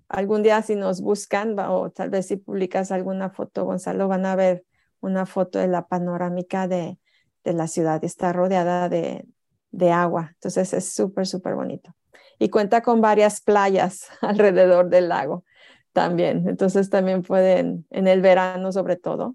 algún 0.08 0.42
día 0.42 0.62
si 0.62 0.76
nos 0.76 1.00
buscan 1.02 1.58
o 1.58 1.90
tal 1.90 2.10
vez 2.10 2.26
si 2.26 2.36
publicas 2.36 2.90
alguna 2.92 3.30
foto, 3.30 3.64
Gonzalo, 3.64 4.08
van 4.08 4.26
a 4.26 4.36
ver 4.36 4.64
una 5.00 5.26
foto 5.26 5.58
de 5.58 5.68
la 5.68 5.86
panorámica 5.88 6.68
de, 6.68 6.98
de 7.44 7.52
la 7.52 7.68
ciudad. 7.68 8.02
Está 8.04 8.32
rodeada 8.32 8.88
de, 8.88 9.26
de 9.70 9.90
agua, 9.92 10.30
entonces 10.34 10.72
es 10.74 10.92
súper, 10.92 11.26
súper 11.26 11.54
bonito. 11.54 11.94
Y 12.38 12.50
cuenta 12.50 12.82
con 12.82 13.00
varias 13.00 13.40
playas 13.40 14.08
alrededor 14.20 14.88
del 14.88 15.08
lago 15.08 15.44
también. 15.92 16.48
Entonces 16.48 16.90
también 16.90 17.22
pueden, 17.22 17.86
en 17.90 18.06
el 18.06 18.20
verano 18.20 18.72
sobre 18.72 18.96
todo, 18.96 19.34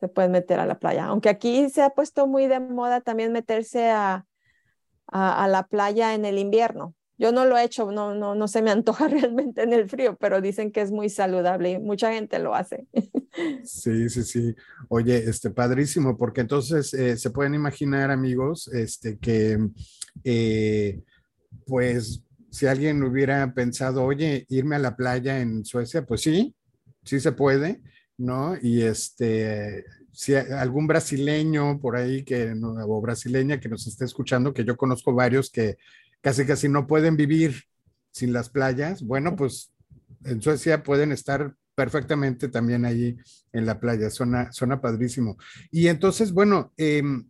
se 0.00 0.08
pueden 0.08 0.32
meter 0.32 0.60
a 0.60 0.66
la 0.66 0.78
playa. 0.78 1.06
Aunque 1.06 1.28
aquí 1.28 1.68
se 1.70 1.82
ha 1.82 1.90
puesto 1.90 2.26
muy 2.26 2.46
de 2.46 2.60
moda 2.60 3.00
también 3.00 3.32
meterse 3.32 3.90
a, 3.90 4.24
a, 5.08 5.48
la 5.48 5.66
playa 5.66 6.14
en 6.14 6.24
el 6.24 6.38
invierno 6.38 6.94
Yo 7.16 7.32
no 7.32 7.44
lo 7.44 7.56
he 7.56 7.64
hecho, 7.64 7.90
no, 7.90 8.14
no, 8.14 8.34
no 8.34 8.48
se 8.48 8.62
me 8.62 8.70
antoja 8.70 9.08
realmente 9.08 9.62
en 9.62 9.72
el 9.72 9.88
frío, 9.88 10.16
pero 10.16 10.40
dicen 10.40 10.70
que 10.70 10.80
es 10.80 10.90
muy 10.90 11.08
saludable 11.08 11.72
y 11.72 11.78
mucha 11.78 12.12
gente 12.12 12.38
lo 12.38 12.54
hace. 12.54 12.86
Sí, 13.64 14.08
sí, 14.08 14.24
sí. 14.24 14.54
Oye, 14.88 15.16
este, 15.16 15.50
padrísimo, 15.50 16.16
porque 16.16 16.40
entonces 16.40 16.92
eh, 16.94 17.16
se 17.16 17.30
pueden 17.30 17.54
imaginar, 17.54 18.10
amigos, 18.10 18.68
este, 18.68 19.18
que 19.18 19.58
eh, 20.24 21.00
pues 21.68 22.24
si 22.50 22.66
alguien 22.66 23.02
hubiera 23.02 23.52
pensado, 23.52 24.02
oye, 24.02 24.46
irme 24.48 24.76
a 24.76 24.80
la 24.80 24.96
playa 24.96 25.40
en 25.40 25.64
Suecia, 25.64 26.04
pues 26.06 26.22
sí, 26.22 26.56
sí 27.04 27.20
se 27.20 27.32
puede, 27.32 27.82
¿no? 28.16 28.56
Y 28.60 28.82
este, 28.82 29.84
si 30.12 30.34
algún 30.34 30.86
brasileño 30.86 31.78
por 31.78 31.96
ahí 31.96 32.24
que, 32.24 32.52
o 32.60 33.00
brasileña 33.00 33.60
que 33.60 33.68
nos 33.68 33.86
esté 33.86 34.06
escuchando, 34.06 34.54
que 34.54 34.64
yo 34.64 34.76
conozco 34.76 35.14
varios 35.14 35.50
que 35.50 35.76
casi 36.20 36.44
casi 36.46 36.68
no 36.68 36.86
pueden 36.86 37.16
vivir 37.16 37.64
sin 38.10 38.32
las 38.32 38.48
playas, 38.48 39.02
bueno, 39.02 39.36
pues 39.36 39.72
en 40.24 40.42
Suecia 40.42 40.82
pueden 40.82 41.12
estar 41.12 41.54
perfectamente 41.74 42.48
también 42.48 42.84
ahí 42.84 43.16
en 43.52 43.66
la 43.66 43.78
playa, 43.78 44.10
suena, 44.10 44.50
suena 44.50 44.80
padrísimo. 44.80 45.36
Y 45.70 45.86
entonces, 45.86 46.32
bueno, 46.32 46.72
em, 46.76 47.28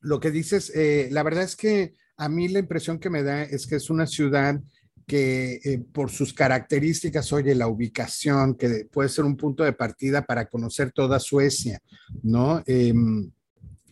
lo 0.00 0.20
que 0.20 0.30
dices, 0.30 0.70
eh, 0.74 1.08
la 1.10 1.22
verdad 1.22 1.44
es 1.44 1.56
que 1.56 1.94
a 2.18 2.28
mí 2.28 2.48
la 2.48 2.58
impresión 2.58 2.98
que 2.98 3.10
me 3.10 3.22
da 3.22 3.44
es 3.44 3.66
que 3.66 3.76
es 3.76 3.88
una 3.90 4.06
ciudad 4.06 4.60
que 5.06 5.60
eh, 5.64 5.78
por 5.92 6.10
sus 6.10 6.34
características, 6.34 7.32
oye, 7.32 7.54
la 7.54 7.68
ubicación, 7.68 8.56
que 8.56 8.86
puede 8.92 9.08
ser 9.08 9.24
un 9.24 9.36
punto 9.36 9.64
de 9.64 9.72
partida 9.72 10.26
para 10.26 10.46
conocer 10.46 10.92
toda 10.92 11.18
Suecia, 11.18 11.80
¿no? 12.22 12.62
Em, 12.66 13.30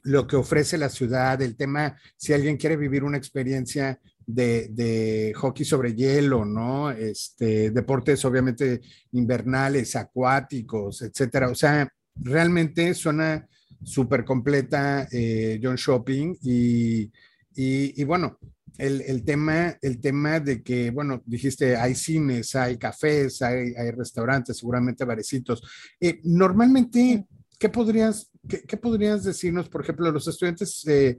lo 0.03 0.27
que 0.27 0.37
ofrece 0.37 0.77
la 0.77 0.91
ciudad, 0.91 1.41
el 1.41 1.57
tema, 1.57 1.97
si 2.17 2.33
alguien 2.35 2.59
quiere 2.59 2.77
vivir 2.77 3.03
una 3.03 3.17
experiencia 3.17 3.99
de, 4.27 5.33
hockey 5.37 5.65
sobre 5.65 5.95
hielo, 5.95 6.45
¿no? 6.45 6.91
Este, 6.91 7.71
deportes 7.71 8.25
obviamente 8.25 8.83
invernales, 9.13 9.97
acuáticos, 9.97 11.01
etcétera. 11.01 11.49
O 11.49 11.55
sea, 11.55 11.89
realmente 12.17 12.93
suena 12.93 13.49
súper 13.83 14.25
completa 14.25 15.09
eh, 15.11 15.59
John 15.63 15.77
Shopping 15.77 16.37
y, 16.43 17.11
y, 17.57 18.05
bueno, 18.05 18.39
el, 18.77 19.25
tema, 19.25 19.77
el 19.81 20.01
tema 20.01 20.41
de 20.41 20.63
que, 20.63 20.91
bueno, 20.91 21.23
dijiste, 21.25 21.77
hay 21.77 21.95
cines, 21.95 22.55
hay 22.55 22.77
cafés, 22.77 23.41
hay, 23.41 23.75
hay 23.75 23.91
restaurantes, 23.91 24.59
seguramente 24.59 25.05
barecitos. 25.05 25.63
Eh, 25.99 26.21
normalmente, 26.25 27.27
¿qué 27.59 27.69
podrías, 27.71 28.31
qué, 28.47 28.77
podrías 28.77 29.25
decirnos, 29.25 29.71
por 29.71 29.83
ejemplo, 29.83 30.13
los 30.13 30.29
estudiantes 30.29 30.87
eh, 30.87 31.17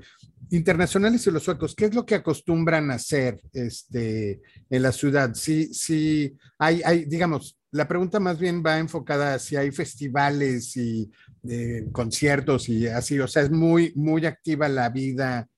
internacionales 0.52 1.26
y 1.26 1.32
los 1.32 1.44
suecos, 1.44 1.74
qué 1.76 1.86
es 1.86 1.96
lo 1.96 2.06
que 2.06 2.16
acostumbran 2.16 2.92
a 2.92 2.96
hacer 2.96 3.42
este, 3.52 4.42
en 4.70 4.82
la 4.84 4.92
ciudad? 4.92 5.34
Si, 5.34 5.74
si 5.74 6.38
hay, 6.60 6.82
hay, 6.86 7.06
digamos, 7.06 7.58
la 7.72 7.88
pregunta 7.88 8.20
más 8.20 8.40
bien 8.40 8.64
va 8.66 8.80
enfocada 8.80 9.34
a 9.34 9.40
si 9.40 9.56
hay 9.56 9.72
festivales 9.72 10.78
y 10.78 11.12
eh, 11.50 11.88
conciertos 11.92 12.70
y 12.70 12.88
así, 12.88 13.20
o 13.20 13.28
sea, 13.28 13.44
es 13.44 13.52
muy, 13.52 13.92
muy 13.96 14.26
activa 14.26 14.70
la 14.70 14.90
vida 14.90 15.50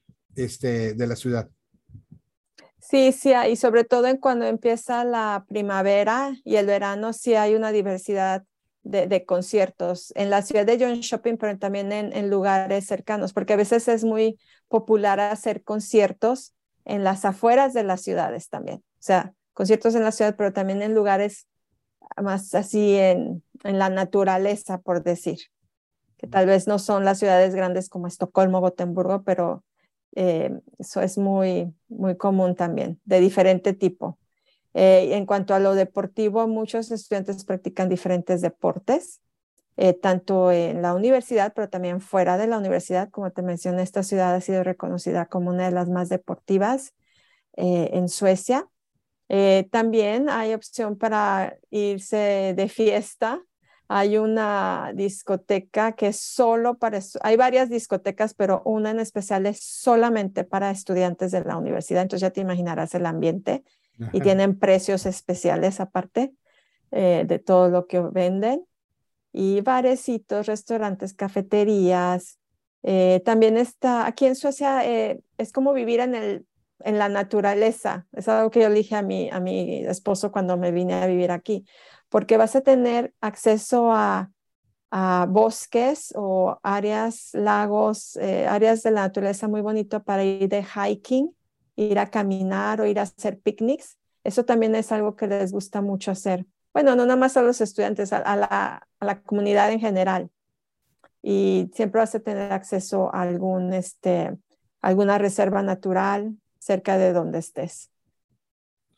este, 0.44 0.94
de 0.94 1.08
la 1.08 1.16
ciudad. 1.16 1.50
Sí, 2.80 3.12
sí, 3.12 3.34
y 3.50 3.56
sobre 3.56 3.84
todo 3.84 4.08
en 4.08 4.18
cuando 4.18 4.46
empieza 4.46 5.04
la 5.04 5.46
primavera 5.48 6.36
y 6.44 6.56
el 6.56 6.66
verano, 6.66 7.14
sí 7.14 7.36
hay 7.36 7.54
una 7.54 7.72
diversidad 7.72 8.44
de, 8.84 9.26
conciertos 9.26 10.12
en 10.16 10.30
la 10.30 10.42
ciudad 10.42 10.66
de 10.66 10.78
John 10.80 11.00
Shopping, 11.00 11.38
pero 11.38 11.58
también 11.60 11.92
en, 11.92 12.30
lugares 12.30 12.86
cercanos, 12.86 13.34
porque 13.34 13.54
a 13.54 13.58
veces 13.58 13.88
es 13.88 14.04
muy 14.04 14.40
popular 14.68 15.20
hacer 15.20 15.64
conciertos 15.64 16.56
en 16.86 17.04
las 17.04 17.26
afueras 17.26 17.74
de 17.74 17.84
las 17.84 18.02
ciudades 18.02 18.50
también. 18.50 18.78
O 18.78 19.02
sea, 19.02 19.34
conciertos 19.54 19.94
en 19.96 20.04
la 20.04 20.12
ciudad, 20.12 20.36
pero 20.36 20.54
también 20.54 20.82
en 20.82 20.96
lugares 20.96 21.48
más 22.18 22.56
así 22.56 22.96
en, 22.96 23.44
en 23.64 23.78
la 23.78 23.90
naturaleza, 23.90 24.80
por 24.80 25.04
decir, 25.04 25.38
que 26.18 26.28
tal 26.28 26.48
vez 26.48 26.68
no 26.68 26.80
son 26.80 27.06
las 27.06 27.20
ciudades 27.20 27.54
grandes 27.54 27.90
como 27.90 28.08
Estocolmo, 28.08 28.62
Gotemburgo, 28.62 29.24
pero 29.24 29.64
eh, 30.16 30.52
eso 30.78 31.02
es 31.02 31.18
muy, 31.18 31.74
muy 31.88 32.18
común 32.18 32.56
también, 32.56 33.00
de 33.06 33.20
diferente 33.20 33.74
tipo. 33.74 34.18
Eh, 34.74 35.16
en 35.16 35.26
cuanto 35.26 35.54
a 35.54 35.60
lo 35.60 35.76
deportivo, 35.76 36.48
muchos 36.48 36.92
estudiantes 36.92 37.44
practican 37.46 37.90
diferentes 37.90 38.42
deportes, 38.42 39.22
eh, 39.78 39.94
tanto 39.94 40.52
en 40.52 40.82
la 40.82 40.94
universidad, 40.94 41.54
pero 41.56 41.70
también 41.70 42.02
fuera 42.02 42.38
de 42.38 42.48
la 42.48 42.58
universidad. 42.58 43.10
Como 43.10 43.32
te 43.32 43.42
mencioné, 43.42 43.82
esta 43.82 44.04
ciudad 44.04 44.36
ha 44.36 44.42
sido 44.42 44.64
reconocida 44.64 45.28
como 45.28 45.50
una 45.50 45.66
de 45.66 45.72
las 45.72 45.90
más 45.90 46.10
deportivas 46.10 46.94
en 47.54 48.08
Suecia. 48.08 48.70
también 49.72 50.30
hay 50.30 50.54
opción 50.54 50.98
para 50.98 51.58
irse 51.70 52.54
de 52.56 52.70
fiesta 52.70 53.42
hay 53.92 54.20
una 54.20 54.92
discoteca 54.94 55.94
que 55.94 56.08
es 56.08 56.22
solo 56.22 56.78
para, 56.78 57.00
hay 57.22 57.36
varias 57.38 57.70
discotecas, 57.70 58.36
pero 58.36 58.62
una 58.64 58.92
en 58.92 59.00
especial 59.00 59.48
es 59.48 59.64
solamente 59.64 60.44
para 60.44 60.70
estudiantes 60.70 61.32
de 61.32 61.44
la 61.44 61.58
universidad, 61.58 62.04
entonces 62.04 62.22
ya 62.22 62.30
te 62.30 62.40
imaginarás 62.40 62.94
el 62.94 63.08
ambiente 63.08 63.64
y 64.14 64.22
tienen 64.22 64.58
precios 64.58 65.08
especiales 65.08 65.80
aparte 65.80 66.32
eh, 66.92 67.26
de 67.28 67.40
todo 67.40 67.70
lo 67.70 67.88
que 67.88 68.00
venden 68.00 68.64
y 69.34 69.62
barecitos, 69.62 70.46
restaurantes, 70.46 71.14
cafeterías. 71.14 72.40
Eh, 72.84 73.22
también 73.26 73.58
está, 73.58 74.06
aquí 74.06 74.28
en 74.28 74.36
Suecia 74.36 74.86
eh, 74.86 75.20
es 75.40 75.52
como 75.52 75.74
vivir 75.74 76.00
en, 76.00 76.14
el, 76.14 76.46
en 76.82 77.00
la 77.00 77.10
naturaleza, 77.10 78.06
es 78.14 78.28
algo 78.28 78.52
que 78.52 78.62
yo 78.62 78.70
le 78.70 78.76
dije 78.76 78.96
a 78.96 79.02
mi, 79.02 79.32
a 79.32 79.40
mi 79.40 79.84
esposo 79.86 80.32
cuando 80.32 80.58
me 80.58 80.72
vine 80.72 80.94
a 80.94 81.08
vivir 81.08 81.32
aquí 81.32 81.66
porque 82.10 82.38
vas 82.38 82.56
a 82.56 82.62
tener 82.62 83.14
acceso 83.22 83.92
a, 83.92 84.32
bosques 85.28 86.12
o 86.16 86.60
áreas, 86.64 87.30
lagos, 87.34 88.16
eh, 88.16 88.48
áreas 88.48 88.82
de 88.82 88.90
la 88.90 89.02
naturaleza 89.02 89.48
muy 89.48 89.62
bonito 89.62 90.02
para 90.04 90.24
ir 90.24 90.50
de 90.50 90.64
hiking, 90.64 91.32
ir 91.76 92.00
a 92.00 92.10
caminar 92.10 92.82
o 92.82 92.88
ir 92.88 92.98
a 92.98 93.04
hacer 93.04 93.40
picnics. 93.40 94.00
Eso 94.24 94.46
también 94.46 94.74
es 94.74 94.92
algo 94.92 95.16
que 95.16 95.28
les 95.28 95.52
gusta 95.52 95.82
mucho 95.82 96.10
hacer. 96.10 96.48
Bueno, 96.74 96.96
no 96.96 97.06
nada 97.06 97.18
más 97.18 97.38
a 97.38 97.44
los 97.44 97.62
estudiantes, 97.62 98.12
a, 98.14 98.36
la, 99.00 99.22
comunidad 99.22 99.72
en 99.72 99.80
general. 99.80 100.32
Y 101.22 101.70
siempre 101.76 102.00
vas 102.00 102.16
a 102.16 102.20
tener 102.20 102.52
acceso 102.52 103.14
a 103.14 103.22
algún, 103.22 103.74
este, 103.74 104.36
alguna 104.82 105.20
reserva 105.20 105.62
natural 105.62 106.36
cerca 106.58 106.98
de 106.98 107.14
donde 107.14 107.38
estés. 107.38 107.92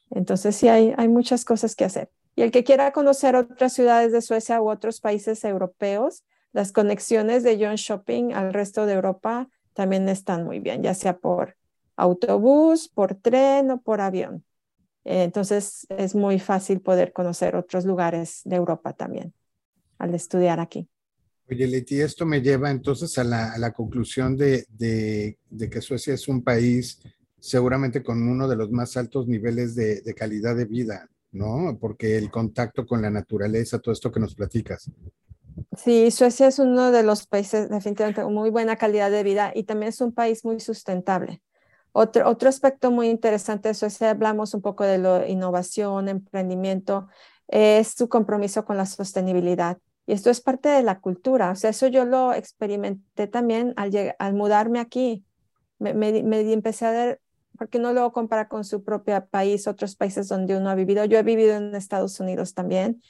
Entonces 0.10 0.56
sí 0.56 0.70
hay, 0.70 0.94
hay 0.96 1.10
muchas 1.10 1.44
cosas 1.44 1.76
que 1.76 1.84
hacer. 1.84 2.10
Y 2.36 2.44
el 2.44 2.52
que 2.52 2.64
quiera 2.64 2.92
conocer 2.92 3.36
otras 3.36 3.74
ciudades 3.74 4.12
de 4.12 4.22
Suecia 4.22 4.62
u 4.62 4.70
otros 4.70 5.02
países 5.02 5.44
europeos, 5.44 6.24
las 6.54 6.72
conexiones 6.72 7.44
de 7.44 7.58
John 7.60 7.76
Shopping 7.76 8.34
al 8.34 8.54
resto 8.54 8.86
de 8.86 8.94
Europa 8.94 9.50
también 9.74 10.08
están 10.10 10.44
muy 10.44 10.60
bien, 10.60 10.84
ya 10.84 10.94
sea 10.94 11.18
por 11.18 11.56
autobús, 11.96 12.90
por 12.90 13.16
tren 13.16 13.72
o 13.72 13.82
por 13.82 14.02
avión. 14.02 14.44
Entonces 15.04 15.88
es 15.90 16.14
muy 16.14 16.40
fácil 16.40 16.82
poder 16.82 17.12
conocer 17.12 17.56
otros 17.56 17.86
lugares 17.86 18.42
de 18.44 18.56
Europa 18.56 18.94
también 18.94 19.34
al 19.98 20.14
estudiar 20.14 20.60
aquí. 20.60 20.88
Oye, 21.50 21.68
Leti, 21.68 22.00
esto 22.00 22.26
me 22.26 22.42
lleva 22.42 22.72
entonces 22.72 23.18
a 23.18 23.24
la, 23.24 23.74
conclusión 23.74 24.38
de, 24.38 24.66
que 25.50 25.82
Suecia 25.82 26.14
es 26.14 26.28
un 26.28 26.44
país 26.44 27.00
seguramente 27.40 28.04
con 28.04 28.22
uno 28.22 28.48
de 28.48 28.56
los 28.56 28.72
más 28.72 28.96
altos 28.96 29.28
niveles 29.28 29.76
de 29.76 30.14
calidad 30.16 30.56
de 30.56 30.66
vida. 30.66 31.10
¿No? 31.32 31.78
Porque 31.80 32.18
el 32.18 32.30
contacto 32.30 32.86
con 32.86 33.02
la 33.02 33.10
naturaleza, 33.10 33.80
todo 33.80 33.94
esto 33.94 34.12
que 34.12 34.20
nos 34.20 34.36
platicas. 34.36 34.90
Sí, 35.78 36.12
Suecia 36.12 36.48
es 36.48 36.60
uno 36.60 36.92
de 36.92 37.04
los 37.04 37.28
países 37.28 37.70
definitivamente 37.70 38.24
con 38.24 38.34
muy 38.34 38.50
buena 38.50 38.76
calidad 38.76 39.12
de 39.12 39.24
vida 39.24 39.52
y 39.54 39.64
también 39.64 39.90
es 39.90 40.02
un 40.02 40.14
país 40.14 40.44
muy 40.46 40.60
sustentable. 40.60 41.42
Otro, 41.94 42.28
otro 42.30 42.50
aspecto 42.50 42.90
muy 42.90 43.10
interesante 43.10 43.70
de 43.70 43.74
Suecia, 43.74 44.12
hablamos 44.12 44.54
un 44.54 44.62
poco 44.62 44.86
de 44.86 44.98
la 44.98 45.28
innovación, 45.28 46.08
emprendimiento, 46.08 47.08
es 47.48 47.90
su 47.90 48.08
compromiso 48.08 48.64
con 48.64 48.78
la 48.78 48.86
sostenibilidad. 48.86 49.78
Y 50.08 50.14
esto 50.14 50.30
es 50.30 50.42
parte 50.42 50.70
de 50.70 50.84
la 50.84 51.00
cultura. 51.00 51.52
O 51.52 51.56
sea, 51.56 51.70
eso 51.70 51.88
yo 51.88 52.06
lo 52.06 52.34
experimenté 52.34 53.28
también 53.28 53.74
al, 53.76 54.16
al 54.20 54.34
mudarme 54.34 54.80
aquí. 54.80 55.26
Me, 55.80 55.94
me, 55.94 56.24
me 56.24 56.54
empecé 56.54 56.86
a 56.86 56.92
ver 56.92 57.22
porque 57.62 57.78
no 57.78 57.94
lo 57.94 58.12
compara 58.12 58.48
con 58.48 58.66
su 58.66 58.84
propio 58.84 59.24
país, 59.28 59.68
otros 59.68 59.96
países 59.96 60.28
donde 60.28 60.58
uno 60.58 60.72
ha 60.72 60.74
vivido. 60.74 61.06
Yo 61.06 61.20
he 61.20 61.22
vivido 61.22 61.58
en 61.58 61.76
Estados 61.76 62.20
Unidos 62.20 62.56
también 62.56 63.04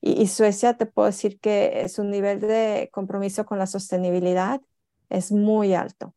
y, 0.00 0.26
Suecia 0.26 0.76
te 0.76 0.86
puedo 0.86 1.06
decir 1.06 1.38
que 1.38 1.88
su 1.88 2.02
nivel 2.02 2.40
de 2.40 2.90
compromiso 2.92 3.46
con 3.46 3.60
la 3.60 3.68
sostenibilidad 3.68 4.60
es 5.08 5.30
muy 5.30 5.74
alto 5.74 6.14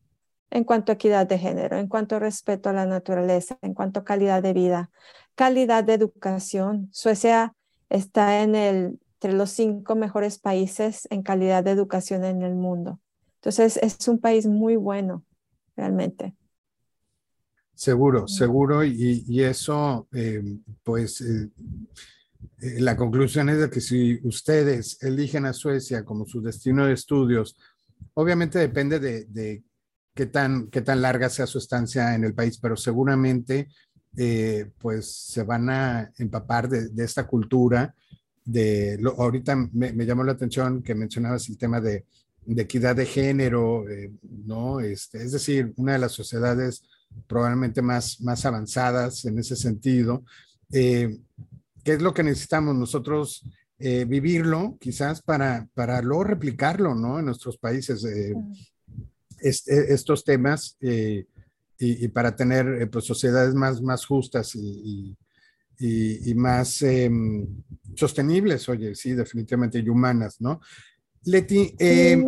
en 0.50 0.64
cuanto 0.64 0.90
a 0.90 0.96
equidad 0.96 1.28
de 1.28 1.38
género, 1.38 1.78
en 1.78 1.86
cuanto 1.86 2.16
a 2.16 2.18
respeto 2.18 2.70
a 2.70 2.72
la 2.72 2.86
naturaleza, 2.86 3.56
en 3.62 3.72
cuanto 3.72 4.00
a 4.00 4.04
calidad 4.04 4.42
de 4.42 4.52
vida, 4.52 4.90
calidad 5.36 5.84
de 5.84 5.94
educación. 5.94 6.88
Suecia 6.90 7.54
está 7.88 8.42
en 8.42 8.56
el, 8.56 8.98
entre 9.14 9.32
los 9.32 9.50
cinco 9.50 9.94
mejores 9.94 10.40
países 10.40 11.06
en 11.08 11.22
calidad 11.22 11.62
de 11.62 11.70
educación 11.70 12.24
en 12.24 12.42
el 12.42 12.56
mundo. 12.56 12.98
Entonces, 13.36 13.76
es 13.76 14.08
un 14.08 14.18
país 14.18 14.48
muy 14.48 14.74
bueno, 14.74 15.22
realmente. 15.76 16.34
Seguro, 17.76 18.26
seguro, 18.26 18.82
y, 18.84 19.42
eso, 19.42 20.08
eh, 20.14 20.42
pues, 20.82 21.20
eh, 21.20 21.50
eh, 22.62 22.80
la 22.80 22.96
conclusión 22.96 23.50
es 23.50 23.58
de 23.58 23.68
que 23.68 23.82
si 23.82 24.18
ustedes 24.26 24.96
eligen 25.02 25.44
a 25.44 25.52
Suecia 25.52 26.02
como 26.02 26.24
su 26.24 26.40
destino 26.40 26.86
de 26.86 26.94
estudios, 26.94 27.54
obviamente 28.14 28.58
depende 28.58 28.98
de, 28.98 29.62
qué, 30.14 30.24
tan, 30.24 30.68
qué 30.68 30.80
tan 30.80 31.02
larga 31.02 31.28
sea 31.28 31.46
su 31.46 31.58
estancia 31.58 32.14
en 32.14 32.24
el 32.24 32.32
país, 32.32 32.56
pero 32.56 32.78
seguramente, 32.78 33.68
pues, 34.78 35.14
se 35.14 35.42
van 35.42 35.68
a 35.68 36.10
empapar 36.16 36.70
de, 36.70 37.04
esta 37.04 37.26
cultura. 37.26 37.94
De, 38.42 38.96
lo, 38.98 39.20
ahorita 39.20 39.54
me, 39.74 39.92
llamó 40.06 40.24
la 40.24 40.32
atención 40.32 40.82
que 40.82 40.94
mencionabas 40.94 41.46
el 41.50 41.58
tema 41.58 41.82
de, 41.82 42.06
equidad 42.56 42.96
de 42.96 43.04
género, 43.04 43.84
¿no? 44.46 44.80
Este, 44.80 45.22
es 45.22 45.32
decir, 45.32 45.74
una 45.76 45.92
de 45.92 45.98
las 45.98 46.12
sociedades 46.12 46.82
probablemente 47.26 47.82
más, 47.82 48.20
más 48.20 48.44
avanzadas 48.44 49.24
en 49.24 49.38
ese 49.38 49.56
sentido. 49.56 50.24
Eh, 50.72 51.18
¿Qué 51.84 51.94
es 51.94 52.02
lo 52.02 52.12
que 52.12 52.22
necesitamos 52.22 52.74
nosotros 52.74 53.44
eh, 53.78 54.04
vivirlo 54.04 54.76
quizás 54.80 55.22
para, 55.22 55.68
para 55.74 56.00
luego 56.02 56.24
replicarlo 56.24 56.94
¿no? 56.94 57.18
en 57.18 57.26
nuestros 57.26 57.58
países? 57.58 58.04
Eh, 58.04 58.34
estos 59.38 60.24
temas 60.24 60.78
y, 60.80 61.26
y, 61.78 62.08
para 62.08 62.34
tener 62.34 62.88
pues, 62.90 63.04
sociedades 63.04 63.54
más, 63.54 63.82
más 63.82 64.06
justas 64.06 64.54
y, 64.54 65.14
y, 65.78 66.30
y 66.30 66.34
más 66.34 66.80
em, 66.82 67.46
sostenibles, 67.94 68.68
oye, 68.68 68.94
sí, 68.94 69.12
definitivamente, 69.12 69.78
y 69.78 69.88
humanas, 69.88 70.40
¿no? 70.40 70.60
Leti. 71.24 71.74
Eh, 71.78 72.24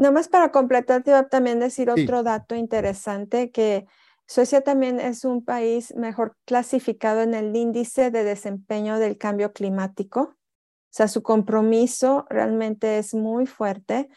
nada 0.00 0.12
más 0.12 0.28
para 0.28 0.50
completar, 0.50 1.02
te 1.02 1.10
iba 1.10 1.20
a 1.20 1.28
también 1.28 1.60
decir 1.60 1.90
otro 1.90 2.22
dato 2.22 2.54
interesante 2.54 3.50
que 3.50 3.86
Suecia 4.26 4.62
también 4.62 4.98
es 4.98 5.24
un 5.24 5.44
país 5.44 5.94
mejor 5.94 6.36
clasificado 6.44 7.20
en 7.20 7.34
el 7.34 7.54
índice 7.54 8.10
de 8.10 8.24
desempeño 8.24 8.98
del 8.98 9.18
cambio 9.18 9.52
climático. 9.52 10.20
O 10.20 10.92
sea, 10.92 11.08
su 11.08 11.22
compromiso 11.22 12.26
realmente 12.30 12.98
es 12.98 13.14
muy 13.14 13.46
fuerte. 13.46 14.08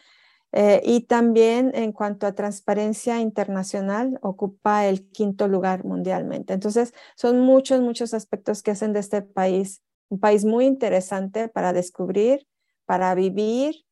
Eh, 0.52 0.80
y 0.84 1.00
también 1.02 1.72
en 1.74 1.92
cuanto 1.92 2.26
a 2.26 2.34
transparencia 2.34 3.20
internacional, 3.20 4.18
ocupa 4.22 4.86
el 4.86 5.10
quinto 5.10 5.48
lugar 5.48 5.84
mundialmente. 5.84 6.54
Entonces, 6.54 6.94
son 7.16 7.40
muchos, 7.40 7.80
muchos 7.80 8.14
aspectos 8.14 8.62
que 8.62 8.70
hacen 8.70 8.92
de 8.92 9.00
este 9.00 9.22
país 9.22 9.82
un 10.08 10.20
país 10.20 10.44
muy 10.44 10.66
interesante 10.66 11.48
para 11.48 11.72
descubrir, 11.72 12.46
para 12.86 13.14
vivir 13.14 13.84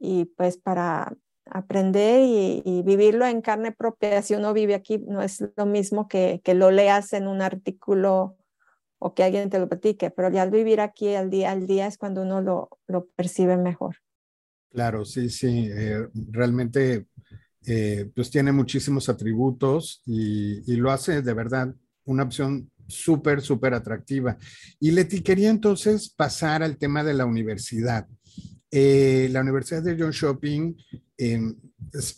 y 0.00 0.24
pues 0.24 0.56
para 0.56 1.16
aprender 1.44 2.22
y, 2.24 2.82
vivirlo 2.82 3.26
en 3.26 3.42
carne 3.42 3.72
propia. 3.72 4.22
Si 4.22 4.34
uno 4.34 4.52
vive 4.52 4.74
aquí, 4.74 4.98
no 4.98 5.20
es 5.20 5.44
lo 5.56 5.66
mismo 5.66 6.08
que, 6.08 6.40
que, 6.42 6.54
lo 6.54 6.70
leas 6.70 7.12
en 7.12 7.26
un 7.26 7.42
artículo 7.42 8.36
o 8.98 9.14
que 9.14 9.24
alguien 9.24 9.50
te 9.50 9.58
lo 9.58 9.68
platique, 9.68 10.10
pero 10.10 10.30
ya 10.30 10.42
al 10.42 10.50
vivir 10.50 10.80
aquí 10.80 11.14
al 11.14 11.30
día 11.30 11.50
al 11.50 11.66
día 11.66 11.86
es 11.86 11.96
cuando 11.96 12.22
uno 12.22 12.40
lo, 12.40 12.68
lo 12.86 13.06
percibe 13.16 13.56
mejor. 13.56 13.96
Claro, 14.70 15.04
sí, 15.04 15.30
sí, 15.30 15.68
eh, 15.70 16.06
realmente 16.30 17.06
eh, 17.66 18.10
pues 18.14 18.30
tiene 18.30 18.52
muchísimos 18.52 19.08
atributos 19.08 20.02
y, 20.06 20.72
y, 20.72 20.76
lo 20.76 20.90
hace 20.92 21.22
de 21.22 21.34
verdad 21.34 21.74
una 22.04 22.22
opción 22.22 22.70
súper, 22.86 23.40
súper 23.40 23.74
atractiva. 23.74 24.36
Y 24.78 24.90
Leti, 24.90 25.22
quería 25.22 25.50
entonces 25.50 26.10
pasar 26.10 26.62
al 26.62 26.76
tema 26.76 27.02
de 27.02 27.14
la 27.14 27.24
universidad. 27.24 28.06
Eh, 28.70 29.28
la 29.32 29.40
Universidad 29.40 29.82
de 29.82 29.96
John 29.98 30.12
Shopping, 30.12 30.74
em, 31.18 31.56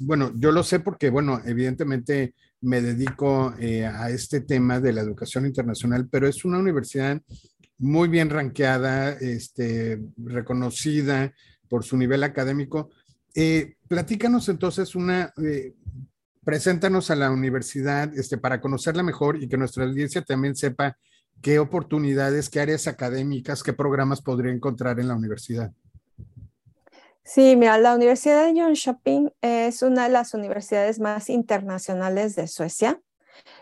bueno, 0.00 0.32
yo 0.36 0.52
lo 0.52 0.62
sé 0.62 0.80
porque, 0.80 1.08
bueno, 1.08 1.40
evidentemente 1.46 2.34
me 2.60 2.82
dedico 2.82 3.54
eh, 3.58 3.86
a 3.86 4.10
este 4.10 4.42
tema 4.42 4.78
de 4.78 4.92
la 4.92 5.00
educación 5.00 5.46
internacional, 5.46 6.08
pero 6.10 6.28
es 6.28 6.44
una 6.44 6.58
universidad 6.58 7.20
muy 7.78 8.08
bien 8.08 8.28
ranqueada, 8.28 9.12
este, 9.12 10.00
reconocida 10.18 11.32
por 11.68 11.84
su 11.84 11.96
nivel 11.96 12.22
académico. 12.22 12.90
Eh, 13.34 13.76
platícanos 13.88 14.48
entonces 14.50 14.94
una, 14.94 15.32
preséntanos 16.44 17.10
a 17.10 17.16
la 17.16 17.30
universidad 17.30 18.12
este, 18.16 18.36
para 18.36 18.60
conocerla 18.60 19.02
mejor 19.02 19.42
y 19.42 19.48
que 19.48 19.56
nuestra 19.56 19.84
audiencia 19.84 20.22
también 20.22 20.54
sepa 20.54 20.98
qué 21.40 21.58
oportunidades, 21.58 22.50
qué 22.50 22.60
áreas 22.60 22.86
académicas, 22.86 23.62
qué 23.62 23.72
programas 23.72 24.20
podría 24.20 24.52
encontrar 24.52 25.00
en 25.00 25.08
la 25.08 25.16
universidad. 25.16 25.72
Sí, 27.24 27.54
mira, 27.56 27.78
la 27.78 27.94
Universidad 27.94 28.46
de 28.46 28.60
Jönköping 28.60 29.32
es 29.42 29.82
una 29.82 30.04
de 30.04 30.08
las 30.10 30.34
universidades 30.34 30.98
más 30.98 31.30
internacionales 31.30 32.34
de 32.34 32.48
Suecia. 32.48 33.00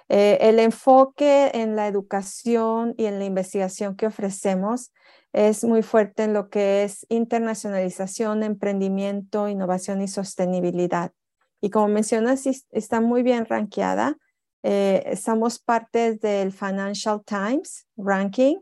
Eh, 0.09 0.39
el 0.41 0.59
enfoque 0.59 1.51
en 1.55 1.77
la 1.77 1.87
educación 1.87 2.95
y 2.97 3.05
en 3.05 3.19
la 3.19 3.27
investigación 3.27 3.97
que 3.97 4.07
ofrecemos 4.07 4.93
es 5.33 5.63
muy 5.63 5.83
fuerte 5.83 6.25
en 6.25 6.33
lo 6.33 6.49
que 6.49 6.85
es 6.85 7.07
internacionalización, 7.11 8.43
emprendimiento, 8.43 9.49
innovación 9.49 10.01
y 10.01 10.09
sostenibilidad. 10.09 11.13
Y 11.61 11.69
como 11.71 11.89
mencionas, 11.89 12.47
está 12.71 13.01
muy 13.01 13.23
bien 13.23 13.45
rankeada. 13.45 14.17
Eh, 14.63 15.17
somos 15.23 15.59
parte 15.59 16.15
del 16.17 16.53
Financial 16.53 17.23
Times 17.25 17.87
Ranking 17.97 18.57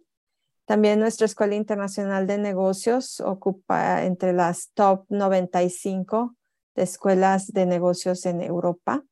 también 0.68 1.00
nuestra 1.00 1.24
Escuela 1.24 1.54
Internacional 1.54 2.26
de 2.26 2.36
Negocios 2.36 3.20
ocupa 3.20 4.04
entre 4.04 4.34
las 4.34 4.70
top 4.74 5.06
95 5.08 6.36
de 6.76 6.82
escuelas 6.82 7.46
de 7.54 7.64
negocios 7.64 8.26
en 8.26 8.42
Europa. 8.42 9.02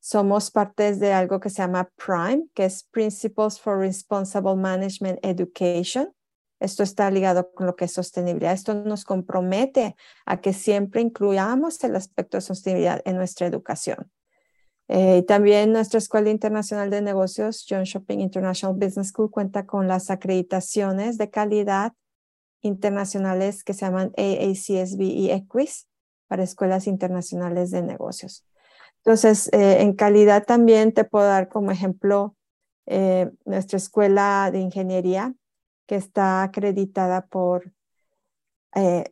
Somos 0.00 0.50
parte 0.50 0.94
de 0.94 1.14
algo 1.14 1.40
que 1.40 1.48
se 1.48 1.62
llama 1.62 1.88
PRIME, 1.96 2.48
que 2.52 2.66
es 2.66 2.84
Principles 2.84 3.58
for 3.58 3.78
Responsible 3.78 4.54
Management 4.54 5.18
Education. 5.22 6.12
Esto 6.60 6.82
está 6.82 7.10
ligado 7.10 7.50
con 7.52 7.64
lo 7.64 7.74
que 7.74 7.86
es 7.86 7.92
sostenibilidad. 7.94 8.52
Esto 8.52 8.74
nos 8.74 9.06
compromete 9.06 9.96
a 10.26 10.42
que 10.42 10.52
siempre 10.52 11.00
incluyamos 11.00 11.82
el 11.84 11.96
aspecto 11.96 12.36
de 12.36 12.42
sostenibilidad 12.42 13.00
en 13.06 13.16
nuestra 13.16 13.46
educación. 13.46 14.12
Eh, 14.88 15.24
también 15.26 15.72
nuestra 15.72 15.98
Escuela 15.98 16.30
Internacional 16.30 16.90
de 16.90 17.02
Negocios, 17.02 17.66
John 17.68 17.82
Shopping 17.82 18.20
International 18.20 18.76
Business 18.76 19.08
School, 19.08 19.30
cuenta 19.30 19.66
con 19.66 19.88
las 19.88 20.10
acreditaciones 20.10 21.18
de 21.18 21.28
calidad 21.28 21.92
internacionales 22.60 23.64
que 23.64 23.74
se 23.74 23.84
llaman 23.84 24.12
AACSB 24.16 25.00
y 25.00 25.30
EQUIS 25.30 25.88
para 26.28 26.44
escuelas 26.44 26.86
internacionales 26.86 27.70
de 27.70 27.82
negocios. 27.82 28.44
Entonces, 28.98 29.48
eh, 29.52 29.82
en 29.82 29.92
calidad 29.94 30.44
también 30.44 30.92
te 30.92 31.04
puedo 31.04 31.26
dar 31.26 31.48
como 31.48 31.70
ejemplo 31.70 32.36
eh, 32.86 33.30
nuestra 33.44 33.78
escuela 33.78 34.50
de 34.52 34.60
ingeniería 34.60 35.34
que 35.86 35.96
está 35.96 36.42
acreditada 36.42 37.26
por 37.26 37.72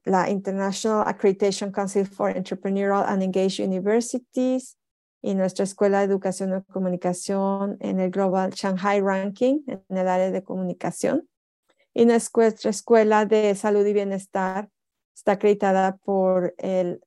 la 0.04 0.28
International 0.28 1.04
Accreditation 1.06 1.72
Council 1.72 2.04
for 2.04 2.36
Entrepreneurial 2.36 3.02
and 3.08 3.22
Engaged 3.22 3.64
Universities, 3.64 4.76
y 5.24 5.34
nuestra 5.34 5.64
Escuela 5.64 6.00
de 6.00 6.04
Educación 6.04 6.54
y 6.54 6.70
Comunicación 6.70 7.78
en 7.80 7.98
el 7.98 8.10
Global 8.10 8.50
Shanghai 8.50 9.00
Ranking 9.00 9.62
en 9.66 9.96
el 9.96 10.06
área 10.06 10.30
de 10.30 10.42
comunicación. 10.44 11.26
Y 11.94 12.04
nuestra 12.04 12.52
Escuela 12.68 13.24
de 13.24 13.54
Salud 13.54 13.86
y 13.86 13.94
Bienestar 13.94 14.68
está 15.14 15.32
acreditada 15.32 15.96
por 16.04 16.54
el 16.58 17.00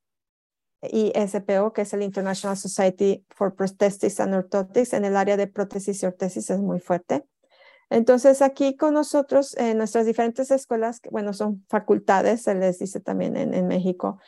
ISPO, 0.82 1.72
que 1.72 1.82
es 1.82 1.92
el 1.92 2.02
International 2.02 2.56
Society 2.56 3.24
for 3.28 3.54
Prosthetics 3.54 4.18
and 4.18 4.34
Orthotics, 4.34 4.94
en 4.94 5.04
el 5.04 5.16
área 5.16 5.36
de 5.36 5.46
prótesis 5.46 6.02
y 6.02 6.06
ortesis 6.06 6.50
es 6.50 6.58
muy 6.58 6.80
fuerte. 6.80 7.24
Entonces, 7.88 8.42
aquí 8.42 8.76
con 8.76 8.94
nosotros, 8.94 9.56
en 9.58 9.78
nuestras 9.78 10.06
diferentes 10.06 10.50
escuelas, 10.50 11.00
bueno, 11.12 11.32
son 11.32 11.64
facultades, 11.68 12.42
se 12.42 12.56
les 12.56 12.80
dice 12.80 12.98
también 12.98 13.36
en, 13.36 13.54
en 13.54 13.68
México, 13.68 14.18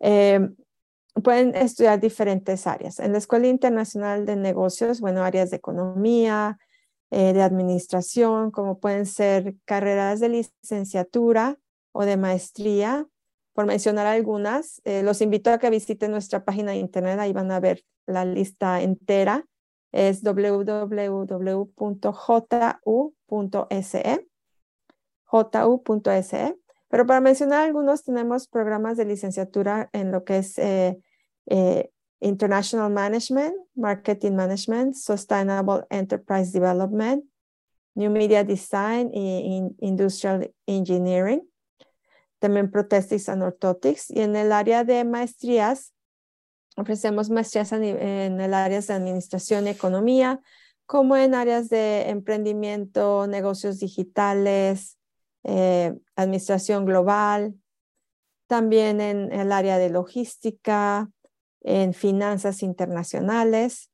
eh, 0.00 0.48
pueden 1.22 1.54
estudiar 1.54 2.00
diferentes 2.00 2.66
áreas. 2.66 2.98
En 2.98 3.12
la 3.12 3.18
Escuela 3.18 3.46
Internacional 3.46 4.26
de 4.26 4.36
Negocios, 4.36 5.00
bueno, 5.00 5.22
áreas 5.22 5.50
de 5.50 5.56
economía, 5.56 6.58
eh, 7.10 7.32
de 7.32 7.42
administración, 7.42 8.50
como 8.50 8.80
pueden 8.80 9.06
ser 9.06 9.54
carreras 9.64 10.20
de 10.20 10.28
licenciatura 10.28 11.58
o 11.92 12.04
de 12.04 12.16
maestría, 12.16 13.06
por 13.52 13.66
mencionar 13.66 14.06
algunas. 14.06 14.82
Eh, 14.84 15.02
los 15.04 15.20
invito 15.20 15.50
a 15.50 15.58
que 15.58 15.70
visiten 15.70 16.10
nuestra 16.10 16.44
página 16.44 16.72
de 16.72 16.78
internet, 16.78 17.20
ahí 17.20 17.32
van 17.32 17.52
a 17.52 17.60
ver 17.60 17.84
la 18.06 18.24
lista 18.24 18.82
entera. 18.82 19.46
Es 19.92 20.22
www.ju.se. 20.24 20.88
ju.se. 25.24 26.63
Pero 26.94 27.06
para 27.06 27.20
mencionar 27.20 27.64
algunos, 27.64 28.04
tenemos 28.04 28.46
programas 28.46 28.96
de 28.96 29.04
licenciatura 29.04 29.90
en 29.92 30.12
lo 30.12 30.22
que 30.22 30.38
es 30.38 30.56
eh, 30.58 30.96
eh, 31.46 31.90
International 32.20 32.88
Management, 32.88 33.52
Marketing 33.74 34.30
Management, 34.30 34.94
Sustainable 34.94 35.86
Enterprise 35.90 36.52
Development, 36.52 37.24
New 37.96 38.12
Media 38.12 38.44
Design 38.44 39.10
y 39.12 39.74
Industrial 39.80 40.54
Engineering. 40.66 41.42
También 42.38 42.70
Prosthetics 42.70 43.28
and 43.28 43.42
Orthotics. 43.42 44.08
Y 44.12 44.20
en 44.20 44.36
el 44.36 44.52
área 44.52 44.84
de 44.84 45.04
maestrías, 45.04 45.92
ofrecemos 46.76 47.28
maestrías 47.28 47.72
en 47.72 48.40
el 48.40 48.54
área 48.54 48.80
de 48.80 48.94
Administración 48.94 49.66
y 49.66 49.70
Economía, 49.70 50.40
como 50.86 51.16
en 51.16 51.34
áreas 51.34 51.68
de 51.70 52.08
emprendimiento, 52.08 53.26
negocios 53.26 53.80
digitales, 53.80 54.96
eh, 55.44 55.94
administración 56.16 56.84
global, 56.84 57.54
también 58.46 59.00
en 59.00 59.32
el 59.32 59.52
área 59.52 59.78
de 59.78 59.90
logística, 59.90 61.10
en 61.60 61.94
finanzas 61.94 62.62
internacionales. 62.62 63.90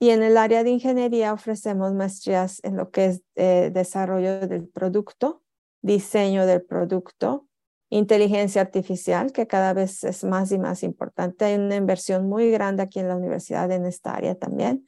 Y 0.00 0.10
en 0.10 0.22
el 0.22 0.36
área 0.36 0.62
de 0.62 0.70
ingeniería 0.70 1.32
ofrecemos 1.32 1.92
maestrías 1.92 2.60
en 2.62 2.76
lo 2.76 2.90
que 2.90 3.06
es 3.06 3.22
eh, 3.34 3.70
desarrollo 3.72 4.46
del 4.46 4.68
producto, 4.68 5.42
diseño 5.82 6.46
del 6.46 6.62
producto, 6.62 7.48
inteligencia 7.90 8.62
artificial, 8.62 9.32
que 9.32 9.48
cada 9.48 9.72
vez 9.72 10.04
es 10.04 10.22
más 10.22 10.52
y 10.52 10.58
más 10.58 10.82
importante. 10.84 11.46
Hay 11.46 11.56
una 11.56 11.74
inversión 11.74 12.28
muy 12.28 12.50
grande 12.50 12.82
aquí 12.82 13.00
en 13.00 13.08
la 13.08 13.16
universidad 13.16 13.70
en 13.72 13.86
esta 13.86 14.14
área 14.14 14.36
también. 14.36 14.86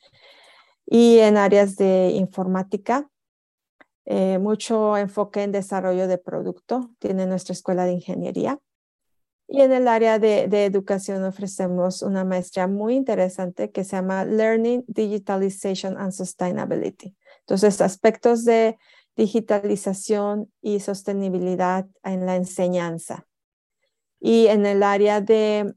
Y 0.87 1.19
en 1.19 1.37
áreas 1.37 1.77
de 1.77 2.11
informática, 2.11 3.09
eh, 4.07 4.39
mucho 4.39 4.97
enfoque 4.97 5.43
en 5.43 5.53
desarrollo 5.53 6.09
de 6.09 6.19
producto, 6.19 6.91
tiene 6.99 7.27
nuestra 7.27 7.53
escuela 7.53 7.85
de 7.85 7.93
ingeniería. 7.93 8.59
Y 9.53 9.63
en 9.63 9.73
el 9.73 9.89
área 9.89 10.21
de, 10.21 10.45
educación 10.65 11.25
ofrecemos 11.25 12.03
una 12.03 12.25
maestría 12.25 12.69
muy 12.69 12.95
interesante 12.95 13.73
que 13.73 13.83
se 13.83 13.97
llama 13.97 14.25
Learning, 14.25 14.85
Digitalization 14.87 15.99
and 15.99 16.13
Sustainability. 16.13 17.17
Entonces, 17.41 17.81
aspectos 17.81 18.45
de 18.45 18.79
digitalización 19.17 20.53
y 20.63 20.79
sostenibilidad 20.79 21.87
en 22.05 22.27
la 22.27 22.37
enseñanza. 22.37 23.27
Y 24.21 24.47
en 24.47 24.67
el 24.67 24.85
área 24.85 25.21
de, 25.21 25.75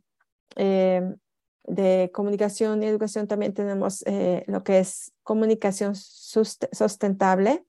eh, 0.56 1.16
de 1.64 2.12
comunicación 2.14 2.84
y 2.84 2.86
educación 2.86 3.28
también 3.28 3.56
tenemos 3.56 4.04
eh, 4.06 4.44
lo 4.48 4.64
que 4.64 4.80
es 4.80 5.14
comunicación 5.24 5.96
sustentable 5.96 7.66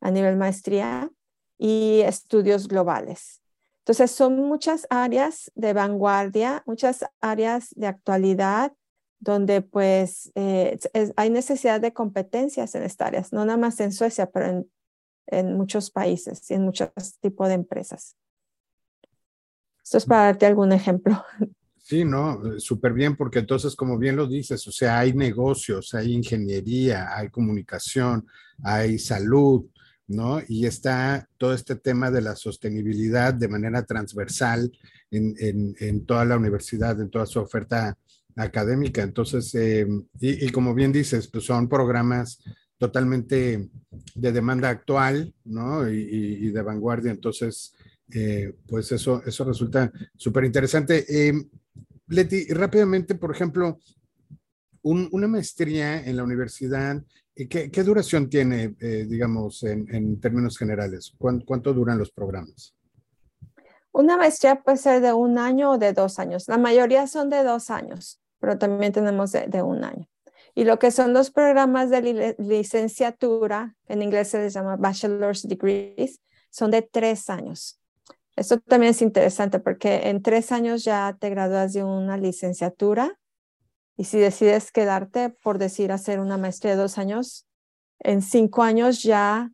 a 0.00 0.10
nivel 0.10 0.36
maestría 0.36 1.10
y 1.58 2.00
estudios 2.00 2.68
globales. 2.68 3.42
Entonces, 3.80 4.10
son 4.10 4.36
muchas 4.36 4.86
áreas 4.90 5.50
de 5.54 5.72
vanguardia, 5.72 6.62
muchas 6.66 7.04
áreas 7.20 7.70
de 7.76 7.86
actualidad 7.86 8.72
donde 9.18 9.60
pues 9.60 10.32
eh, 10.34 10.78
hay 11.16 11.30
necesidad 11.30 11.80
de 11.80 11.92
competencias 11.92 12.74
en 12.74 12.82
estas 12.82 13.08
áreas, 13.08 13.32
no 13.32 13.44
nada 13.44 13.58
más 13.58 13.78
en 13.80 13.92
Suecia, 13.92 14.30
pero 14.30 14.46
en, 14.46 14.70
en 15.26 15.56
muchos 15.56 15.90
países 15.90 16.50
y 16.50 16.54
en 16.54 16.62
muchos 16.62 16.90
tipos 17.20 17.48
de 17.48 17.54
empresas. 17.54 18.16
Esto 19.84 19.98
es 19.98 20.06
para 20.06 20.24
darte 20.24 20.46
algún 20.46 20.72
ejemplo. 20.72 21.22
Sí, 21.76 22.04
no, 22.04 22.40
súper 22.60 22.92
bien, 22.92 23.16
porque 23.16 23.40
entonces, 23.40 23.74
como 23.74 23.98
bien 23.98 24.14
lo 24.14 24.28
dices, 24.28 24.64
o 24.68 24.70
sea, 24.70 25.00
hay 25.00 25.12
negocios, 25.12 25.92
hay 25.92 26.12
ingeniería, 26.12 27.08
hay 27.16 27.30
comunicación, 27.30 28.28
hay 28.62 28.96
salud, 28.98 29.66
¿no? 30.10 30.40
Y 30.48 30.66
está 30.66 31.28
todo 31.38 31.54
este 31.54 31.76
tema 31.76 32.10
de 32.10 32.20
la 32.20 32.34
sostenibilidad 32.34 33.32
de 33.32 33.46
manera 33.46 33.84
transversal 33.84 34.70
en, 35.08 35.74
en, 35.78 36.04
toda 36.04 36.24
la 36.24 36.36
universidad, 36.36 37.00
en 37.00 37.10
toda 37.10 37.26
su 37.26 37.38
oferta 37.38 37.96
académica. 38.34 39.02
Entonces, 39.02 39.54
eh, 39.54 39.86
y, 40.18 40.50
como 40.50 40.74
bien 40.74 40.90
dices, 40.90 41.28
pues 41.28 41.44
son 41.44 41.68
programas 41.68 42.42
totalmente 42.76 43.70
de 44.16 44.32
demanda 44.32 44.68
actual, 44.68 45.32
¿no? 45.44 45.88
Y, 45.88 46.50
de 46.50 46.62
vanguardia. 46.62 47.12
Entonces, 47.12 47.72
eh, 48.12 48.52
pues 48.66 48.90
eso, 48.90 49.22
eso 49.24 49.44
resulta 49.44 49.92
súper 50.16 50.44
interesante. 50.44 51.04
Eh, 51.08 51.34
Leti, 52.08 52.46
rápidamente, 52.48 53.14
por 53.14 53.32
ejemplo, 53.32 53.78
un, 54.82 55.08
una 55.12 55.28
maestría 55.28 56.04
en 56.04 56.16
la 56.16 56.24
universidad, 56.24 57.00
eh, 57.40 57.48
¿qué, 57.48 57.70
qué 57.70 57.82
duración 57.82 58.28
tiene, 58.28 58.74
eh, 58.80 59.06
digamos, 59.08 59.62
en, 59.62 59.92
en, 59.94 60.20
términos 60.20 60.58
generales? 60.58 61.12
¿Cuánto, 61.18 61.44
¿Cuánto 61.46 61.72
duran 61.72 61.98
los 61.98 62.10
programas? 62.10 62.74
Una 63.92 64.16
maestría 64.16 64.62
puede 64.62 64.76
ser 64.76 65.00
de 65.00 65.12
un 65.12 65.38
año 65.38 65.72
o 65.72 65.78
de 65.78 65.92
dos 65.92 66.18
años. 66.18 66.48
La 66.48 66.58
mayoría 66.58 67.06
son 67.06 67.30
de 67.30 67.42
dos 67.42 67.70
años, 67.70 68.20
pero 68.38 68.58
también 68.58 68.92
tenemos 68.92 69.32
de, 69.32 69.46
de 69.46 69.62
un 69.62 69.84
año. 69.84 70.06
Y 70.54 70.64
lo 70.64 70.78
que 70.78 70.90
son 70.90 71.12
los 71.12 71.30
programas 71.30 71.90
de 71.90 72.02
li 72.02 72.34
licenciatura, 72.38 73.76
en 73.86 74.02
inglés 74.02 74.28
se 74.28 74.38
les 74.38 74.54
llama 74.54 74.76
bachelor's 74.76 75.46
degrees, 75.46 76.20
son 76.50 76.70
de 76.70 76.82
tres 76.82 77.30
años. 77.30 77.80
Esto 78.36 78.58
también 78.58 78.90
es 78.90 79.02
interesante 79.02 79.58
porque 79.58 80.08
en 80.08 80.22
tres 80.22 80.50
años 80.50 80.84
ya 80.84 81.16
te 81.20 81.30
gradúas 81.30 81.72
de 81.72 81.84
una 81.84 82.16
licenciatura 82.16 83.19
y 84.00 84.04
si 84.04 84.18
decides 84.18 84.72
quedarte, 84.72 85.28
por 85.28 85.58
decir, 85.58 85.92
hacer 85.92 86.20
una 86.20 86.38
maestría 86.38 86.72
de 86.72 86.80
dos 86.80 86.96
años, 86.96 87.46
en 87.98 88.22
cinco 88.22 88.62
años 88.62 89.02
ya 89.02 89.52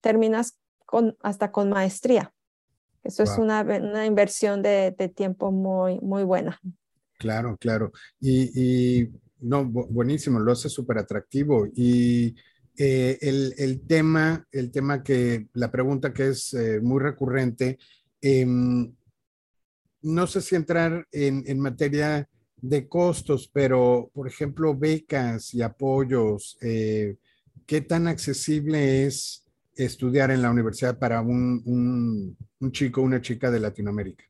terminas 0.00 0.58
con, 0.84 1.16
hasta 1.22 1.52
con 1.52 1.70
maestría. 1.70 2.34
Eso 3.04 3.22
wow. 3.22 3.32
es 3.32 3.38
una, 3.38 3.60
una 3.60 4.04
inversión 4.04 4.62
de, 4.62 4.96
de, 4.98 5.08
tiempo 5.08 5.52
muy, 5.52 6.00
muy 6.00 6.24
buena. 6.24 6.60
Claro, 7.20 7.56
claro. 7.56 7.92
Y, 8.18 8.50
y 9.00 9.12
no, 9.38 9.64
buenísimo, 9.64 10.40
lo 10.40 10.50
hace 10.50 10.68
súper 10.68 10.98
atractivo. 10.98 11.68
Y 11.72 12.34
eh, 12.76 13.16
el, 13.20 13.54
el, 13.58 13.86
tema, 13.86 14.44
el 14.50 14.72
tema 14.72 15.04
que, 15.04 15.46
la 15.52 15.70
pregunta 15.70 16.12
que 16.12 16.30
es 16.30 16.52
eh, 16.52 16.80
muy 16.82 17.00
recurrente, 17.00 17.78
eh, 18.22 18.44
no 18.44 20.26
sé 20.26 20.40
si 20.40 20.56
entrar 20.56 21.06
en, 21.12 21.44
en, 21.46 21.60
materia 21.60 22.28
de 22.60 22.88
costos, 22.88 23.48
pero 23.52 24.10
por 24.12 24.26
ejemplo, 24.26 24.74
becas 24.74 25.54
y 25.54 25.62
apoyos, 25.62 26.58
eh, 26.60 27.16
¿qué 27.66 27.80
tan 27.80 28.06
accesible 28.06 29.06
es 29.06 29.46
estudiar 29.74 30.30
en 30.30 30.42
la 30.42 30.50
universidad 30.50 30.98
para 30.98 31.20
un, 31.20 31.62
un, 31.64 32.36
un 32.60 32.72
chico, 32.72 33.02
una 33.02 33.20
chica 33.20 33.50
de 33.50 33.60
Latinoamérica? 33.60 34.24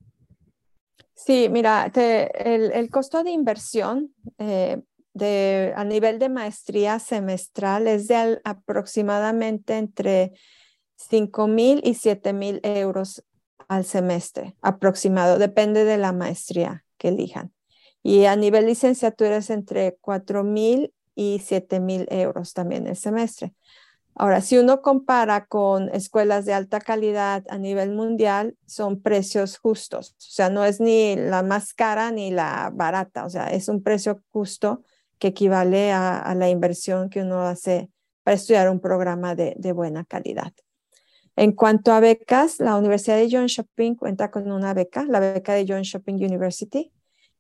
Sí, 1.15 1.49
mira, 1.51 1.91
el, 1.95 2.73
el, 2.73 2.91
costo 2.91 3.25
de 3.25 3.31
inversión 3.31 4.15
eh, 4.39 4.81
de, 5.15 5.73
a 5.77 5.85
nivel 5.85 6.19
de 6.19 6.29
maestría 6.29 6.99
semestral 7.01 7.89
es 7.89 8.07
de 8.07 8.41
aproximadamente 8.45 9.79
entre 9.79 10.33
5 10.97 11.49
mil 11.49 11.81
y 11.83 11.95
7 11.95 12.33
mil 12.33 12.61
euros 12.63 13.25
al 13.67 13.85
semestre, 13.85 14.57
aproximado, 14.63 15.39
depende 15.39 15.85
de 15.85 15.99
la 15.99 16.13
maestría 16.13 16.85
que 16.97 17.09
elijan. 17.09 17.53
Y 18.03 18.25
a 18.25 18.37
nivel 18.37 18.67
licenciatura 18.67 19.39
es 19.39 19.51
entre 19.51 19.97
4 20.01 20.45
mil 20.45 20.93
y 21.15 21.41
7 21.45 21.81
mil 21.81 22.07
euros 22.11 22.55
también 22.55 22.87
el 22.87 22.97
semestre. 22.97 23.55
Ahora, 24.15 24.41
si 24.41 24.59
uno 24.59 24.83
compara 24.83 25.47
con 25.47 25.89
escuelas 25.91 26.45
de 26.45 26.53
alta 26.53 26.81
calidad 26.81 27.45
a 27.51 27.57
nivel 27.57 27.93
mundial, 27.93 28.57
son 28.67 29.01
precios 29.01 29.59
justos. 29.59 30.11
O 30.11 30.15
sea, 30.19 30.51
no 30.51 30.65
es 30.65 30.81
ni 30.81 31.15
la 31.15 31.45
más 31.45 31.73
cara 31.73 32.11
ni 32.11 32.33
la 32.33 32.73
barata. 32.75 33.25
O 33.25 33.31
sea, 33.31 33.47
es 33.47 33.69
un 33.69 33.81
precio 33.81 34.21
justo 34.33 34.83
que 35.21 35.29
equivale 35.29 35.93
a, 35.93 36.35
la 36.35 36.49
inversión 36.49 37.11
que 37.11 37.23
uno 37.23 37.43
hace 37.43 37.91
para 38.25 38.35
estudiar 38.35 38.71
un 38.71 38.81
programa 38.81 39.37
de, 39.37 39.55
de 39.57 39.73
buena 39.73 40.05
calidad. 40.05 40.53
En 41.37 41.53
cuanto 41.53 41.93
a 41.93 42.01
becas, 42.01 42.59
la 42.59 42.77
Universidad 42.77 43.17
de 43.17 43.29
John 43.31 43.47
Shopping 43.47 43.95
cuenta 43.95 44.33
con 44.33 44.51
una 44.51 44.75
beca, 44.75 45.05
la 45.05 45.21
beca 45.21 45.55
de 45.55 45.65
John 45.69 45.83
Shopping 45.83 46.17
University, 46.17 46.91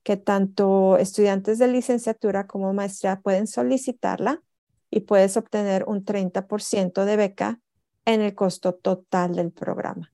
que 0.02 0.16
tanto 0.16 0.96
estudiantes 0.98 1.58
de 1.58 1.68
licenciatura 1.68 2.46
como 2.46 2.72
maestría 2.72 3.20
pueden 3.20 3.46
solicitarla 3.46 4.42
y 4.90 5.00
puedes 5.00 5.36
obtener 5.36 5.84
un 5.86 6.04
30% 6.04 7.04
de 7.04 7.16
beca 7.16 7.60
en 8.04 8.20
el 8.22 8.34
costo 8.34 8.74
total 8.74 9.34
del 9.36 9.52
programa. 9.52 10.12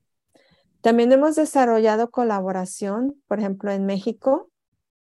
También 0.81 1.11
hemos 1.11 1.35
desarrollado 1.35 2.11
colaboración, 2.11 3.15
por 3.27 3.39
ejemplo, 3.39 3.71
en 3.71 3.85
México, 3.85 4.51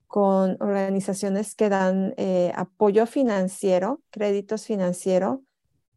con 0.08 0.58
organizaciones 0.60 1.56
que 1.56 1.70
dan 1.70 2.14
eh, 2.18 2.52
apoyo 2.56 3.08
financiero, 3.08 4.02
créditos 4.12 4.66
financieros 4.66 5.40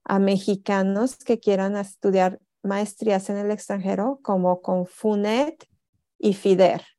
a 0.04 0.18
mexicanos 0.18 1.16
que 1.16 1.38
quieran 1.40 1.76
estudiar 1.76 2.40
maestrías 2.62 3.28
en 3.28 3.36
el 3.36 3.50
extranjero, 3.50 4.20
como 4.22 4.62
con 4.62 4.86
FUNET 4.86 5.66
y 6.18 6.32
FIDER. 6.32 6.95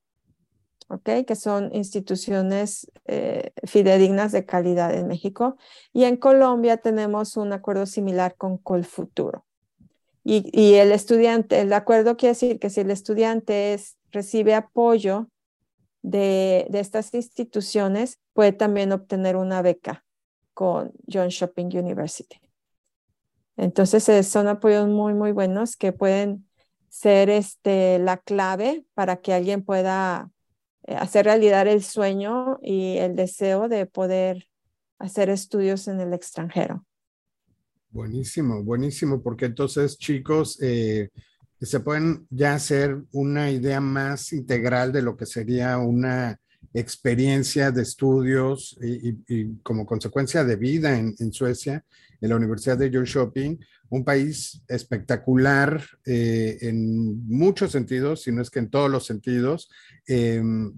¿Ok? 0.89 1.25
Que 1.25 1.35
son 1.35 1.73
instituciones 1.73 2.89
eh, 3.05 3.51
fidedignas 3.63 4.31
de 4.31 4.45
calidad 4.45 4.93
en 4.93 5.07
México. 5.07 5.57
Y 5.93 6.05
en 6.05 6.17
Colombia 6.17 6.77
tenemos 6.77 7.37
un 7.37 7.53
acuerdo 7.53 7.85
similar 7.85 8.35
con 8.35 8.57
Colfuturo. 8.57 9.45
Y, 10.23 10.49
y 10.51 10.75
el 10.75 10.91
estudiante, 10.91 11.61
el 11.61 11.71
acuerdo 11.71 12.17
quiere 12.17 12.33
decir 12.33 12.59
que 12.59 12.69
si 12.69 12.81
el 12.81 12.91
estudiante 12.91 13.73
es, 13.73 13.97
recibe 14.11 14.55
apoyo 14.55 15.29
de, 16.01 16.67
de 16.69 16.79
estas 16.79 17.13
instituciones, 17.13 18.19
puede 18.33 18.51
también 18.51 18.91
obtener 18.91 19.35
una 19.35 19.61
beca 19.61 20.03
con 20.53 20.91
John 21.11 21.29
Shopping 21.29 21.67
University. 21.67 22.41
Entonces, 23.57 24.07
eh, 24.09 24.23
son 24.23 24.47
apoyos 24.47 24.87
muy, 24.87 25.13
muy 25.13 25.31
buenos 25.31 25.75
que 25.75 25.91
pueden 25.91 26.47
ser 26.89 27.29
este, 27.29 27.99
la 27.99 28.17
clave 28.17 28.85
para 28.93 29.17
que 29.17 29.33
alguien 29.33 29.63
pueda 29.63 30.31
hacer 30.87 31.25
realidad 31.25 31.67
el 31.67 31.83
sueño 31.83 32.59
y 32.61 32.97
el 32.97 33.15
deseo 33.15 33.67
de 33.67 33.85
poder 33.85 34.47
hacer 34.99 35.29
estudios 35.29 35.87
en 35.87 35.99
el 35.99 36.13
extranjero. 36.13 36.85
Buenísimo, 37.89 38.63
buenísimo, 38.63 39.21
porque 39.21 39.45
entonces 39.45 39.97
chicos 39.97 40.59
eh, 40.61 41.09
se 41.61 41.79
pueden 41.79 42.27
ya 42.29 42.53
hacer 42.53 43.01
una 43.11 43.49
idea 43.49 43.81
más 43.81 44.33
integral 44.33 44.91
de 44.91 45.01
lo 45.01 45.17
que 45.17 45.25
sería 45.25 45.77
una 45.77 46.39
experiencia 46.73 47.71
de 47.71 47.81
estudios 47.81 48.77
y, 48.81 49.55
como 49.63 49.85
consecuencia 49.85 50.43
de 50.43 50.55
vida 50.57 50.97
en, 50.97 51.33
Suecia, 51.33 51.83
en 52.21 52.29
la 52.29 52.35
Universidad 52.35 52.77
de 52.77 52.89
Jönköping, 52.89 53.59
un 53.89 54.03
país 54.03 54.61
espectacular 54.67 55.83
eh, 56.05 56.57
en 56.61 57.27
muchos 57.27 57.71
sentidos, 57.71 58.23
si 58.23 58.31
no 58.31 58.41
es 58.41 58.49
que 58.49 58.59
en 58.59 58.69
todos 58.69 58.89
los 58.89 59.05
sentidos, 59.05 59.69
em, 60.07 60.73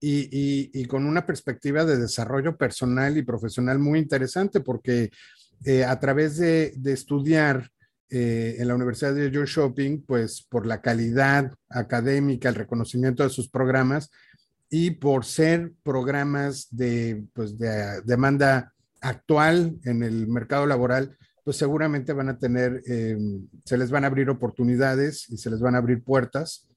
y, 0.00 0.84
con 0.86 1.06
una 1.06 1.26
perspectiva 1.26 1.84
de 1.84 1.98
desarrollo 1.98 2.56
personal 2.56 3.16
y 3.16 3.22
profesional 3.22 3.78
muy 3.80 3.98
interesante, 3.98 4.60
porque 4.60 5.10
eh, 5.64 5.84
a 5.84 5.98
través 5.98 6.36
de, 6.36 6.72
estudiar 6.84 7.70
eh, 8.10 8.56
en 8.58 8.68
la 8.68 8.76
Universidad 8.76 9.14
de 9.14 9.30
Jönköping, 9.30 10.04
pues 10.06 10.46
por 10.48 10.66
la 10.66 10.80
calidad 10.80 11.52
académica, 11.68 12.48
el 12.48 12.54
reconocimiento 12.54 13.24
de 13.24 13.30
sus 13.30 13.48
programas, 13.48 14.10
y 14.70 14.92
por 14.92 15.24
ser 15.24 15.72
programas 15.82 16.68
de, 16.70 17.24
pues, 17.32 17.58
de 17.58 18.02
demanda 18.02 18.74
actual 19.00 19.78
en 19.84 20.02
el 20.02 20.26
mercado 20.28 20.66
laboral, 20.66 21.16
pues 21.44 21.56
seguramente 21.56 22.12
van 22.12 22.28
a 22.28 22.38
tener, 22.38 22.82
eh, 22.86 23.16
se 23.64 23.78
les 23.78 23.90
van 23.90 24.04
a 24.04 24.08
abrir 24.08 24.28
oportunidades 24.28 25.28
y 25.30 25.38
se 25.38 25.50
les 25.50 25.60
van 25.60 25.74
a 25.74 25.78
abrir 25.78 26.02
puertas 26.02 26.68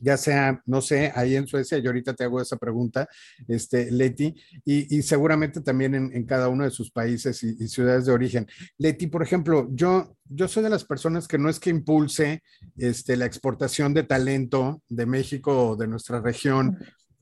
ya 0.00 0.16
sea, 0.16 0.62
no 0.66 0.80
sé, 0.80 1.12
ahí 1.14 1.36
en 1.36 1.46
Suecia, 1.46 1.78
yo 1.78 1.90
ahorita 1.90 2.14
te 2.14 2.24
hago 2.24 2.40
esa 2.40 2.56
pregunta, 2.56 3.08
este, 3.46 3.90
Leti, 3.90 4.34
y, 4.64 5.02
seguramente 5.02 5.60
también 5.60 5.94
en, 5.94 6.26
cada 6.26 6.48
uno 6.48 6.64
de 6.64 6.70
sus 6.70 6.90
países 6.90 7.42
y, 7.42 7.68
ciudades 7.68 8.06
de 8.06 8.12
origen. 8.12 8.46
Leti, 8.78 9.06
por 9.06 9.22
ejemplo, 9.22 9.68
yo, 9.72 10.16
yo 10.24 10.48
soy 10.48 10.62
de 10.62 10.70
las 10.70 10.84
personas 10.84 11.28
que 11.28 11.38
no 11.38 11.48
es 11.50 11.60
que 11.60 11.70
impulse 11.70 12.42
este, 12.76 13.16
la 13.16 13.26
exportación 13.26 13.92
de 13.92 14.04
talento 14.04 14.82
de 14.88 15.06
México 15.06 15.70
o 15.70 15.76
de 15.76 15.86
nuestra 15.86 16.20
región 16.20 16.78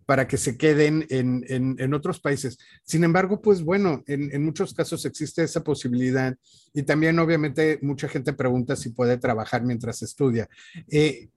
para 0.09 0.27
que 0.27 0.39
se 0.39 0.57
queden 0.57 1.07
en, 1.11 1.93
otros 1.93 2.19
países. 2.19 2.57
Sin 2.83 3.05
embargo, 3.05 3.43
pues 3.43 3.61
bueno, 3.61 4.03
en, 4.07 4.43
muchos 4.43 4.73
casos 4.73 5.05
existe 5.05 5.43
esa 5.43 5.63
posibilidad 5.63 6.35
y 6.73 6.85
también 6.85 7.19
obviamente 7.19 7.79
mucha 7.83 8.09
gente 8.09 8.33
pregunta 8.33 8.75
si 8.75 8.89
puede 8.89 9.19
trabajar 9.19 9.65
mientras 9.65 10.01
estudia. 10.01 10.49
Eh, 10.91 11.29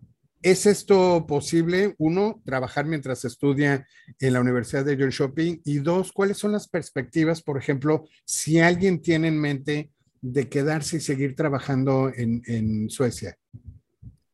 ¿Es 0.41 0.65
esto 0.65 1.25
posible? 1.27 1.95
Uno, 1.97 2.41
trabajar 2.45 2.85
mientras 2.85 3.25
estudia 3.25 3.85
en 4.21 4.31
la 4.31 4.39
Universidad 4.39 4.85
de 4.85 4.95
Jönköping 4.95 5.63
y 5.65 5.79
dos, 5.79 6.13
¿cuáles 6.13 6.37
son 6.37 6.53
las 6.53 6.69
perspectivas, 6.69 7.41
por 7.41 7.57
ejemplo, 7.57 8.05
si 8.23 8.61
alguien 8.61 9.01
tiene 9.01 9.27
en 9.27 9.37
mente 9.37 9.91
de 10.21 10.47
quedarse 10.47 10.95
y 10.95 11.01
seguir 11.01 11.35
trabajando 11.35 12.09
en 12.15 12.89
Suecia? 12.89 13.37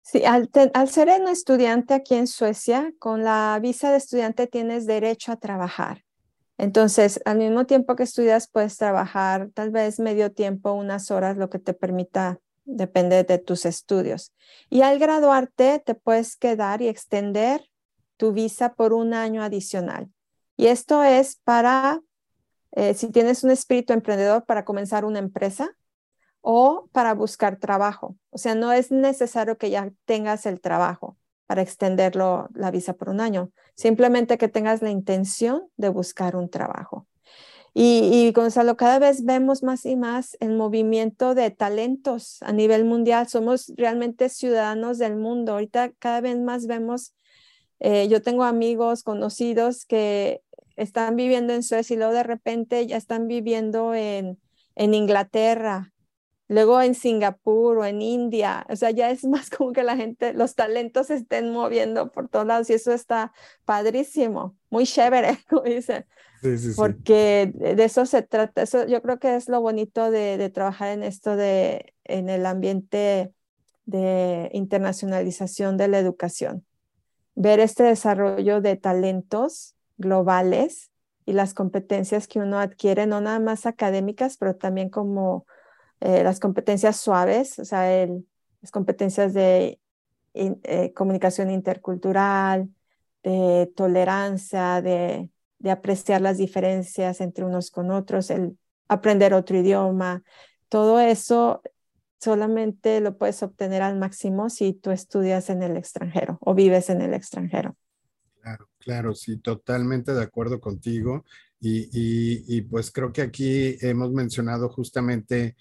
Sí, 0.09 0.23
al, 0.23 0.49
ser 0.87 1.09
un 1.19 1.27
estudiante 1.27 1.93
aquí 1.93 2.15
en 2.15 2.27
Suecia, 2.27 2.93
con 2.97 3.25
la 3.25 3.59
visa 3.61 3.91
de 3.91 3.97
estudiante 3.97 4.47
tienes 4.47 4.85
derecho 4.85 5.33
a 5.33 5.35
trabajar. 5.35 6.05
Entonces, 6.57 7.19
al 7.25 7.39
mismo 7.39 7.65
tiempo 7.65 7.97
que 7.97 8.03
estudias, 8.03 8.47
puedes 8.47 8.77
trabajar 8.77 9.49
tal 9.53 9.69
vez 9.69 9.99
medio 9.99 10.31
tiempo, 10.31 10.71
unas 10.71 11.11
horas, 11.11 11.35
lo 11.35 11.49
que 11.49 11.59
te 11.59 11.73
permita, 11.73 12.39
depende 12.63 13.25
de 13.25 13.37
tus 13.37 13.65
estudios. 13.65 14.33
Y 14.69 14.79
al 14.79 14.97
graduarte, 14.97 15.83
te 15.85 15.93
puedes 15.93 16.37
quedar 16.37 16.81
y 16.81 16.87
extender 16.87 17.69
tu 18.15 18.31
visa 18.31 18.75
por 18.75 18.93
un 18.93 19.13
año 19.13 19.43
adicional. 19.43 20.09
Y 20.55 20.67
esto 20.67 21.03
es 21.03 21.35
para, 21.43 21.99
eh, 22.71 22.93
si 22.93 23.11
tienes 23.11 23.43
un 23.43 23.51
espíritu 23.51 23.91
emprendedor, 23.91 24.45
para 24.45 24.63
comenzar 24.63 25.03
una 25.03 25.19
empresa 25.19 25.75
o 26.41 26.87
para 26.91 27.13
buscar 27.13 27.57
trabajo. 27.57 28.15
O 28.29 28.37
sea, 28.37 28.55
no 28.55 28.71
es 28.71 28.91
necesario 28.91 29.57
que 29.57 29.69
ya 29.69 29.91
tengas 30.05 30.45
el 30.45 30.61
trabajo 30.61 31.17
para 31.45 31.61
extenderlo 31.61 32.49
la 32.53 32.71
visa 32.71 32.93
por 32.93 33.09
un 33.09 33.21
año, 33.21 33.51
simplemente 33.75 34.37
que 34.37 34.49
tengas 34.49 34.81
la 34.81 34.91
intención 34.91 35.63
de 35.77 35.89
buscar 35.89 36.35
un 36.35 36.49
trabajo. 36.49 37.07
Y, 37.73 38.09
y, 38.11 38.31
Gonzalo, 38.31 38.75
cada 38.75 38.97
vez 38.97 39.23
vemos 39.23 39.61
más 39.61 39.85
y 39.85 39.95
más 39.95 40.35
el 40.39 40.55
movimiento 40.55 41.35
de 41.35 41.51
talentos 41.51 42.41
a 42.41 42.51
nivel 42.51 42.85
mundial. 42.85 43.27
Somos 43.27 43.71
realmente 43.77 44.29
ciudadanos 44.29 44.97
del 44.97 45.15
mundo. 45.15 45.51
Ahorita 45.51 45.91
cada 45.99 46.21
vez 46.21 46.39
más 46.39 46.65
vemos, 46.65 47.13
eh, 47.79 48.07
yo 48.07 48.23
tengo 48.23 48.45
amigos 48.45 49.03
conocidos 49.03 49.85
que 49.85 50.41
están 50.75 51.15
viviendo 51.15 51.53
en 51.53 51.61
Suecia 51.61 51.93
y 51.93 51.97
luego 51.97 52.13
de 52.13 52.23
repente 52.23 52.87
ya 52.87 52.97
están 52.97 53.27
viviendo 53.27 53.93
en, 53.93 54.39
en 54.75 54.93
Inglaterra 54.95 55.93
luego 56.47 56.81
en 56.81 56.95
Singapur 56.95 57.77
o 57.77 57.85
en 57.85 58.01
India, 58.01 58.65
o 58.69 58.75
sea, 58.75 58.91
ya 58.91 59.09
es 59.09 59.23
más 59.25 59.49
como 59.49 59.71
que 59.71 59.83
la 59.83 59.95
gente, 59.95 60.33
los 60.33 60.55
talentos 60.55 61.07
se 61.07 61.15
estén 61.15 61.51
moviendo 61.51 62.11
por 62.11 62.29
todos 62.29 62.45
lados 62.45 62.69
y 62.69 62.73
eso 62.73 62.93
está 62.93 63.33
padrísimo, 63.65 64.55
muy 64.69 64.85
chévere, 64.85 65.39
como 65.49 65.63
dicen. 65.63 66.05
Sí, 66.41 66.55
sí, 66.59 66.73
porque 66.75 67.51
de 67.51 67.83
eso 67.83 68.05
se 68.05 68.21
trata, 68.21 68.61
eso 68.61 68.85
yo 68.85 69.01
creo 69.01 69.17
que 69.17 69.35
es 69.35 69.49
lo 69.49 69.59
bonito 69.59 70.11
de, 70.11 70.37
de, 70.37 70.51
trabajar 70.51 70.89
en 70.89 71.01
esto 71.01 71.35
de, 71.35 71.95
en 72.03 72.29
el 72.29 72.45
ambiente 72.45 73.33
de 73.85 74.51
internacionalización 74.53 75.77
de 75.77 75.87
la 75.87 75.97
educación, 75.97 76.63
ver 77.33 77.59
este 77.59 77.81
desarrollo 77.81 78.61
de 78.61 78.75
talentos 78.75 79.75
globales 79.97 80.91
y 81.25 81.33
las 81.33 81.55
competencias 81.55 82.27
que 82.27 82.39
uno 82.39 82.59
adquiere, 82.59 83.07
no 83.07 83.19
nada 83.19 83.39
más 83.39 83.65
académicas, 83.65 84.37
pero 84.37 84.55
también 84.55 84.89
como 84.89 85.47
eh, 85.99 86.23
las 86.23 86.39
competencias 86.39 86.97
suaves, 86.97 87.57
o 87.59 87.65
sea, 87.65 88.07
las 88.61 88.71
competencias 88.71 89.33
de 89.33 89.79
eh, 90.33 90.93
comunicación 90.93 91.49
intercultural, 91.49 92.69
de 93.23 93.71
tolerancia, 93.75 94.81
de, 94.81 95.29
apreciar 95.69 96.21
las 96.21 96.37
diferencias 96.37 97.19
entre 97.19 97.43
unos 97.43 97.71
con 97.71 97.91
otros, 97.91 98.29
el 98.29 98.57
aprender 98.87 99.33
otro 99.33 99.57
idioma, 99.57 100.23
todo 100.69 100.99
eso 100.99 101.61
solamente 102.19 103.01
lo 103.01 103.17
puedes 103.17 103.41
obtener 103.43 103.81
al 103.81 103.97
máximo 103.97 104.49
si 104.49 104.73
tú 104.73 104.91
estudias 104.91 105.49
en 105.49 105.63
el 105.63 105.75
extranjero 105.75 106.37
o 106.41 106.53
vives 106.53 106.89
en 106.89 107.01
el 107.01 107.13
extranjero. 107.13 107.75
Claro, 108.41 108.69
claro, 108.79 109.15
sí, 109.15 109.37
totalmente 109.39 110.13
de 110.13 110.21
acuerdo 110.23 110.59
contigo. 110.59 111.25
Y, 111.59 112.61
pues 112.61 112.91
creo 112.91 113.11
que 113.11 113.21
aquí 113.21 113.77
hemos 113.81 114.11
mencionado 114.11 114.69
justamente 114.69 115.55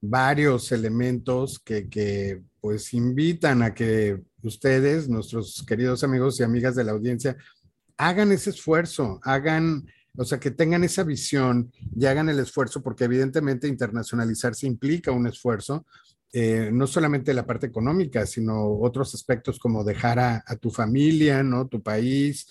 varios 0.00 0.72
elementos 0.72 1.58
que, 1.58 2.42
pues 2.60 2.92
invitan 2.94 3.62
a 3.62 3.74
que 3.74 4.20
ustedes, 4.42 5.08
nuestros 5.08 5.64
queridos 5.66 6.04
amigos 6.04 6.40
y 6.40 6.42
amigas 6.42 6.74
de 6.74 6.84
la 6.84 6.92
audiencia, 6.92 7.36
hagan 7.96 8.32
ese 8.32 8.50
esfuerzo, 8.50 9.20
hagan, 9.22 9.86
o 10.16 10.24
sea, 10.24 10.38
que 10.40 10.50
tengan 10.50 10.84
esa 10.84 11.04
visión 11.04 11.72
y 11.96 12.06
hagan 12.06 12.28
el 12.28 12.38
esfuerzo, 12.38 12.82
porque 12.82 13.04
evidentemente 13.04 13.68
internacionalizarse 13.68 14.66
implica 14.66 15.12
un 15.12 15.26
esfuerzo, 15.26 15.86
eh, 16.32 16.70
no 16.72 16.86
solamente 16.86 17.34
la 17.34 17.46
parte 17.46 17.66
económica, 17.66 18.26
sino 18.26 18.78
otros 18.78 19.14
aspectos 19.14 19.58
como 19.58 19.84
dejar 19.84 20.18
a, 20.18 20.56
tu 20.60 20.70
familia, 20.70 21.42
¿no? 21.42 21.66
Tu 21.66 21.82
país. 21.82 22.46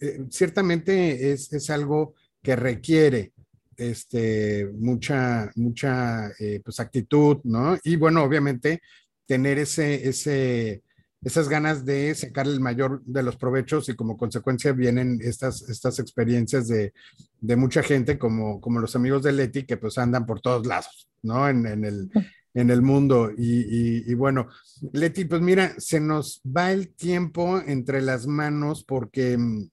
Eh, 0.00 0.20
ciertamente 0.30 1.32
es, 1.32 1.52
es 1.52 1.68
algo 1.70 2.14
que 2.42 2.54
requiere 2.54 3.32
este, 3.76 4.70
mucha, 4.74 5.50
mucha 5.56 6.28
eh, 6.38 6.60
pues, 6.64 6.80
actitud, 6.80 7.38
¿no? 7.44 7.76
Y 7.84 7.96
bueno, 7.96 8.22
obviamente 8.22 8.80
tener 9.26 9.58
ese, 9.58 10.08
ese, 10.08 10.82
esas 11.22 11.48
ganas 11.48 11.84
de 11.84 12.14
sacar 12.14 12.46
el 12.46 12.60
mayor 12.60 13.02
de 13.04 13.22
los 13.22 13.36
provechos 13.36 13.88
y 13.88 13.96
como 13.96 14.16
consecuencia 14.16 14.72
vienen 14.72 15.18
estas, 15.22 15.68
estas 15.68 15.98
experiencias 15.98 16.68
de, 16.68 16.92
de 17.40 17.56
mucha 17.56 17.82
gente 17.82 18.18
como, 18.18 18.60
como 18.60 18.80
los 18.80 18.94
amigos 18.96 19.22
de 19.22 19.32
Leti 19.32 19.64
que 19.64 19.76
pues 19.76 19.98
andan 19.98 20.26
por 20.26 20.40
todos 20.40 20.66
lados, 20.66 21.08
¿no? 21.22 21.48
En, 21.48 21.66
en 21.66 21.84
el, 21.84 22.10
en 22.56 22.70
el 22.70 22.80
mundo. 22.82 23.30
Y, 23.36 24.10
y, 24.10 24.14
bueno, 24.14 24.48
Leti, 24.92 25.26
pues 25.26 25.42
mira, 25.42 25.74
se 25.78 26.00
nos 26.00 26.40
va 26.44 26.72
el 26.72 26.88
tiempo 26.88 27.60
entre 27.64 28.00
las 28.00 28.26
manos 28.26 28.82
porque 28.82 29.36
mm, 29.36 29.68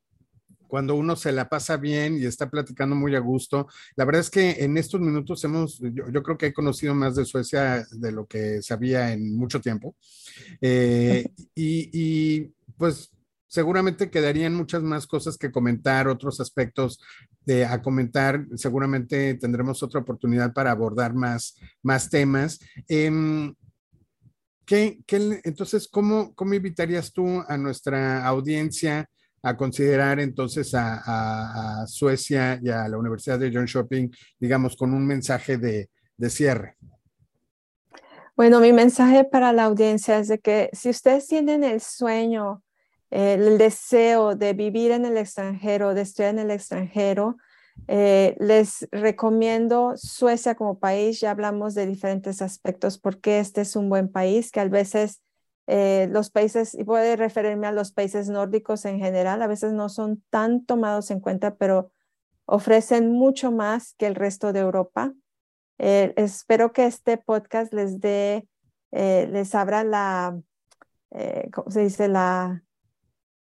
cuando 0.73 0.95
uno 0.95 1.15
se 1.15 1.31
la 1.31 1.49
pasa 1.49 1.77
bien 1.77 2.17
y 2.17 2.25
está 2.25 2.49
platicando 2.49 2.95
muy 2.95 3.15
a 3.15 3.19
gusto. 3.19 3.67
La 3.95 4.05
verdad 4.05 4.21
es 4.21 4.31
que 4.31 4.63
en 4.63 4.75
estos 4.75 4.99
minutos 4.99 5.43
hemos, 5.43 5.77
yo, 5.77 6.23
creo 6.23 6.35
que 6.35 6.47
he 6.47 6.53
conocido 6.53 6.95
más 6.95 7.15
de 7.15 7.25
Suecia 7.25 7.85
de 7.91 8.11
lo 8.11 8.25
que 8.25 8.59
sabía 8.63 9.13
en 9.13 9.37
mucho 9.37 9.61
tiempo. 9.61 9.95
Eh, 10.61 11.29
y, 11.55 12.51
pues 12.75 13.11
seguramente 13.45 14.09
quedarían 14.09 14.55
muchas 14.55 14.81
más 14.81 15.05
cosas 15.05 15.37
que 15.37 15.51
comentar, 15.51 16.07
otros 16.07 16.39
aspectos 16.39 16.99
de, 17.45 17.67
a 17.67 17.79
comentar. 17.83 18.43
Seguramente 18.55 19.35
tendremos 19.35 19.83
otra 19.83 19.99
oportunidad 19.99 20.53
para 20.53 20.71
abordar 20.71 21.13
más, 21.13 21.55
más 21.83 22.09
temas. 22.09 22.59
Em, 22.87 23.53
¿qué, 24.65 25.03
entonces, 25.43 25.87
¿cómo, 25.87 26.33
¿cómo 26.33 26.55
invitarías 26.55 27.13
tú 27.13 27.43
a 27.47 27.57
nuestra 27.59 28.25
audiencia 28.25 29.07
a 29.43 29.57
considerar 29.57 30.19
entonces 30.19 30.73
a, 30.73 31.85
Suecia 31.85 32.59
y 32.63 32.69
a 32.69 32.87
la 32.87 32.97
Universidad 32.97 33.37
de 33.37 33.51
John 33.53 33.65
Shopping, 33.65 34.09
digamos, 34.39 34.75
con 34.75 34.93
un 34.93 35.05
mensaje 35.05 35.57
de, 35.57 35.89
cierre? 36.29 36.77
Bueno, 38.35 38.61
mi 38.61 38.71
mensaje 38.71 39.25
para 39.25 39.51
la 39.51 39.65
audiencia 39.65 40.17
es 40.17 40.29
de 40.29 40.39
que 40.39 40.69
si 40.71 40.89
ustedes 40.89 41.27
tienen 41.27 41.65
el 41.65 41.81
sueño, 41.81 42.63
el 43.11 43.57
deseo 43.57 44.35
de 44.35 44.53
vivir 44.53 44.91
en 44.91 45.05
el 45.05 45.17
extranjero, 45.17 45.93
de 45.93 46.01
estudiar 46.01 46.31
en 46.31 46.39
el 46.39 46.51
extranjero, 46.51 47.35
eh, 47.87 48.35
les 48.39 48.87
recomiendo 48.91 49.93
Suecia 49.97 50.55
como 50.55 50.79
país. 50.79 51.19
Ya 51.19 51.31
hablamos 51.31 51.75
de 51.75 51.85
diferentes 51.85 52.41
aspectos 52.41 52.97
porque 52.97 53.39
este 53.39 53.61
es 53.61 53.75
un 53.75 53.89
buen 53.89 54.09
país 54.09 54.51
que 54.51 54.61
a 54.61 54.67
veces 54.67 55.21
eh, 55.67 56.07
los 56.11 56.29
países, 56.29 56.73
y 56.73 56.83
puede 56.83 57.15
referirme 57.15 57.67
a 57.67 57.71
los 57.71 57.91
países 57.91 58.29
nórdicos 58.29 58.85
en 58.85 58.99
general, 58.99 59.41
a 59.41 59.47
veces 59.47 59.73
no 59.73 59.89
son 59.89 60.21
tan 60.29 60.65
tomados 60.65 61.09
en 61.11 61.19
cuenta, 61.19 61.55
pero 61.55 61.91
ofrecen 62.45 63.11
mucho 63.11 63.51
más 63.51 63.93
que 63.93 64.07
el 64.07 64.15
resto 64.15 64.51
de 64.51 64.59
Europa. 64.59 65.13
Eh, 65.77 66.13
espero 66.17 66.73
que 66.73 66.85
este 66.85 67.17
podcast 67.17 67.73
les 67.73 67.99
dé, 67.99 68.47
eh, 68.91 69.27
les 69.31 69.55
abra 69.55 69.83
la, 69.83 70.37
¿cómo 71.53 71.71
se 71.71 71.81
dice? 71.81 72.07
La, 72.09 72.63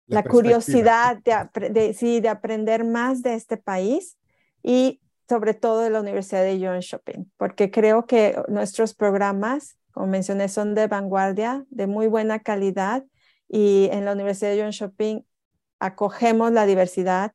la, 0.07 0.23
curiosidad 0.23 1.17
de, 1.23 1.69
de, 1.69 1.93
sí, 1.93 2.19
de 2.19 2.29
aprender 2.29 2.83
más 2.83 3.21
de 3.21 3.35
este 3.35 3.57
país 3.57 4.17
y 4.61 4.99
sobre 5.29 5.53
todo 5.53 5.81
de 5.81 5.91
la 5.91 6.01
Universidad 6.01 6.43
de 6.43 6.59
John 6.59 6.79
Shopping, 6.79 7.31
porque 7.37 7.71
creo 7.71 8.05
que 8.07 8.35
nuestros 8.47 8.95
programas 8.95 9.78
como 9.91 10.07
mencioné, 10.07 10.49
son 10.49 10.75
de 10.75 10.87
vanguardia, 10.87 11.65
de 11.69 11.87
muy 11.87 12.07
buena 12.07 12.39
calidad 12.39 13.03
y 13.47 13.89
en 13.91 14.05
la 14.05 14.13
Universidad 14.13 14.51
de 14.51 14.61
John 14.61 14.71
Shopping 14.71 15.21
acogemos 15.79 16.51
la 16.51 16.65
diversidad. 16.65 17.33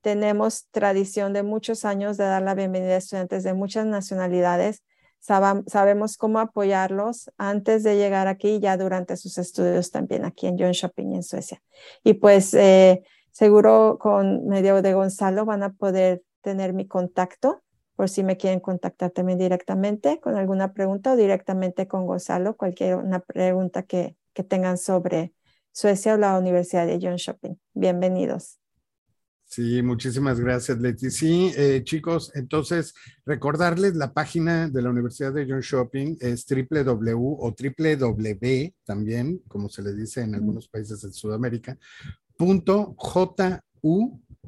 Tenemos 0.00 0.68
tradición 0.70 1.32
de 1.32 1.42
muchos 1.42 1.84
años 1.84 2.16
de 2.16 2.24
dar 2.24 2.42
la 2.42 2.54
bienvenida 2.54 2.94
a 2.94 2.98
estudiantes 2.98 3.42
de 3.42 3.54
muchas 3.54 3.86
nacionalidades. 3.86 4.82
sabemos 5.20 6.16
cómo 6.16 6.38
apoyarlos 6.38 7.30
antes 7.36 7.82
de 7.82 7.96
llegar 7.96 8.28
aquí 8.28 8.56
y 8.56 8.60
ya 8.60 8.76
durante 8.76 9.16
sus 9.16 9.36
estudios 9.36 9.90
también 9.90 10.24
aquí 10.24 10.46
en 10.46 10.56
John 10.58 10.72
Shopping 10.72 11.14
en 11.14 11.22
Suecia. 11.24 11.60
Y 12.04 12.14
pues 12.14 12.54
eh, 12.54 13.02
seguro 13.32 13.98
con 14.00 14.46
medio 14.46 14.80
de 14.80 14.94
Gonzalo 14.94 15.44
van 15.44 15.64
a 15.64 15.72
poder 15.72 16.22
tener 16.42 16.72
mi 16.72 16.86
contacto 16.86 17.62
por 17.98 18.08
si 18.08 18.22
me 18.22 18.36
quieren 18.36 18.60
contactar 18.60 19.10
también 19.10 19.40
directamente 19.40 20.20
con 20.20 20.36
alguna 20.36 20.72
pregunta 20.72 21.14
o 21.14 21.16
directamente 21.16 21.88
con 21.88 22.06
Gonzalo, 22.06 22.56
cualquier 22.56 22.94
una 22.94 23.18
pregunta 23.18 23.82
que, 23.82 24.14
que 24.32 24.44
tengan 24.44 24.78
sobre 24.78 25.34
Suecia 25.72 26.14
o 26.14 26.16
la 26.16 26.38
Universidad 26.38 26.86
de 26.86 27.00
John 27.02 27.16
Shopping. 27.16 27.56
Bienvenidos. 27.74 28.60
Sí, 29.46 29.82
muchísimas 29.82 30.38
gracias, 30.38 30.78
Leti. 30.78 31.10
Sí, 31.10 31.50
eh, 31.56 31.82
chicos, 31.82 32.30
entonces 32.36 32.94
recordarles 33.26 33.96
la 33.96 34.12
página 34.12 34.68
de 34.68 34.80
la 34.80 34.90
Universidad 34.90 35.32
de 35.32 35.48
John 35.50 35.62
Shopping 35.62 36.18
es 36.20 36.46
www 36.46 37.16
o 37.16 37.52
www 37.52 38.74
también, 38.84 39.42
como 39.48 39.68
se 39.68 39.82
le 39.82 39.92
dice 39.92 40.20
en 40.20 40.36
algunos 40.36 40.68
países 40.68 41.00
de 41.00 41.10
Sudamérica, 41.10 41.76
punto 42.36 42.94
ju.se. 42.96 44.38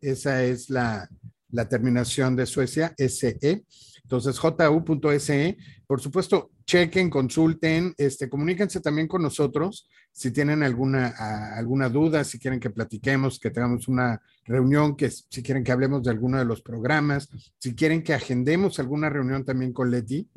Esa 0.00 0.44
es 0.44 0.70
la, 0.70 1.08
la 1.52 1.68
terminación 1.68 2.36
de 2.36 2.46
Suecia, 2.46 2.94
SE. 2.96 3.64
Entonces, 4.02 4.38
ju.se. 4.38 5.56
Por 5.86 6.00
supuesto, 6.00 6.50
chequen, 6.66 7.10
consulten, 7.10 7.94
este, 7.96 8.28
comuníquense 8.28 8.80
también 8.80 9.08
con 9.08 9.22
nosotros 9.22 9.88
si 10.12 10.30
tienen 10.30 10.62
alguna, 10.62 11.08
alguna 11.56 11.88
duda, 11.88 12.24
si 12.24 12.38
quieren 12.38 12.60
que 12.60 12.70
platiquemos, 12.70 13.38
que 13.38 13.50
tengamos 13.50 13.88
una 13.88 14.20
reunión, 14.44 14.96
que 14.96 15.10
si 15.10 15.42
quieren 15.42 15.64
que 15.64 15.72
hablemos 15.72 16.02
de 16.02 16.10
alguno 16.10 16.38
de 16.38 16.44
los 16.44 16.62
programas, 16.62 17.28
si 17.58 17.74
quieren 17.74 18.02
que 18.02 18.14
agendemos 18.14 18.78
alguna 18.78 19.08
reunión 19.08 19.44
también 19.44 19.72
con 19.72 19.90
Leti, 19.90 20.28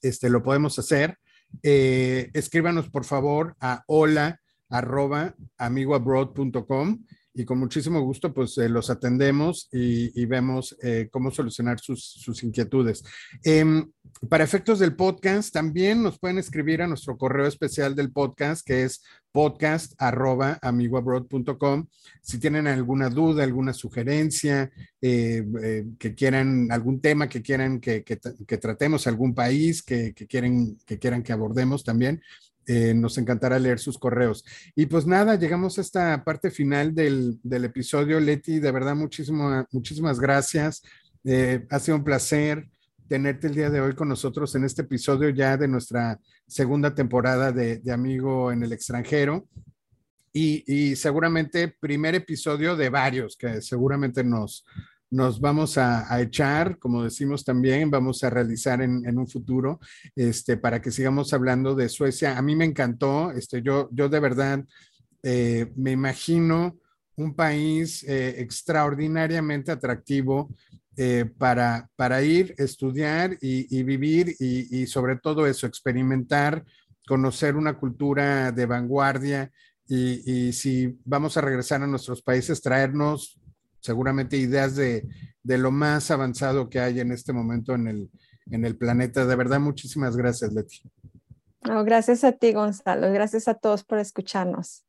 este, 0.00 0.30
lo 0.30 0.42
podemos 0.42 0.78
hacer. 0.78 1.18
Eh, 1.62 2.30
escríbanos 2.34 2.88
por 2.90 3.04
favor 3.04 3.56
a 3.60 3.82
hola 3.86 4.40
arroba 4.68 5.34
amigoabroad.com 5.56 7.04
y 7.38 7.44
con 7.44 7.58
muchísimo 7.60 8.00
gusto 8.00 8.34
pues 8.34 8.58
eh, 8.58 8.68
los 8.68 8.90
atendemos 8.90 9.68
y, 9.70 10.26
vemos 10.26 10.76
eh, 10.82 11.08
cómo 11.10 11.30
solucionar 11.30 11.78
sus, 11.78 12.42
inquietudes. 12.42 13.04
Em, 13.44 13.90
para 14.28 14.42
efectos 14.42 14.80
del 14.80 14.96
podcast, 14.96 15.52
también 15.52 16.02
nos 16.02 16.18
pueden 16.18 16.38
escribir 16.38 16.82
a 16.82 16.88
nuestro 16.88 17.16
correo 17.16 17.46
especial 17.46 17.94
del 17.94 18.10
podcast 18.10 18.66
que 18.66 18.82
es 18.82 19.02
podcast 19.30 19.92
amigoabroad.com. 20.00 21.86
Si 22.22 22.38
tienen 22.38 22.66
alguna 22.66 23.08
duda, 23.08 23.44
alguna 23.44 23.72
sugerencia, 23.72 24.70
eh, 25.00 25.44
que 25.96 26.14
quieran 26.16 26.72
algún 26.72 27.00
tema 27.00 27.28
que 27.28 27.40
quieran 27.40 27.78
que, 27.78 28.02
tratemos, 28.60 29.06
algún 29.06 29.32
país 29.34 29.82
que, 29.84 30.12
quieren, 30.12 30.76
que 30.84 30.98
quieran 30.98 31.22
que 31.22 31.32
abordemos 31.32 31.84
también, 31.84 32.20
eh, 32.70 32.92
nos 32.92 33.16
encantará 33.16 33.58
leer 33.58 33.78
sus 33.78 33.96
correos. 33.96 34.44
Y 34.76 34.84
pues 34.84 35.06
nada, 35.06 35.36
llegamos 35.36 35.78
a 35.78 35.80
esta 35.80 36.22
parte 36.22 36.50
final 36.50 36.94
del, 36.94 37.40
episodio. 37.50 38.20
Leti, 38.20 38.58
de 38.58 38.70
verdad, 38.70 38.94
muchísimas 38.94 40.20
gracias. 40.20 40.82
Eh, 41.24 41.66
ha 41.70 41.78
sido 41.78 41.96
un 41.96 42.04
placer 42.04 42.68
tenerte 43.08 43.46
el 43.46 43.54
día 43.54 43.70
de 43.70 43.80
hoy 43.80 43.94
con 43.94 44.10
nosotros 44.10 44.54
en 44.54 44.64
este 44.64 44.82
episodio 44.82 45.30
ya 45.30 45.56
de 45.56 45.66
nuestra 45.66 46.20
segunda 46.46 46.94
temporada 46.94 47.52
de, 47.52 47.80
Amigo 47.90 48.52
en 48.52 48.62
el 48.62 48.74
extranjero. 48.74 49.48
Y, 50.30 50.94
seguramente 50.94 51.74
primer 51.80 52.16
episodio 52.16 52.76
de 52.76 52.90
varios 52.90 53.34
que 53.34 53.62
seguramente 53.62 54.22
nos, 54.22 54.66
nos 55.10 55.40
vamos 55.40 55.78
a, 55.78 56.20
echar, 56.20 56.78
como 56.78 57.04
decimos 57.04 57.44
también, 57.44 57.90
vamos 57.90 58.22
a 58.24 58.30
realizar 58.30 58.82
en, 58.82 59.18
un 59.18 59.26
futuro, 59.26 59.80
este, 60.14 60.56
para 60.56 60.82
que 60.82 60.90
sigamos 60.90 61.32
hablando 61.32 61.74
de 61.74 61.88
Suecia. 61.88 62.36
A 62.36 62.42
mí 62.42 62.54
me 62.54 62.66
encantó, 62.66 63.30
este, 63.30 63.62
yo, 63.62 63.88
yo 63.92 64.08
de 64.08 64.20
verdad 64.20 64.64
eh, 65.22 65.72
me 65.76 65.92
imagino 65.92 66.78
un 67.16 67.34
país 67.34 68.04
eh, 68.04 68.36
extraordinariamente 68.38 69.72
atractivo 69.72 70.54
eh, 70.96 71.24
para, 71.38 71.88
para 71.96 72.22
ir, 72.22 72.54
estudiar 72.58 73.36
y, 73.40 73.82
vivir 73.82 74.34
y, 74.38 74.86
sobre 74.86 75.16
todo 75.16 75.46
eso, 75.46 75.66
experimentar, 75.66 76.64
conocer 77.06 77.56
una 77.56 77.78
cultura 77.78 78.52
de 78.52 78.66
vanguardia 78.66 79.50
y 79.90 80.52
si 80.52 80.98
vamos 81.04 81.36
a 81.36 81.40
regresar 81.40 81.82
a 81.82 81.86
nuestros 81.86 82.20
países, 82.20 82.60
traernos 82.60 83.40
seguramente 83.88 84.36
ideas 84.36 84.76
de, 84.76 85.08
lo 85.42 85.70
más 85.70 86.10
avanzado 86.10 86.68
que 86.68 86.78
hay 86.78 87.00
en 87.00 87.10
este 87.10 87.32
momento 87.32 87.74
en 87.74 87.88
el, 87.88 88.10
en 88.50 88.66
el 88.66 88.76
planeta. 88.76 89.24
De 89.24 89.34
verdad, 89.34 89.60
muchísimas 89.60 90.14
gracias, 90.14 90.52
Leti. 90.52 90.82
gracias 91.62 92.22
a 92.22 92.32
ti, 92.32 92.52
Gonzalo. 92.52 93.10
Gracias 93.10 93.48
a 93.48 93.54
todos 93.54 93.84
por 93.84 93.98
escucharnos. 93.98 94.84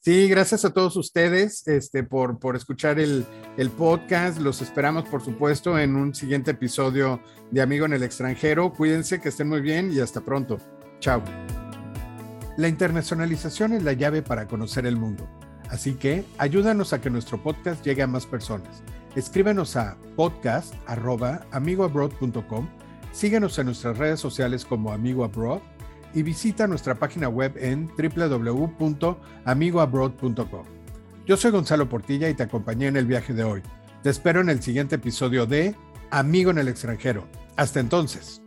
Sí, 0.00 0.28
gracias 0.28 0.66
a 0.66 0.72
todos 0.74 0.96
ustedes 0.96 1.66
este, 1.66 2.04
por, 2.04 2.38
por 2.38 2.56
escuchar 2.56 3.00
el, 3.00 3.24
el, 3.56 3.70
podcast. 3.70 4.38
Los 4.38 4.60
esperamos, 4.60 5.08
por 5.08 5.24
supuesto, 5.24 5.78
en 5.78 5.96
un 5.96 6.14
siguiente 6.14 6.50
episodio 6.50 7.22
de 7.50 7.62
Amigo 7.62 7.86
en 7.86 7.94
el 7.94 8.02
extranjero. 8.02 8.70
Cuídense, 8.74 9.18
que 9.18 9.30
estén 9.30 9.48
muy 9.48 9.62
bien 9.62 9.90
y 9.90 10.00
hasta 10.00 10.20
pronto. 10.20 10.58
Chao. 11.00 11.24
La 12.58 12.68
internacionalización 12.68 13.72
es 13.72 13.82
la 13.82 13.94
llave 13.94 14.20
para 14.20 14.46
conocer 14.46 14.84
el 14.84 14.96
mundo. 14.96 15.26
Así 15.70 15.94
que 15.94 16.24
ayúdanos 16.38 16.92
a 16.92 17.00
que 17.00 17.10
nuestro 17.10 17.42
podcast 17.42 17.84
llegue 17.84 18.02
a 18.02 18.06
más 18.06 18.24
personas. 18.26 18.84
Escríbenos 19.14 19.76
a 19.76 19.96
podcast.amigoabroad.com, 20.16 22.68
síguenos 23.12 23.58
en 23.58 23.66
nuestras 23.66 23.98
redes 23.98 24.20
sociales 24.20 24.64
como 24.64 24.92
Amigo 24.92 25.24
Abroad 25.24 25.60
y 26.14 26.22
visita 26.22 26.66
nuestra 26.66 26.94
página 26.94 27.28
web 27.28 27.52
en 27.56 27.88
www.amigoabroad.com. 27.88 30.64
Yo 31.26 31.36
soy 31.36 31.50
Gonzalo 31.50 31.86
Portilla 31.88 32.28
y 32.28 32.34
te 32.34 32.44
acompañé 32.44 32.86
en 32.86 32.96
el 32.96 33.06
viaje 33.06 33.34
de 33.34 33.44
hoy. 33.44 33.62
Te 34.02 34.10
espero 34.10 34.40
en 34.40 34.48
el 34.48 34.62
siguiente 34.62 34.94
episodio 34.94 35.46
de 35.46 35.74
Amigo 36.10 36.52
en 36.52 36.58
el 36.58 36.68
extranjero. 36.68 37.26
Hasta 37.56 37.80
entonces. 37.80 38.45